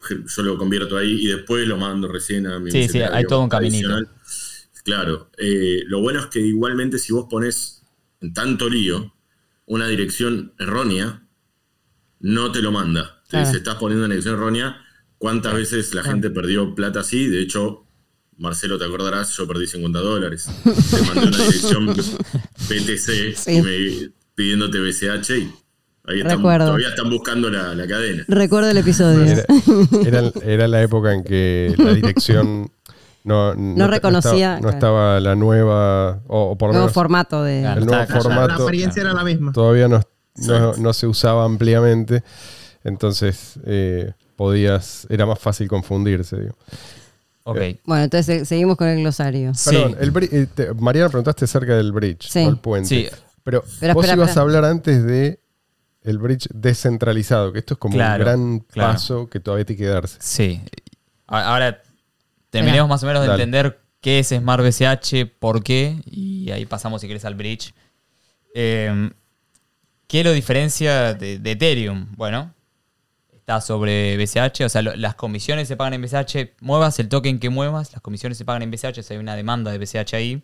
yo 0.10 0.44
lo 0.44 0.58
convierto 0.58 0.98
ahí 0.98 1.26
y 1.26 1.28
después 1.28 1.68
lo 1.68 1.78
mando 1.78 2.08
recién 2.08 2.48
a 2.48 2.60
mi 2.60 2.72
Sí, 2.72 2.88
sí, 2.88 3.02
hay 3.02 3.24
todo 3.26 3.42
un 3.42 3.50
caminito. 3.50 3.90
Claro, 4.84 5.32
eh, 5.38 5.84
lo 5.88 6.00
bueno 6.02 6.20
es 6.20 6.28
que 6.28 6.40
igualmente 6.40 7.00
si 7.00 7.12
vos 7.12 7.26
pones 7.30 7.84
en 8.22 8.34
tanto 8.34 8.70
lío 8.70 9.14
una 9.66 9.88
dirección 9.88 10.54
errónea, 10.60 11.24
no 12.20 12.52
te 12.52 12.62
lo 12.62 12.72
manda. 12.72 13.24
Te 13.30 13.38
dice, 13.38 13.58
estás 13.58 13.76
poniendo 13.76 14.06
una 14.06 14.14
dirección 14.16 14.36
errónea. 14.36 14.85
¿Cuántas 15.26 15.56
veces 15.56 15.92
la 15.96 16.04
gente 16.04 16.30
perdió 16.30 16.76
plata 16.76 17.00
así? 17.00 17.28
De 17.28 17.42
hecho, 17.42 17.84
Marcelo, 18.38 18.78
te 18.78 18.86
acordarás, 18.86 19.36
yo 19.36 19.48
perdí 19.48 19.66
50 19.66 19.98
dólares. 20.00 20.48
Te 20.64 21.02
mandé 21.02 21.28
una 21.30 21.38
dirección 21.38 21.88
PTC 22.68 23.36
Sí. 23.36 23.52
y 23.58 23.62
me- 23.64 24.12
pidiéndote 24.36 24.80
BCH 24.80 25.30
y 25.32 25.54
ahí 26.06 26.20
están, 26.20 26.38
Recuerdo. 26.38 26.66
todavía 26.68 26.90
están 26.90 27.10
buscando 27.10 27.50
la, 27.50 27.74
la 27.74 27.88
cadena. 27.88 28.24
Recuerdo 28.28 28.70
el 28.70 28.78
episodio. 28.78 29.24
Era, 29.24 29.46
era- 30.06 30.32
era 30.46 30.68
la 30.68 30.84
época 30.84 31.12
en 31.14 31.24
que 31.24 31.74
la 31.76 31.94
dirección 31.96 32.70
no, 33.24 33.56
No 33.56 33.88
reconocía, 33.88 34.56
estaba, 34.58 34.60
no 34.62 34.70
estaba 34.70 35.20
la 35.22 35.36
nueva, 35.36 36.22
o, 36.28 36.52
o 36.52 36.56
por 36.56 36.70
lo 36.70 36.74
Nuevo 36.74 36.86
menos 36.86 36.94
formato 36.94 37.44
de. 37.44 37.64
El 37.64 37.86
nuevo 37.88 38.00
Estaba 38.04 38.06
La, 38.06 38.14
la 38.16 38.22
formato 38.22 38.64
apariencia 38.64 39.02
era 39.02 39.14
la 39.14 39.24
misma. 39.24 39.52
todavía 39.54 39.88
no, 39.88 40.02
no, 40.36 40.74
no 40.76 40.94
se 40.94 41.08
usaba 41.08 41.46
ampliamente. 41.46 42.24
Entonces 42.84 43.60
eh, 43.66 44.12
podías, 44.36 45.08
era 45.10 45.26
más 45.26 45.40
fácil 45.40 45.68
confundirse. 45.68 46.38
digo. 46.42 46.56
Ok. 47.44 47.60
Bueno, 47.86 48.04
entonces 48.06 48.42
eh, 48.42 48.46
seguimos 48.46 48.76
con 48.78 48.88
el 48.88 49.00
glosario. 49.02 49.54
Sí. 49.54 49.70
Perdón, 49.72 49.98
el 50.00 50.12
bri- 50.14 50.30
eh, 50.32 50.48
te- 50.54 50.74
Mariana 50.74 51.10
preguntaste 51.10 51.46
acerca 51.46 51.76
del 51.76 51.92
bridge, 51.92 52.28
Sí. 52.30 52.40
o 52.40 52.50
el 52.50 52.58
puente. 52.58 52.90
Sí. 52.90 53.08
Pero, 53.44 53.64
Pero 53.80 53.94
vos 53.94 54.04
espera, 54.06 54.18
ibas 54.18 54.30
espera. 54.30 54.42
a 54.42 54.44
hablar 54.44 54.66
antes 54.66 55.04
de 55.06 55.40
el 56.02 56.18
bridge 56.18 56.48
descentralizado, 56.54 57.54
que 57.54 57.60
esto 57.60 57.76
es 57.76 57.80
como 57.80 57.96
Claro, 57.96 58.16
un 58.16 58.20
gran 58.26 58.60
claro. 58.62 58.94
paso 58.94 59.30
que 59.30 59.40
todavía 59.40 59.66
tiene 59.66 59.78
que 59.84 59.88
darse. 59.88 60.18
Sí. 60.20 60.62
Ahora 61.28 61.82
terminemos 62.50 62.90
más 62.90 63.04
o 63.04 63.06
menos 63.08 63.22
de 63.22 63.28
Dale. 63.28 63.44
entender 63.44 63.80
qué 64.02 64.20
es 64.20 64.28
Smart 64.30 64.64
BCH, 64.64 65.26
por 65.40 65.64
qué, 65.64 66.00
y 66.06 66.50
ahí 66.52 66.66
pasamos 66.66 67.02
si 67.02 67.08
querés 67.08 67.26
al 67.26 67.36
bridge. 67.36 67.74
Eh, 68.56 69.12
¿Qué 70.08 70.24
lo 70.24 70.32
diferencia 70.34 71.14
de, 71.14 71.38
de 71.40 71.52
Ethereum? 71.52 72.08
Bueno, 72.16 72.54
está 73.46 73.62
sobre 73.62 74.18
BCH, 74.18 74.62
o 74.62 74.70
sea, 74.70 74.82
las 74.82 75.14
comisiones 75.14 75.68
se 75.68 75.78
pagan 75.78 75.94
en 75.94 76.02
BCH, 76.02 76.56
muevas 76.62 76.98
el 76.98 77.10
token 77.10 77.38
que 77.38 77.52
muevas, 77.52 77.92
las 77.94 78.02
comisiones 78.02 78.40
se 78.40 78.44
pagan 78.44 78.64
en 78.64 78.72
BCH, 78.72 78.98
o 78.98 79.14
hay 79.14 79.18
una 79.18 79.36
demanda 79.36 79.72
de 79.72 79.78
BCH 79.78 80.16
ahí. 80.16 80.42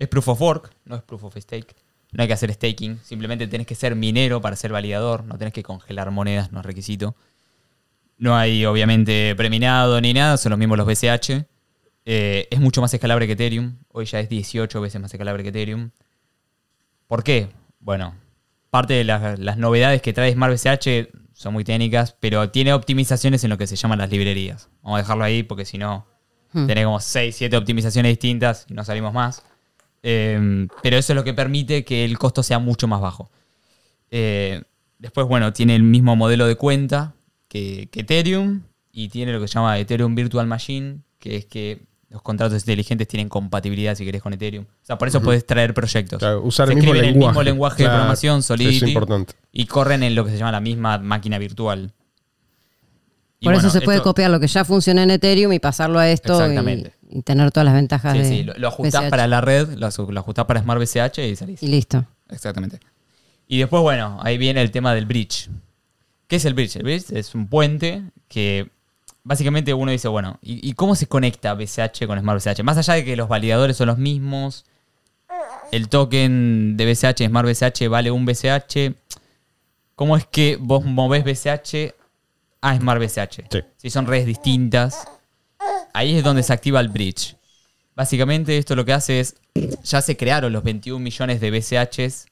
Es 0.00 0.08
proof 0.08 0.26
of 0.26 0.40
work, 0.40 0.72
no 0.84 0.96
es 0.96 1.02
proof 1.02 1.22
of 1.22 1.36
stake. 1.36 1.76
No 2.10 2.22
hay 2.22 2.26
que 2.26 2.32
hacer 2.32 2.52
staking, 2.52 2.98
simplemente 3.04 3.46
tenés 3.46 3.68
que 3.68 3.76
ser 3.76 3.94
minero 3.94 4.40
para 4.40 4.56
ser 4.56 4.72
validador, 4.72 5.22
no 5.22 5.38
tenés 5.38 5.54
que 5.54 5.62
congelar 5.62 6.10
monedas, 6.10 6.50
no 6.50 6.58
es 6.58 6.66
requisito. 6.66 7.14
No 8.18 8.36
hay 8.36 8.66
obviamente 8.66 9.32
preminado 9.36 10.00
ni 10.00 10.12
nada, 10.12 10.36
son 10.36 10.50
los 10.50 10.58
mismos 10.58 10.76
los 10.76 10.88
BCH. 10.88 11.46
Eh, 12.04 12.48
es 12.50 12.58
mucho 12.58 12.80
más 12.80 12.92
escalable 12.92 13.28
que 13.28 13.34
Ethereum. 13.34 13.76
Hoy 13.92 14.06
ya 14.06 14.18
es 14.18 14.28
18 14.28 14.80
veces 14.80 15.00
más 15.00 15.14
escalable 15.14 15.44
que 15.44 15.50
Ethereum. 15.50 15.90
¿Por 17.06 17.22
qué? 17.22 17.50
Bueno, 17.78 18.16
parte 18.70 18.94
de 18.94 19.04
las, 19.04 19.38
las 19.38 19.56
novedades 19.56 20.02
que 20.02 20.12
trae 20.12 20.32
Smart 20.32 20.52
BCH 20.52 21.23
son 21.34 21.52
muy 21.52 21.64
técnicas, 21.64 22.16
pero 22.18 22.50
tiene 22.50 22.72
optimizaciones 22.72 23.44
en 23.44 23.50
lo 23.50 23.58
que 23.58 23.66
se 23.66 23.76
llaman 23.76 23.98
las 23.98 24.10
librerías. 24.10 24.70
Vamos 24.82 24.96
a 24.98 25.02
dejarlo 25.02 25.24
ahí 25.24 25.42
porque 25.42 25.66
si 25.66 25.76
no, 25.76 26.06
Hmm. 26.54 26.68
tenés 26.68 26.84
como 26.84 27.00
6, 27.00 27.34
7 27.34 27.56
optimizaciones 27.56 28.12
distintas 28.12 28.64
y 28.70 28.74
no 28.74 28.84
salimos 28.84 29.12
más. 29.12 29.42
Eh, 30.02 30.68
pero 30.82 30.96
eso 30.96 31.12
es 31.12 31.16
lo 31.16 31.24
que 31.24 31.34
permite 31.34 31.84
que 31.84 32.04
el 32.04 32.16
costo 32.16 32.42
sea 32.42 32.60
mucho 32.60 32.86
más 32.86 33.00
bajo. 33.00 33.30
Eh, 34.10 34.62
después, 34.98 35.26
bueno, 35.26 35.52
tiene 35.52 35.74
el 35.74 35.82
mismo 35.82 36.14
modelo 36.14 36.46
de 36.46 36.54
cuenta 36.54 37.14
que, 37.48 37.88
que 37.90 38.00
Ethereum 38.00 38.62
y 38.92 39.08
tiene 39.08 39.32
lo 39.32 39.40
que 39.40 39.48
se 39.48 39.54
llama 39.54 39.78
Ethereum 39.78 40.14
Virtual 40.14 40.46
Machine, 40.46 41.00
que 41.18 41.36
es 41.36 41.46
que 41.46 41.82
los 42.14 42.22
contratos 42.22 42.62
inteligentes 42.62 43.06
tienen 43.08 43.28
compatibilidad, 43.28 43.94
si 43.96 44.04
querés, 44.04 44.22
con 44.22 44.32
Ethereum. 44.32 44.64
O 44.64 44.86
sea, 44.86 44.96
por 44.96 45.08
eso 45.08 45.20
puedes 45.20 45.44
traer 45.44 45.74
proyectos. 45.74 46.18
Claro, 46.20 46.40
usar 46.42 46.68
Se 46.68 46.72
el 46.72 46.76
mismo 46.78 46.92
escriben 46.94 47.12
lenguaje. 47.14 47.26
el 47.26 47.32
mismo 47.32 47.42
lenguaje 47.42 47.82
de 47.82 47.88
programación, 47.88 48.42
Solidity, 48.42 48.86
importante. 48.86 49.34
y 49.52 49.66
corren 49.66 50.02
en 50.04 50.14
lo 50.14 50.24
que 50.24 50.30
se 50.30 50.38
llama 50.38 50.52
la 50.52 50.60
misma 50.60 50.98
máquina 50.98 51.38
virtual. 51.38 51.92
Y 53.40 53.46
Por 53.46 53.54
eso 53.54 53.68
se 53.68 53.80
puede 53.82 53.98
esto- 53.98 54.10
copiar 54.10 54.30
lo 54.30 54.40
que 54.40 54.46
ya 54.46 54.64
funciona 54.64 55.02
en 55.02 55.10
Ethereum 55.10 55.52
y 55.52 55.58
pasarlo 55.58 55.98
a 55.98 56.08
esto 56.08 56.32
y, 56.32 56.36
Exactamente. 56.40 56.94
y 57.10 57.22
tener 57.22 57.50
todas 57.50 57.64
las 57.66 57.74
ventajas 57.74 58.12
Sí, 58.12 58.18
de 58.20 58.24
sí, 58.28 58.42
lo, 58.44 58.54
lo 58.56 58.68
ajustás 58.68 59.02
BCH. 59.02 59.10
para 59.10 59.26
la 59.26 59.40
red, 59.42 59.68
lo, 59.76 59.88
lo 60.10 60.20
ajustás 60.20 60.44
para 60.46 60.62
Smart 60.62 60.80
BCH 60.80 61.18
y 61.28 61.36
salís. 61.36 61.62
Y 61.62 61.66
listo. 61.66 62.06
Exactamente. 62.30 62.78
Y 63.46 63.58
después, 63.58 63.82
bueno, 63.82 64.18
ahí 64.22 64.38
viene 64.38 64.62
el 64.62 64.70
tema 64.70 64.94
del 64.94 65.04
bridge. 65.04 65.50
¿Qué 66.26 66.36
es 66.36 66.44
el 66.46 66.54
bridge? 66.54 66.76
El 66.76 66.84
bridge 66.84 67.10
es 67.10 67.34
un 67.34 67.48
puente 67.48 68.04
que 68.28 68.70
básicamente 69.24 69.74
uno 69.74 69.90
dice, 69.90 70.08
bueno, 70.08 70.38
¿y, 70.40 70.66
y 70.68 70.74
cómo 70.74 70.94
se 70.94 71.06
conecta 71.06 71.54
BCH 71.54 72.06
con 72.06 72.18
Smart 72.20 72.40
BCH? 72.42 72.62
Más 72.62 72.78
allá 72.78 72.94
de 72.94 73.04
que 73.04 73.16
los 73.16 73.28
validadores 73.28 73.76
son 73.76 73.88
los 73.88 73.98
mismos, 73.98 74.64
el 75.72 75.88
token 75.88 76.76
de 76.76 76.86
BCH, 76.86 77.26
Smart 77.26 77.48
BCH, 77.48 77.88
vale 77.88 78.10
un 78.10 78.24
BCH, 78.24 78.94
¿cómo 79.96 80.16
es 80.16 80.26
que 80.26 80.56
vos 80.60 80.84
movés 80.84 81.24
BCH 81.24 81.94
a 82.64 82.76
Smart 82.78 82.98
BCH. 83.00 83.42
Sí. 83.50 83.60
Si 83.76 83.90
son 83.90 84.06
redes 84.06 84.24
distintas, 84.24 85.06
ahí 85.92 86.16
es 86.16 86.24
donde 86.24 86.42
se 86.42 86.52
activa 86.52 86.80
el 86.80 86.88
bridge. 86.88 87.36
Básicamente 87.94 88.56
esto 88.56 88.74
lo 88.74 88.86
que 88.86 88.94
hace 88.94 89.20
es, 89.20 89.36
ya 89.84 90.00
se 90.00 90.16
crearon 90.16 90.52
los 90.52 90.62
21 90.64 90.98
millones 90.98 91.40
de 91.40 91.50
BCHs 91.50 92.26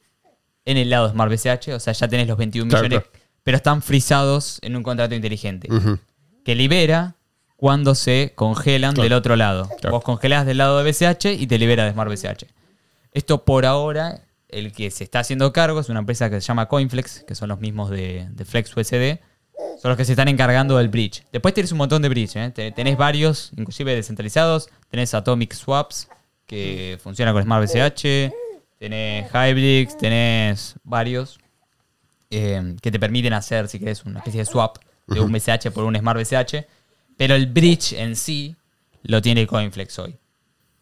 en 0.65 0.77
el 0.79 0.89
lado 0.89 1.07
de 1.07 1.13
Smart 1.13 1.31
BCH, 1.31 1.69
o 1.75 1.81
sea, 1.81 1.93
ya 1.93 2.09
tenés 2.09 2.27
los 2.29 2.39
21 2.39 2.69
Claro, 2.71 2.85
millones, 2.85 3.09
claro. 3.09 3.25
pero 3.43 3.57
están 3.59 3.83
frisados 3.83 4.59
en 4.63 4.75
un 4.75 4.83
contrato 4.83 5.15
inteligente 5.15 5.69
que 6.45 6.55
libera 6.55 7.15
cuando 7.57 7.95
se 7.95 8.33
congelan 8.35 8.95
Claro. 8.95 9.05
del 9.05 9.13
otro 9.13 9.37
lado. 9.37 9.69
Claro. 9.81 9.97
Vos 9.97 10.05
congelás 10.05 10.47
del 10.47 10.59
lado 10.59 10.83
de 10.83 10.91
BCH 10.91 11.27
y 11.41 11.47
te 11.47 11.59
libera 11.59 11.85
de 11.85 11.93
Smart 11.93 12.11
BCH. 12.11 12.47
Esto 13.13 13.45
por 13.45 13.67
ahora, 13.67 14.23
el 14.49 14.73
que 14.73 14.91
se 14.91 15.05
está 15.05 15.21
haciendo 15.21 15.53
cargo 15.53 15.81
es 15.81 15.89
una 15.89 16.01
empresa 16.01 16.29
que 16.31 16.41
se 16.41 16.47
llama 16.49 16.67
Coinflex, 16.67 17.25
que 17.25 17.35
son 17.35 17.49
los 17.51 17.61
mismos 17.61 17.91
de, 17.91 18.27
de 18.31 18.45
Flex 18.45 18.77
USD. 18.77 19.19
Son 19.81 19.89
los 19.91 19.97
que 19.97 20.05
se 20.05 20.13
están 20.13 20.29
encargando 20.29 20.77
del 20.79 20.89
bridge. 20.89 21.23
Después 21.33 21.55
tenés 21.55 21.71
un 21.73 21.79
montón 21.79 22.03
de 22.03 22.09
bridge. 22.09 22.37
¿eh? 22.37 22.51
Te- 22.51 22.73
Tenés 22.73 22.97
varios, 22.97 23.53
inclusive 23.57 23.95
descentralizados. 23.95 24.69
Tenés 24.91 25.15
Atomic 25.15 25.53
Swaps, 25.55 26.09
que 26.47 26.99
funciona 27.03 27.33
con 27.33 27.43
Smart 27.43 27.63
BCH. 27.65 28.33
Tenés 28.79 29.31
Hybrix, 29.33 29.97
tenés 29.97 30.75
varios 30.83 31.39
eh, 32.31 32.75
que 32.83 32.91
te 32.91 32.99
permiten 32.99 33.33
hacer, 33.35 33.69
si 33.69 33.79
querés, 33.79 34.05
una 34.05 34.19
especie 34.19 34.41
de 34.41 34.47
swap 34.47 34.79
de 35.07 35.21
un 35.21 35.33
BCH 35.33 35.71
por 35.73 35.85
un 35.85 35.97
Smart 35.97 36.19
BCH. 36.19 36.67
Pero 37.17 37.35
el 37.35 37.47
bridge 37.47 37.93
en 37.95 38.17
sí 38.17 38.57
lo 39.03 39.21
tiene 39.23 39.47
Coinflex 39.47 39.99
hoy. 39.99 40.17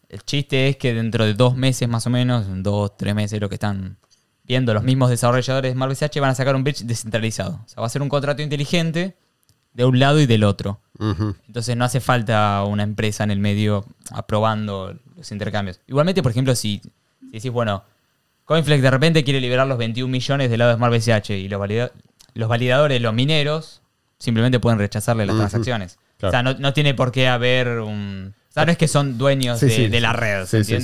El 0.09 0.23
chiste 0.23 0.67
es 0.69 0.77
que 0.77 0.93
dentro 0.93 1.25
de 1.25 1.33
dos 1.33 1.55
meses 1.55 1.87
más 1.87 2.05
o 2.07 2.09
menos, 2.09 2.45
en 2.47 2.63
dos, 2.63 2.95
tres 2.97 3.15
meses, 3.15 3.39
lo 3.39 3.47
que 3.49 3.55
están 3.55 3.97
viendo 4.43 4.73
los 4.73 4.83
mismos 4.83 5.09
desarrolladores 5.09 5.69
de 5.71 5.73
Smart 5.75 5.91
BCH 5.91 6.19
van 6.19 6.31
a 6.31 6.35
sacar 6.35 6.55
un 6.55 6.63
bridge 6.63 6.81
descentralizado. 6.83 7.61
O 7.65 7.67
sea, 7.67 7.81
va 7.81 7.87
a 7.87 7.89
ser 7.89 8.01
un 8.01 8.09
contrato 8.09 8.41
inteligente 8.41 9.15
de 9.73 9.85
un 9.85 9.99
lado 9.99 10.19
y 10.19 10.25
del 10.25 10.43
otro. 10.43 10.81
Entonces 11.47 11.75
no 11.77 11.85
hace 11.85 11.99
falta 12.01 12.63
una 12.65 12.83
empresa 12.83 13.23
en 13.23 13.31
el 13.31 13.39
medio 13.39 13.85
aprobando 14.11 14.97
los 15.15 15.31
intercambios. 15.31 15.79
Igualmente, 15.87 16.21
por 16.21 16.31
ejemplo, 16.31 16.55
si, 16.55 16.81
si 17.21 17.31
decís, 17.31 17.51
bueno, 17.51 17.83
Coinflex 18.45 18.81
de 18.81 18.91
repente 18.91 19.23
quiere 19.23 19.39
liberar 19.39 19.67
los 19.67 19.77
21 19.77 20.11
millones 20.11 20.49
del 20.49 20.59
lado 20.59 20.71
de 20.71 20.77
Smart 20.77 20.93
BCH 20.93 21.29
y 21.31 21.47
los, 21.47 21.59
valida- 21.59 21.91
los 22.33 22.49
validadores, 22.49 23.01
los 23.01 23.13
mineros, 23.13 23.80
simplemente 24.21 24.59
pueden 24.59 24.79
rechazarle 24.79 25.25
las 25.25 25.35
transacciones. 25.35 25.97
Claro. 26.17 26.29
O 26.29 26.31
sea, 26.31 26.43
no, 26.43 26.53
no 26.59 26.73
tiene 26.73 26.93
por 26.93 27.11
qué 27.11 27.27
haber 27.27 27.79
un... 27.79 28.33
O 28.49 28.53
sea, 28.53 28.65
no 28.65 28.71
es 28.71 28.77
que 28.77 28.87
son 28.87 29.17
dueños 29.17 29.59
Sí, 29.59 29.65
de, 29.67 29.71
sí, 29.71 29.87
de 29.87 30.01
la 30.01 30.13
red, 30.13 30.45
Sí, 30.45 30.63
sí. 30.63 30.77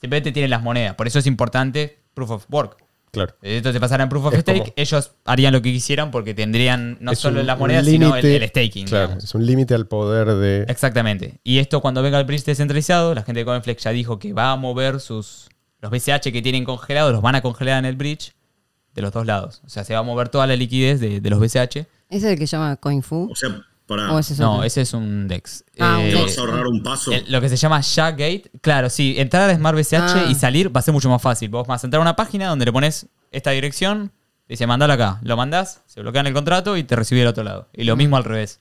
Simplemente 0.00 0.32
tienen 0.32 0.50
las 0.50 0.62
monedas. 0.62 0.94
Por 0.96 1.06
eso 1.06 1.18
es 1.20 1.26
importante 1.26 1.98
Proof 2.14 2.30
of 2.30 2.46
Work. 2.50 2.76
Claro. 3.12 3.34
Esto 3.42 3.72
se 3.72 3.78
pasara 3.80 4.02
en 4.02 4.08
Proof 4.08 4.24
of 4.26 4.34
Es 4.34 4.40
Stake, 4.40 4.58
como- 4.60 4.72
ellos 4.74 5.12
harían 5.24 5.52
lo 5.52 5.60
que 5.62 5.70
quisieran 5.70 6.10
porque 6.10 6.34
tendrían 6.34 6.96
no 7.00 7.12
Es 7.12 7.18
solo 7.18 7.42
las 7.42 7.58
monedas, 7.58 7.84
sino 7.84 8.16
el, 8.16 8.48
staking. 8.48 8.86
Claro, 8.86 9.04
digamos. 9.08 9.24
es 9.24 9.34
un 9.34 9.44
límite 9.46 9.74
al 9.74 9.86
poder 9.86 10.28
de. 10.34 10.64
Exactamente. 10.68 11.38
Y 11.44 11.58
esto 11.58 11.80
cuando 11.82 12.02
venga 12.02 12.18
el 12.18 12.24
bridge 12.24 12.44
descentralizado, 12.44 13.14
la 13.14 13.22
gente 13.22 13.40
de 13.40 13.44
Coinflex 13.44 13.82
ya 13.84 13.90
dijo 13.90 14.18
que 14.18 14.32
va 14.32 14.52
a 14.52 14.56
mover 14.56 14.98
sus 14.98 15.48
los 15.82 15.90
BCH 15.90 16.32
que 16.32 16.40
tienen 16.42 16.64
congelados, 16.64 17.12
los 17.12 17.20
van 17.22 17.34
a 17.34 17.42
congelar 17.42 17.78
en 17.80 17.84
el 17.84 17.96
bridge 17.96 18.32
de 18.94 19.02
los 19.02 19.12
dos 19.12 19.26
lados. 19.26 19.60
O 19.66 19.68
sea, 19.68 19.84
se 19.84 19.92
va 19.94 20.00
a 20.00 20.02
mover 20.04 20.28
toda 20.30 20.46
la 20.46 20.56
liquidez 20.56 20.98
de, 21.00 21.20
de 21.20 21.30
los 21.30 21.38
BCH. 21.38 21.86
¿Ese 22.12 22.26
es 22.26 22.32
el 22.34 22.38
que 22.38 22.46
se 22.46 22.56
llama 22.56 22.76
CoinFu? 22.76 23.28
O 23.30 23.34
sea, 23.34 23.48
para. 23.86 24.12
¿O 24.12 24.18
ese 24.18 24.34
es 24.34 24.38
No, 24.40 24.52
otro? 24.54 24.64
ese 24.64 24.82
es 24.82 24.92
un 24.94 25.26
DEX. 25.28 25.64
Ah, 25.78 25.98
un 25.98 26.04
Eh, 26.04 26.10
¿te 26.12 26.16
DEX. 26.18 26.26
vas 26.26 26.38
a 26.38 26.40
ahorrar 26.42 26.66
un 26.66 26.82
paso? 26.82 27.12
el- 27.12 27.24
lo 27.32 27.40
que 27.40 27.48
se 27.48 27.56
llama 27.56 27.80
Gate, 27.96 28.50
claro, 28.60 28.90
sí, 28.90 29.14
entrar 29.18 29.48
a 29.50 29.54
Smart 29.54 29.76
BCH 29.76 29.96
Ah. 29.98 30.26
y 30.30 30.34
salir 30.34 30.74
va 30.74 30.80
a 30.80 30.82
ser 30.82 30.92
mucho 30.94 31.08
más 31.10 31.20
fácil. 31.22 31.48
Vos 31.48 31.66
vas 31.66 31.82
a 31.82 31.86
entrar 31.86 31.98
a 32.00 32.02
una 32.02 32.16
página 32.16 32.48
donde 32.48 32.64
le 32.66 32.72
pones 32.72 33.06
esta 33.30 33.50
dirección, 33.50 34.12
te 34.46 34.54
dice 34.54 34.66
mandalo 34.66 34.92
acá, 34.92 35.18
lo 35.22 35.36
mandás, 35.36 35.82
se 35.86 36.00
bloquea 36.00 36.20
en 36.20 36.26
el 36.28 36.32
contrato 36.34 36.76
y 36.76 36.84
te 36.84 36.94
recibe 36.96 37.20
del 37.20 37.28
otro 37.28 37.44
lado. 37.44 37.68
Y 37.72 37.84
lo 37.84 37.96
mismo 37.96 38.16
al 38.16 38.24
revés. 38.24 38.60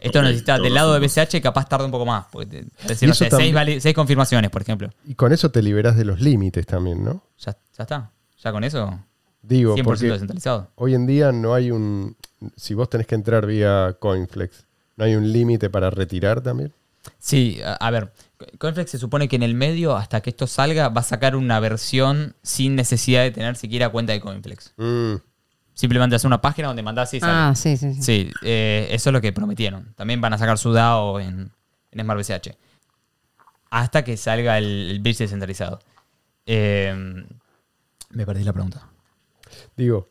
Esto 0.00 0.18
Ok, 0.18 0.24
necesita 0.24 0.56
todo 0.56 0.64
del 0.64 0.74
lado 0.74 0.94
de. 0.94 0.98
BCH, 0.98 1.40
capaz 1.40 1.68
tarda 1.68 1.84
un 1.84 1.92
poco 1.92 2.04
más. 2.04 2.24
Porque 2.32 2.46
te- 2.46 2.58
es 2.82 2.88
decir, 2.88 3.06
Y 3.06 3.10
no 3.10 3.12
eso 3.12 3.24
sé, 3.24 3.30
también- 3.30 3.46
seis, 3.50 3.54
vali- 3.54 3.80
seis 3.80 3.94
confirmaciones, 3.94 4.50
por 4.50 4.62
ejemplo. 4.62 4.90
Y 5.06 5.14
con 5.14 5.32
eso 5.32 5.52
te 5.52 5.62
liberas 5.62 5.96
de 5.96 6.04
los 6.04 6.20
límites 6.20 6.66
también, 6.66 7.04
¿no? 7.04 7.22
Ya, 7.38 7.52
ya 7.78 7.84
está. 7.84 8.10
Ya 8.42 8.50
con 8.50 8.64
eso, 8.64 8.98
Digo, 9.42 9.74
100% 9.76 9.84
porque 9.84 10.06
descentralizado. 10.06 10.70
hoy 10.74 10.94
en 10.94 11.06
día 11.06 11.32
no 11.32 11.54
hay 11.54 11.70
un. 11.70 12.16
Si 12.56 12.74
vos 12.74 12.88
tenés 12.90 13.06
que 13.06 13.14
entrar 13.14 13.46
vía 13.46 13.96
Coinflex, 13.98 14.66
¿no 14.96 15.04
hay 15.04 15.14
un 15.14 15.32
límite 15.32 15.70
para 15.70 15.90
retirar 15.90 16.40
también? 16.42 16.72
Sí, 17.18 17.60
a, 17.64 17.74
a 17.74 17.90
ver, 17.90 18.12
Coinflex 18.58 18.90
se 18.90 18.98
supone 18.98 19.28
que 19.28 19.36
en 19.36 19.42
el 19.42 19.54
medio, 19.54 19.96
hasta 19.96 20.20
que 20.20 20.30
esto 20.30 20.46
salga, 20.46 20.90
va 20.90 21.00
a 21.00 21.04
sacar 21.04 21.34
una 21.36 21.58
versión 21.60 22.34
sin 22.42 22.76
necesidad 22.76 23.22
de 23.22 23.30
tener 23.30 23.56
siquiera 23.56 23.88
cuenta 23.88 24.12
de 24.12 24.20
Coinflex. 24.20 24.74
Mm, 24.76 25.14
Simplemente 25.72 26.14
hacer 26.16 26.26
una 26.26 26.42
página 26.42 26.68
donde 26.68 26.82
mandás 26.82 27.14
y 27.14 27.20
sale. 27.20 27.32
Ah, 27.34 27.54
sí, 27.56 27.78
sí, 27.78 27.94
sí. 27.94 28.02
Sí, 28.02 28.30
eh, 28.42 28.88
eso 28.90 29.08
es 29.08 29.12
lo 29.14 29.22
que 29.22 29.32
prometieron. 29.32 29.94
También 29.94 30.20
van 30.20 30.34
a 30.34 30.38
sacar 30.38 30.58
su 30.58 30.72
DAO 30.72 31.20
en, 31.20 31.50
en 31.90 32.00
Smart 32.02 32.20
BCH. 32.20 32.54
Hasta 33.70 34.04
que 34.04 34.18
salga 34.18 34.58
el, 34.58 34.90
el 34.90 35.00
bridge 35.00 35.18
descentralizado. 35.18 35.78
Eh, 36.44 37.24
me 38.10 38.26
perdí 38.26 38.44
la 38.44 38.52
pregunta. 38.52 38.88
Digo, 39.80 40.08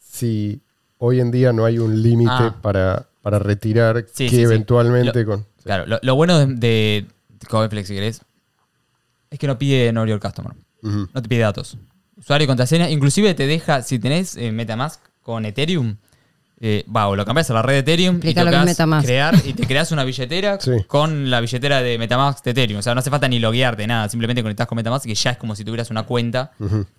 si 0.00 0.60
hoy 0.98 1.20
en 1.20 1.30
día 1.30 1.52
no 1.52 1.64
hay 1.64 1.78
un 1.78 2.02
límite 2.02 2.30
Ah. 2.32 2.56
para, 2.60 3.06
para 3.22 3.38
retirar, 3.38 4.04
Sí, 4.12 4.28
que 4.28 4.36
sí, 4.36 4.42
eventualmente 4.42 5.20
Lo- 5.24 5.26
con. 5.30 5.46
Claro, 5.62 5.86
lo, 5.86 5.98
lo 6.02 6.14
bueno 6.14 6.38
de, 6.38 6.46
de 6.56 7.06
Coinflex, 7.48 7.88
si 7.88 7.94
querés, 7.94 8.22
es 9.30 9.38
que 9.38 9.46
no 9.46 9.58
pide 9.58 9.90
Know 9.90 10.06
Your 10.06 10.20
Customer. 10.20 10.52
No 10.82 11.22
te 11.22 11.28
pide 11.28 11.40
datos. 11.40 11.76
Usuario 12.16 12.44
y 12.44 12.46
contraseña. 12.48 12.88
Inclusive 12.90 13.34
te 13.34 13.46
deja, 13.46 13.82
si 13.82 13.98
tenés 13.98 14.36
eh, 14.36 14.50
Metamask 14.52 15.00
con 15.22 15.44
Ethereum, 15.44 15.96
eh, 16.62 16.84
va, 16.94 17.08
o 17.08 17.16
lo 17.16 17.24
cambias 17.24 17.48
a 17.50 17.54
la 17.54 17.62
red 17.62 17.72
de 17.72 17.78
Ethereum 17.80 18.16
Explica 18.16 18.42
y 18.42 18.44
lo 18.44 18.50
que 18.50 18.56
es 18.56 18.60
tocas 18.62 18.66
Metamask. 18.78 19.06
crear 19.06 19.34
y 19.46 19.52
te 19.54 19.66
creas 19.66 19.92
una 19.92 20.04
billetera 20.04 20.60
Sí. 20.60 20.72
con 20.86 21.30
la 21.30 21.40
billetera 21.40 21.80
de 21.82 21.96
Metamask 21.96 22.44
de 22.44 22.50
Ethereum. 22.50 22.80
O 22.80 22.82
sea, 22.82 22.94
no 22.94 23.00
hace 23.00 23.08
falta 23.08 23.28
ni 23.28 23.38
loguearte, 23.38 23.86
nada. 23.86 24.08
Simplemente 24.10 24.42
conectás 24.42 24.66
con 24.66 24.76
Metamask 24.76 25.06
y 25.06 25.14
ya 25.14 25.30
es 25.30 25.36
como 25.38 25.56
si 25.56 25.64
tuvieras 25.64 25.90
una 25.90 26.02
cuenta 26.02 26.52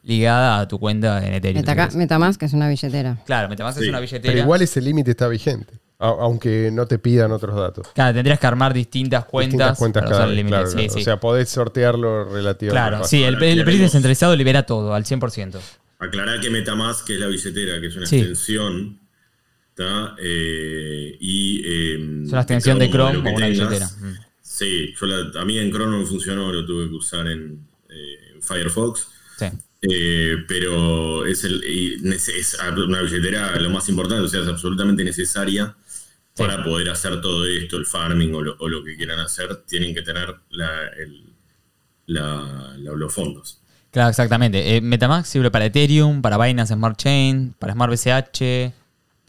ligada 0.04 0.60
a 0.62 0.68
tu 0.68 0.80
cuenta 0.80 1.26
en 1.26 1.34
Ethereum. 1.36 1.64
Metaca-. 1.64 1.90
Metamask 1.96 2.42
es 2.44 2.54
una 2.54 2.68
billetera. 2.70 3.18
claro, 3.26 3.50
Metamask 3.50 3.78
es 3.78 3.84
Sí. 3.84 3.90
una 3.90 4.00
billetera. 4.00 4.32
Pero 4.34 4.40
igual 4.44 4.62
ese 4.64 4.82
límite 4.82 5.12
está 5.12 5.28
vigente, 5.28 5.74
a- 6.00 6.08
aunque 6.08 6.72
no 6.74 6.88
te 6.88 6.98
pidan 6.98 7.32
otros 7.32 7.56
datos. 7.56 7.88
Claro, 7.94 8.16
tendrías 8.16 8.40
que 8.40 8.48
armar 8.48 8.74
distintas 8.74 9.26
cuentas, 9.26 9.52
Distintas 9.52 9.78
cuentas 9.78 10.02
para 10.04 10.12
cada 10.12 10.22
usar 10.24 10.30
el 10.30 10.36
vez, 10.36 10.38
límite. 10.38 10.56
claro, 10.58 10.70
Sí, 10.72 10.76
claro. 10.78 10.94
sí. 10.94 11.00
O 11.00 11.04
sea, 11.04 11.20
podés 11.20 11.50
sortearlo 11.50 12.24
relativamente 12.26 12.70
Claro, 12.70 12.98
fácil. 13.00 13.20
sí, 13.20 13.24
el, 13.26 13.36
el 13.36 13.60
aclaremos. 13.60 13.80
descentralizado 13.82 14.36
libera 14.36 14.64
todo, 14.64 14.96
al 14.96 15.06
100%. 15.06 15.60
Aclarar 16.00 16.40
que 16.42 16.50
Metamask 16.50 17.06
que 17.06 17.14
es 17.14 17.20
la 17.20 17.28
billetera, 17.28 17.80
que 17.80 17.86
es 17.88 17.96
una 17.96 18.08
Sí. 18.08 18.18
extensión. 18.18 19.00
¿Tá? 19.82 20.16
Eh, 20.22 21.18
y, 21.20 21.62
eh, 21.66 21.96
Es 22.26 22.30
una 22.32 22.42
extensión 22.42 22.80
de 22.80 22.90
Chrome 22.90 23.18
o 23.30 23.36
una 23.36 23.48
billetera. 23.48 23.88
Mm. 23.88 24.14
Sí, 24.42 24.94
yo 25.00 25.06
la- 25.08 25.42
a 25.42 25.46
mí 25.46 25.58
en 25.58 25.72
Chrome 25.72 25.92
no 25.92 26.00
me 26.00 26.06
funcionó, 26.06 26.52
lo 26.52 26.66
tuve 26.66 26.88
que 26.90 26.96
usar 26.96 27.28
en 27.28 27.60
eh, 27.90 28.38
Firefox. 28.42 29.08
Sí. 29.38 29.46
Eh, 29.82 30.36
pero 30.48 31.26
es, 31.26 31.44
el, 31.44 31.64
es 31.64 32.58
una 32.88 33.02
billetera 33.02 33.60
lo 33.60 33.70
más 33.72 33.90
importante, 33.90 34.24
o 34.24 34.28
sea, 34.28 34.42
es 34.42 34.48
absolutamente 34.48 35.04
necesaria 35.04 35.76
Sí. 36.34 36.44
para 36.44 36.64
poder 36.64 36.90
hacer 36.90 37.20
todo 37.20 37.46
esto, 37.46 37.76
el 37.78 37.86
farming 37.86 38.34
o 38.36 38.42
lo, 38.42 38.56
o 38.60 38.70
lo 38.70 38.84
que 38.84 38.96
quieran 38.96 39.20
hacer, 39.20 39.64
tienen 39.68 39.94
que 39.96 40.02
tener 40.04 40.34
la, 40.52 40.88
el- 40.98 41.34
la- 42.06 42.76
la- 42.78 42.92
los 42.94 43.14
fondos. 43.14 43.60
Claro, 43.92 44.10
exactamente. 44.10 44.76
Eh, 44.76 44.80
Metamask 44.82 45.26
sirve 45.30 45.52
para 45.52 45.66
Ethereum, 45.66 46.22
para 46.22 46.38
Binance 46.38 46.74
Smart 46.76 46.98
Chain, 46.98 47.54
para 47.60 47.74
Smart 47.74 47.92
BCH, 47.92 48.72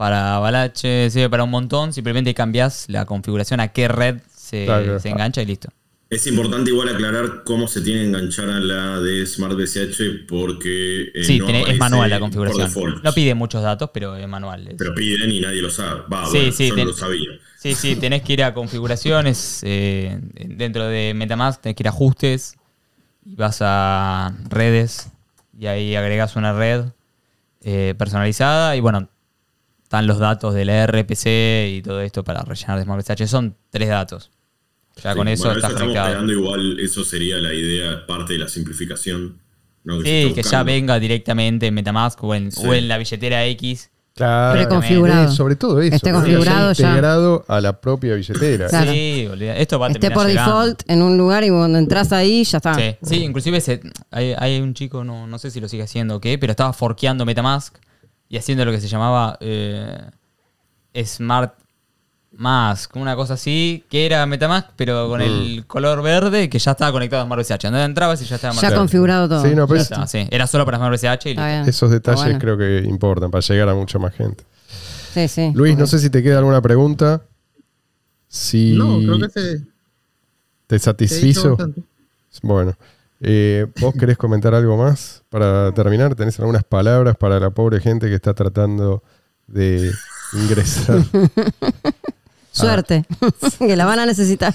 para 0.02 0.34
Avalanche, 0.34 1.08
sirve 1.10 1.30
para 1.30 1.44
un 1.44 1.50
montón. 1.50 1.92
Simplemente 1.92 2.34
cambias 2.34 2.86
la 2.88 3.04
configuración 3.06 3.60
a 3.60 3.68
qué 3.68 3.86
red 3.86 4.16
se, 4.36 4.64
Claro, 4.64 4.82
claro. 4.82 4.98
se 4.98 5.08
engancha 5.10 5.42
y 5.42 5.46
listo. 5.46 5.68
Es 6.10 6.26
importante 6.26 6.72
igual 6.72 6.88
aclarar 6.88 7.44
cómo 7.44 7.68
se 7.68 7.82
tiene 7.82 8.00
que 8.00 8.06
enganchar 8.08 8.50
a 8.50 8.58
la 8.58 8.98
de 9.00 9.24
Smart 9.24 9.54
BCH 9.54 10.26
porque 10.26 11.02
eh, 11.14 11.22
sí, 11.22 11.38
no 11.38 11.46
tiene- 11.46 11.70
es 11.70 11.78
manual 11.78 12.10
la 12.10 12.18
configuración. 12.18 13.00
No 13.00 13.12
pide 13.12 13.36
muchos 13.36 13.62
datos, 13.62 13.90
pero 13.94 14.16
es 14.16 14.26
manual. 14.26 14.66
Es- 14.66 14.74
Pero 14.76 14.92
piden 14.92 15.30
y 15.30 15.38
nadie 15.40 15.62
lo 15.62 15.70
sabe. 15.70 16.00
Va, 16.12 16.26
Sí, 16.26 16.36
bueno, 16.38 16.52
sí, 16.52 16.68
yo 16.68 16.74
ten- 16.74 16.84
no 16.86 16.90
lo 16.90 16.96
sabía. 16.96 17.30
Sí, 17.60 17.74
sí, 17.74 17.94
tenés 17.94 18.22
que 18.22 18.32
ir 18.32 18.42
a 18.42 18.52
configuraciones. 18.54 19.60
eh, 19.62 20.18
dentro 20.34 20.88
de 20.88 21.14
Metamask 21.14 21.60
tenés 21.62 21.76
que 21.76 21.84
ir 21.84 21.86
a 21.86 21.90
ajustes. 21.90 22.56
Y 23.24 23.36
vas 23.36 23.58
a 23.60 24.34
redes. 24.50 25.10
Y 25.56 25.66
ahí 25.68 25.94
agregas 25.94 26.34
una 26.34 26.52
red 26.52 26.86
eh, 27.62 27.94
personalizada. 27.96 28.74
Y 28.74 28.80
bueno, 28.80 29.08
están 29.92 30.06
los 30.06 30.18
datos 30.18 30.54
de 30.54 30.64
la 30.64 30.86
RPC 30.86 31.68
y 31.76 31.82
todo 31.82 32.00
esto 32.00 32.24
para 32.24 32.40
rellenar 32.40 32.78
de 32.78 32.84
Smart 32.84 33.06
BCH. 33.06 33.26
Son 33.28 33.54
tres 33.68 33.90
datos. 33.90 34.30
Ya 35.04 35.12
Sí, 35.12 35.18
con 35.18 35.28
eso 35.28 35.44
bueno, 35.44 35.58
estás 35.60 35.74
conectado. 35.74 36.32
igual, 36.32 36.80
eso 36.80 37.04
sería 37.04 37.36
la 37.36 37.52
idea, 37.52 38.06
parte 38.06 38.32
de 38.32 38.38
la 38.38 38.48
simplificación. 38.48 39.36
Sí, 40.02 40.32
que 40.34 40.42
ya 40.42 40.62
venga 40.62 40.98
directamente 40.98 41.66
en 41.66 41.74
Metamask 41.74 42.24
o 42.24 42.34
en, 42.34 42.50
Sí. 42.52 42.66
o 42.66 42.72
en 42.72 42.88
la 42.88 42.96
billetera 42.96 43.44
X. 43.44 43.90
Claro. 44.14 44.60
Preconfigurado. 44.60 45.30
Eh, 45.30 45.34
Sobre 45.36 45.56
todo 45.56 45.78
eso. 45.82 45.94
Esté 45.94 46.10
configurado 46.10 46.72
ya. 46.72 46.88
integrado 46.88 47.44
a 47.48 47.60
la 47.60 47.78
propia 47.78 48.14
billetera. 48.14 48.68
Claro. 48.68 48.90
Sí, 48.92 49.28
olvida- 49.30 49.56
esto 49.58 49.78
va 49.78 49.88
a 49.88 49.90
Esté 49.90 50.10
por 50.10 50.26
llegando. 50.26 50.58
default 50.58 50.82
en 50.90 51.02
un 51.02 51.18
lugar 51.18 51.44
y 51.44 51.50
cuando 51.50 51.76
entras 51.78 52.12
ahí 52.12 52.44
ya 52.44 52.56
está. 52.58 52.74
Sí, 52.74 52.96
sí, 53.02 53.16
inclusive 53.24 53.60
se- 53.60 53.80
hay, 54.10 54.34
hay 54.38 54.58
un 54.62 54.72
chico, 54.72 55.04
no, 55.04 55.26
no 55.26 55.38
sé 55.38 55.50
si 55.50 55.60
lo 55.60 55.68
sigue 55.68 55.82
haciendo 55.82 56.16
o 56.16 56.20
qué, 56.20 56.38
pero 56.38 56.52
estaba 56.52 56.72
forkeando 56.72 57.26
Metamask 57.26 57.76
y 58.32 58.38
haciendo 58.38 58.64
lo 58.64 58.72
que 58.72 58.80
se 58.80 58.88
llamaba 58.88 59.36
eh, 59.40 60.00
Smart 61.04 61.52
Mask, 62.34 62.96
una 62.96 63.14
cosa 63.14 63.34
así, 63.34 63.84
que 63.90 64.06
era 64.06 64.24
Metamask, 64.24 64.68
pero 64.74 65.06
con 65.06 65.20
el 65.20 65.66
color 65.66 66.02
verde 66.02 66.48
que 66.48 66.58
ya 66.58 66.70
estaba 66.70 66.90
conectado 66.92 67.22
a 67.22 67.26
Smart 67.26 67.42
BCH. 67.42 67.64
Donde 67.64 67.84
entrabas 67.84 68.22
y 68.22 68.24
ya 68.24 68.36
estaba 68.36 68.54
Ya 68.54 68.74
configurado 68.74 69.28
todo. 69.28 69.42
Sí, 69.42 69.54
no, 69.54 69.68
pero 69.68 69.76
Ya 69.76 69.82
es- 69.82 69.90
está, 69.90 70.06
sí. 70.06 70.26
Era 70.30 70.46
solo 70.46 70.64
para 70.64 70.78
Smart 70.78 70.94
BCH 70.94 71.26
y 71.26 71.68
esos 71.68 71.90
detalles 71.90 72.22
bueno. 72.24 72.38
creo 72.38 72.56
que 72.56 72.78
importan 72.88 73.30
para 73.30 73.42
llegar 73.46 73.68
a 73.68 73.74
mucha 73.74 73.98
más 73.98 74.14
gente. 74.14 74.44
Sí, 75.12 75.28
sí. 75.28 75.52
Luis, 75.54 75.76
no 75.76 75.86
sé 75.86 75.98
si 75.98 76.08
te 76.08 76.22
queda 76.22 76.38
alguna 76.38 76.62
pregunta. 76.62 77.20
Si 78.28 78.74
No, 78.76 78.96
creo 79.00 79.18
que 79.18 79.28
se, 79.28 79.58
te 80.66 80.76
dicho 80.76 80.84
satisfizo. 80.84 81.58
Bueno, 82.40 82.74
eh, 83.24 83.66
¿vos 83.80 83.94
querés 83.94 84.18
comentar 84.18 84.54
algo 84.54 84.76
más 84.76 85.22
para 85.30 85.72
terminar? 85.72 86.14
¿Tenés 86.14 86.38
algunas 86.40 86.64
palabras 86.64 87.16
para 87.16 87.38
la 87.40 87.50
pobre 87.50 87.80
gente 87.80 88.08
que 88.08 88.14
está 88.16 88.34
tratando 88.34 89.02
de 89.46 89.90
ingresar? 90.34 90.98
Suerte. 92.52 93.04
que 93.58 93.76
la 93.76 93.84
van 93.86 94.00
a 94.00 94.06
necesitar. 94.06 94.54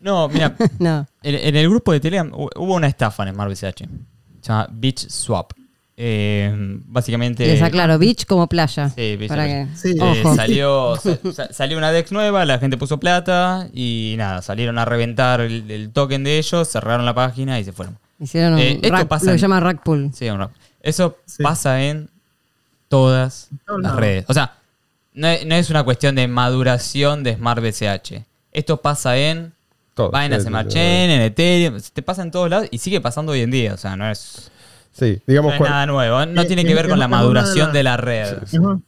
No, 0.00 0.28
mira, 0.28 0.56
no. 0.78 1.06
en, 1.22 1.34
en 1.34 1.56
el 1.56 1.68
grupo 1.68 1.92
de 1.92 2.00
Telegram 2.00 2.30
hu- 2.32 2.48
hubo 2.56 2.74
una 2.74 2.86
estafa 2.88 3.22
en 3.28 3.34
Smart 3.34 3.50
BCH. 3.50 3.78
Se 4.40 4.48
llama 4.48 4.66
Beach 4.72 5.08
Swap. 5.08 5.52
Eh, 6.02 6.50
básicamente. 6.86 7.46
Les 7.46 7.60
aclaro, 7.60 7.98
beach 7.98 8.24
como 8.24 8.46
playa. 8.46 8.88
Sí, 8.88 9.16
beach 9.16 9.28
para 9.28 9.46
que, 9.46 9.66
Sí. 9.76 9.90
Eh, 9.90 10.22
Ojo. 10.22 10.34
salió, 10.34 10.96
sa- 11.02 11.18
sa- 11.34 11.52
salió 11.52 11.76
una 11.76 11.92
DEX 11.92 12.10
nueva, 12.10 12.46
la 12.46 12.58
gente 12.58 12.78
puso 12.78 12.98
plata 12.98 13.68
y 13.74 14.14
nada, 14.16 14.40
salieron 14.40 14.78
a 14.78 14.86
reventar 14.86 15.42
el, 15.42 15.70
el 15.70 15.90
token 15.92 16.24
de 16.24 16.38
ellos, 16.38 16.68
cerraron 16.68 17.04
la 17.04 17.12
página 17.14 17.60
y 17.60 17.64
se 17.64 17.72
fueron. 17.72 17.98
Hicieron 18.18 18.54
un 18.54 18.60
Eh, 18.60 18.72
esto 18.82 18.88
rack- 18.96 19.08
pasa 19.08 19.26
lo 19.26 19.30
que 19.30 19.32
en- 19.32 19.38
se 19.38 19.42
llama 19.42 19.60
rack 19.60 19.82
pool. 19.82 20.10
Sí, 20.14 20.28
un 20.30 20.38
rap. 20.38 20.52
Eso 20.82 21.18
Sí. 21.26 21.42
pasa 21.42 21.82
en 21.82 22.08
todas 22.88 23.48
las 23.82 23.94
redes. 23.96 24.24
O 24.28 24.32
sea, 24.34 24.54
no 25.12 25.28
es, 25.28 25.44
no 25.44 25.54
es 25.54 25.68
una 25.68 25.82
cuestión 25.84 26.14
de 26.14 26.26
maduración 26.28 27.22
de 27.22 27.34
Smart 27.36 27.60
BCH. 27.60 28.24
Esto 28.52 28.78
pasa 28.80 29.18
en 29.18 29.52
Todo. 29.94 30.10
Binance 30.10 30.46
Smart 30.48 30.68
Chain, 30.68 31.10
en 31.10 31.20
Ethereum, 31.20 31.78
te 31.92 32.00
pasa 32.02 32.22
en 32.22 32.30
todos 32.30 32.48
lados 32.48 32.68
y 32.70 32.78
sigue 32.78 33.00
pasando 33.02 33.32
hoy 33.32 33.42
en 33.42 33.50
día. 33.50 33.74
O 33.74 33.76
sea, 33.76 33.96
no 33.96 34.10
es, 34.10 34.50
Sí, 34.92 35.12
no 35.18 35.22
digamos, 35.26 35.52
es 35.54 35.58
cuan- 35.58 35.70
nada 35.70 35.86
nuevo. 35.86 36.26
No 36.26 36.42
Eh, 36.42 36.44
tiene 36.46 36.64
que 36.64 36.70
es- 36.70 36.76
ver 36.76 36.86
con 36.86 36.94
es- 36.94 36.98
la 36.98 37.04
es 37.06 37.10
maduración 37.10 37.66
las- 37.66 37.72
de 37.72 37.82
la 37.82 37.96
red. 37.96 38.42
Es, 38.42 38.54
un- 38.54 38.84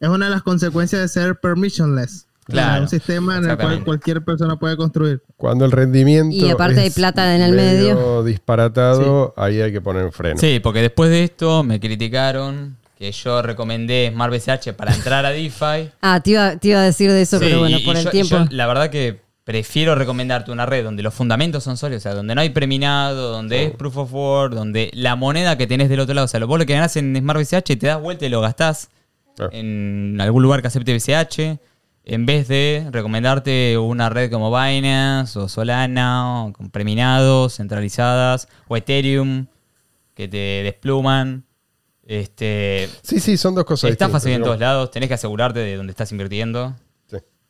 es 0.00 0.08
una 0.08 0.26
de 0.26 0.30
las 0.30 0.42
consecuencias 0.42 1.00
de 1.02 1.08
ser 1.08 1.36
permissionless. 1.40 2.26
Claro. 2.46 2.82
un 2.82 2.88
sistema 2.88 3.36
en 3.36 3.48
el 3.48 3.56
cual 3.56 3.84
cualquier 3.84 4.24
persona 4.24 4.56
puede 4.58 4.76
construir. 4.76 5.22
cuando 5.36 5.64
el 5.66 5.70
rendimiento. 5.70 6.34
Y 6.34 6.50
aparte 6.50 6.80
hay 6.80 6.88
es 6.88 6.94
plata 6.94 7.36
en 7.36 7.42
el 7.42 7.52
medio. 7.52 8.24
disparatado, 8.24 9.34
ahí 9.36 9.60
hay 9.60 9.70
que 9.70 9.80
poner 9.80 10.04
un 10.04 10.10
freno. 10.10 10.36
Sí, 10.40 10.58
porque 10.60 10.80
después 10.80 11.10
de 11.10 11.22
esto 11.24 11.62
me 11.62 11.78
criticaron 11.78 12.76
que 12.98 13.12
yo 13.12 13.40
recomendé 13.42 14.10
Smart 14.12 14.32
BCH 14.32 14.72
para 14.74 14.92
entrar 14.92 15.24
a 15.26 15.30
DeFi. 15.30 15.90
Ah, 16.02 16.20
te 16.24 16.30
iba, 16.32 16.56
te 16.56 16.68
iba 16.68 16.80
a 16.80 16.82
decir 16.82 17.10
de 17.12 17.22
eso, 17.22 17.38
Sí, 17.38 17.44
pero 17.44 17.60
bueno, 17.60 17.78
y- 17.78 17.84
por 17.84 17.94
y 17.94 17.98
el 18.00 18.04
yo- 18.06 18.10
tiempo. 18.10 18.36
yo 18.36 18.46
la 18.50 18.66
verdad 18.66 18.90
que 18.90 19.20
prefiero 19.44 19.94
recomendarte 19.94 20.52
una 20.52 20.66
red 20.66 20.84
donde 20.84 21.02
los 21.02 21.14
fundamentos 21.14 21.64
son 21.64 21.76
sólidos, 21.76 22.02
o 22.02 22.04
sea, 22.04 22.14
donde 22.14 22.34
no 22.34 22.40
hay 22.40 22.50
preminado, 22.50 23.32
donde 23.32 23.64
es 23.64 23.70
proof 23.72 23.96
of 23.96 24.12
work, 24.12 24.54
donde 24.54 24.90
la 24.92 25.16
moneda 25.16 25.56
que 25.56 25.66
tenés 25.66 25.88
del 25.88 26.00
otro 26.00 26.14
lado, 26.14 26.26
o 26.26 26.28
sea, 26.28 26.44
vos 26.44 26.58
lo 26.58 26.66
que 26.66 26.74
ganás 26.74 26.96
en 26.96 27.16
Smart 27.16 27.40
BCH 27.40 27.78
te 27.78 27.86
das 27.86 28.00
vuelta 28.00 28.26
y 28.26 28.28
lo 28.28 28.40
gastás 28.40 28.90
en 29.52 30.18
algún 30.20 30.42
lugar 30.42 30.60
que 30.60 30.68
acepte 30.68 30.94
BCH, 30.94 31.58
en 32.04 32.26
vez 32.26 32.48
de 32.48 32.88
recomendarte 32.90 33.78
una 33.78 34.08
red 34.08 34.30
como 34.30 34.50
Binance 34.50 35.38
o 35.38 35.48
Solana, 35.48 36.44
o 36.44 36.52
con 36.52 36.70
preminados, 36.70 37.56
centralizadas, 37.56 38.48
o 38.68 38.76
Ethereum, 38.76 39.46
que 40.14 40.28
te 40.28 40.62
despluman. 40.64 41.44
Este, 42.06 42.88
Sí, 43.02 43.20
sí, 43.20 43.36
son 43.36 43.54
dos 43.54 43.64
cosas 43.64 43.90
estafas 43.90 44.24
distintas, 44.24 44.38
en 44.38 44.44
todos 44.44 44.60
lados, 44.60 44.90
tenés 44.90 45.08
que 45.08 45.14
asegurarte 45.14 45.60
de 45.60 45.76
dónde 45.76 45.92
estás 45.92 46.10
invirtiendo. 46.12 46.74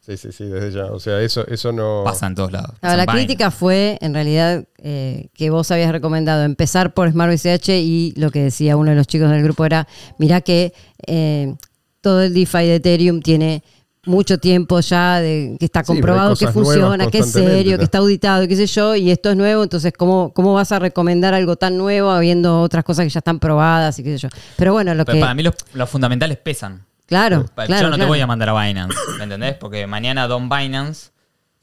Sí, 0.00 0.16
sí, 0.16 0.32
sí, 0.32 0.44
desde 0.44 0.72
ya. 0.72 0.86
O 0.86 0.98
sea, 0.98 1.20
eso, 1.20 1.46
eso 1.46 1.72
no. 1.72 2.02
Pasa 2.04 2.26
en 2.26 2.34
todos 2.34 2.52
lados. 2.52 2.74
La 2.80 3.06
crítica 3.06 3.50
fue, 3.50 3.98
en 4.00 4.14
realidad, 4.14 4.64
eh, 4.78 5.28
que 5.34 5.50
vos 5.50 5.70
habías 5.70 5.92
recomendado 5.92 6.44
empezar 6.44 6.94
por 6.94 7.10
Smart 7.10 7.32
BCH 7.32 7.68
y 7.68 8.14
lo 8.16 8.30
que 8.30 8.42
decía 8.42 8.76
uno 8.76 8.90
de 8.90 8.96
los 8.96 9.06
chicos 9.06 9.30
del 9.30 9.42
grupo 9.42 9.64
era, 9.66 9.86
mirá 10.18 10.40
que 10.40 10.72
eh, 11.06 11.54
todo 12.00 12.22
el 12.22 12.32
DeFi 12.32 12.58
de 12.58 12.74
Ethereum 12.76 13.20
tiene 13.20 13.62
mucho 14.06 14.38
tiempo 14.38 14.80
ya 14.80 15.20
de 15.20 15.56
que 15.58 15.66
está 15.66 15.84
Sí, 15.84 15.88
comprobado 15.88 16.34
que 16.34 16.48
funciona, 16.48 17.08
que 17.08 17.18
es 17.18 17.30
serio, 17.30 17.76
que 17.76 17.84
está 17.84 17.98
auditado, 17.98 18.48
qué 18.48 18.56
sé 18.56 18.66
yo, 18.66 18.96
y 18.96 19.10
esto 19.10 19.30
es 19.30 19.36
nuevo, 19.36 19.62
entonces 19.62 19.92
¿cómo, 19.92 20.32
cómo 20.32 20.54
vas 20.54 20.72
a 20.72 20.78
recomendar 20.78 21.34
algo 21.34 21.56
tan 21.56 21.76
nuevo 21.76 22.10
habiendo 22.10 22.62
otras 22.62 22.82
cosas 22.84 23.04
que 23.04 23.10
ya 23.10 23.18
están 23.18 23.38
probadas 23.38 23.98
y 23.98 24.02
qué 24.02 24.12
sé 24.12 24.18
yo? 24.18 24.28
Pero 24.56 24.72
bueno, 24.72 24.94
lo 24.94 25.04
Pero 25.04 25.16
que... 25.16 25.20
para 25.20 25.34
mí 25.34 25.42
los, 25.42 25.54
los 25.74 25.88
fundamentales 25.90 26.38
pesan. 26.38 26.86
Claro, 27.10 27.44
Pa- 27.54 27.66
claro, 27.66 27.82
Yo 27.82 27.88
no 27.88 27.96
te 27.96 27.98
claro. 27.98 28.08
voy 28.08 28.20
a 28.20 28.26
mandar 28.26 28.48
a 28.48 28.64
Binance, 28.66 28.96
¿me 29.18 29.24
entendés? 29.24 29.54
Porque 29.56 29.86
mañana 29.86 30.26
Don 30.28 30.48
Binance 30.48 31.10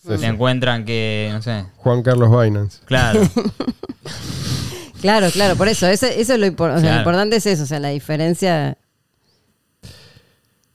te 0.06 0.26
encuentran 0.28 0.86
que, 0.86 1.30
no 1.34 1.42
sé, 1.42 1.66
Juan 1.78 2.04
Carlos 2.04 2.30
Binance. 2.30 2.80
claro. 2.86 3.22
Claro, 5.02 5.30
claro, 5.30 5.56
por 5.56 5.68
eso, 5.68 5.86
eso 5.86 6.08
es 6.08 6.28
lo, 6.30 6.48
impor- 6.48 6.72
o 6.72 6.80
sea, 6.80 6.82
Claro. 6.82 6.94
lo 6.96 6.98
importante 7.02 7.36
es 7.36 7.46
eso, 7.46 7.64
o 7.64 7.66
sea, 7.68 7.80
la 7.80 7.90
diferencia... 7.90 8.78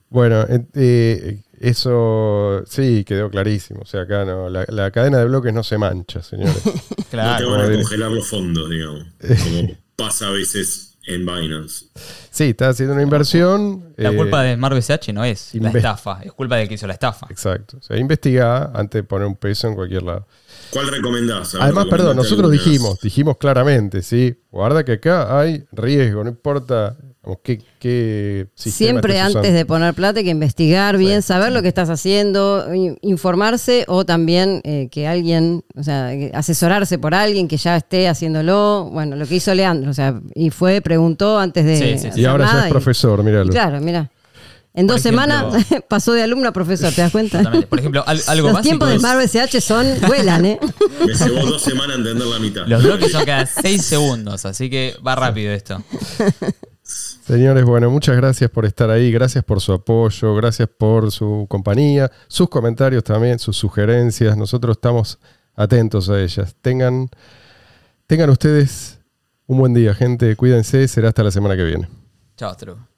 Bueno, 0.09 0.43
eh, 0.43 0.63
eh, 0.75 1.41
eso 1.59 2.63
sí 2.67 3.03
quedó 3.03 3.29
clarísimo. 3.29 3.81
O 3.81 3.85
sea, 3.85 4.01
acá 4.03 4.23
no, 4.25 4.47
la, 4.49 4.63
la 4.69 4.91
cadena 4.91 5.17
de 5.17 5.25
bloques 5.25 5.53
no 5.53 5.63
se 5.63 5.77
mancha, 5.77 6.21
señores. 6.21 6.55
no 6.65 6.71
te 6.95 7.03
claro. 7.09 7.51
van 7.51 7.61
a 7.71 7.75
congelar 7.75 8.11
los 8.11 8.29
fondos, 8.29 8.69
digamos. 8.69 9.03
Como 9.43 9.75
pasa 9.97 10.27
a 10.27 10.31
veces 10.31 10.92
en 11.05 11.25
Binance. 11.25 11.87
Sí, 12.29 12.45
está 12.45 12.69
haciendo 12.69 12.93
una 12.93 13.03
inversión. 13.03 13.93
La 13.97 14.11
eh, 14.11 14.15
culpa 14.15 14.41
de 14.43 14.55
Smart 14.55 14.75
BCH 14.75 15.13
no 15.13 15.23
es 15.23 15.53
la 15.55 15.69
estafa, 15.69 16.21
es 16.23 16.31
culpa 16.33 16.55
del 16.57 16.67
que 16.67 16.75
hizo 16.75 16.87
la 16.87 16.93
estafa. 16.93 17.27
Exacto. 17.29 17.77
O 17.77 17.81
sea, 17.81 17.97
investiga 17.97 18.71
antes 18.73 18.99
de 18.99 19.03
poner 19.03 19.27
un 19.27 19.35
peso 19.35 19.67
en 19.67 19.75
cualquier 19.75 20.03
lado. 20.03 20.27
¿Cuál 20.71 20.87
recomendás? 20.87 21.55
Además, 21.55 21.85
perdón, 21.89 22.17
nosotros 22.17 22.51
algunas. 22.51 22.65
dijimos, 22.65 23.01
dijimos 23.01 23.37
claramente, 23.37 24.01
¿sí? 24.01 24.35
Guarda 24.51 24.83
que 24.83 24.93
acá 24.93 25.39
hay 25.39 25.65
riesgo, 25.71 26.23
no 26.23 26.29
importa 26.29 26.97
qué, 27.41 27.61
qué 27.79 28.47
sistema 28.53 28.89
Siempre 28.89 29.19
antes 29.21 29.35
usando. 29.39 29.57
de 29.57 29.65
poner 29.65 29.93
plata 29.93 30.19
hay 30.19 30.25
que 30.25 30.31
investigar 30.31 30.97
bien, 30.97 31.21
saber 31.21 31.53
lo 31.53 31.61
que 31.61 31.69
estás 31.69 31.89
haciendo, 31.89 32.73
in- 32.73 32.97
informarse 33.01 33.85
o 33.87 34.03
también 34.05 34.59
eh, 34.65 34.89
que 34.91 35.07
alguien, 35.07 35.63
o 35.75 35.83
sea, 35.83 36.11
asesorarse 36.33 36.97
por 36.99 37.15
alguien 37.15 37.47
que 37.47 37.55
ya 37.57 37.77
esté 37.77 38.09
haciéndolo. 38.09 38.89
Bueno, 38.91 39.15
lo 39.15 39.25
que 39.25 39.35
hizo 39.35 39.53
Leandro, 39.55 39.91
o 39.91 39.93
sea, 39.93 40.19
y 40.35 40.49
fue, 40.49 40.81
preguntó 40.81 41.39
antes 41.39 41.63
de. 41.65 41.77
Sí, 41.77 41.83
sí, 41.93 41.97
sí. 41.99 42.07
hacer 42.09 42.19
Y 42.19 42.25
ahora 42.25 42.45
ya 42.45 42.53
nada 42.53 42.65
es 42.67 42.71
profesor, 42.71 43.23
míralo. 43.23 43.49
claro, 43.51 43.79
mira. 43.79 44.11
En 44.75 44.87
dos 44.87 45.05
ejemplo- 45.05 45.21
semanas 45.27 45.65
pasó 45.87 46.13
de 46.13 46.23
alumno 46.23 46.49
a 46.49 46.51
profesor, 46.51 46.91
¿te 46.91 47.01
das 47.03 47.11
cuenta? 47.11 47.37
Exactamente. 47.37 47.67
Por 47.67 47.79
ejemplo, 47.79 48.03
al- 48.07 48.19
algo 48.27 48.47
Los 48.47 48.55
básico 48.55 48.69
tiempos 48.69 48.89
de 48.89 48.97
Smart 48.99 49.21
BCH 49.23 49.61
son, 49.61 49.85
vuelan, 50.07 50.45
¿eh? 50.45 50.59
Me 51.05 51.13
llevó 51.13 51.45
dos 51.45 51.61
semanas 51.61 51.97
entender 51.99 52.25
la 52.27 52.39
mitad. 52.39 52.65
los 52.65 52.83
bloques 52.83 53.11
son 53.11 53.23
cada 53.23 53.45
6 53.45 53.81
segundos, 53.85 54.45
así 54.45 54.69
que 54.71 54.95
va 55.05 55.15
rápido 55.15 55.53
esto. 55.53 55.81
Señores, 57.25 57.63
bueno, 57.63 57.89
muchas 57.89 58.17
gracias 58.17 58.49
por 58.49 58.65
estar 58.65 58.89
ahí, 58.89 59.09
gracias 59.09 59.45
por 59.45 59.61
su 59.61 59.71
apoyo, 59.71 60.35
gracias 60.35 60.67
por 60.67 61.09
su 61.09 61.45
compañía, 61.47 62.11
sus 62.27 62.49
comentarios 62.49 63.01
también, 63.05 63.39
sus 63.39 63.55
sugerencias. 63.55 64.35
Nosotros 64.35 64.75
estamos 64.75 65.19
atentos 65.55 66.09
a 66.09 66.21
ellas. 66.21 66.53
Tengan, 66.61 67.09
tengan 68.07 68.29
ustedes 68.29 68.99
un 69.47 69.57
buen 69.57 69.73
día, 69.73 69.93
gente. 69.93 70.35
Cuídense, 70.35 70.85
será 70.89 71.09
hasta 71.09 71.23
la 71.23 71.31
semana 71.31 71.55
que 71.55 71.63
viene. 71.63 71.87
Chao, 72.35 72.51
hasta 72.51 72.65
luego. 72.65 72.92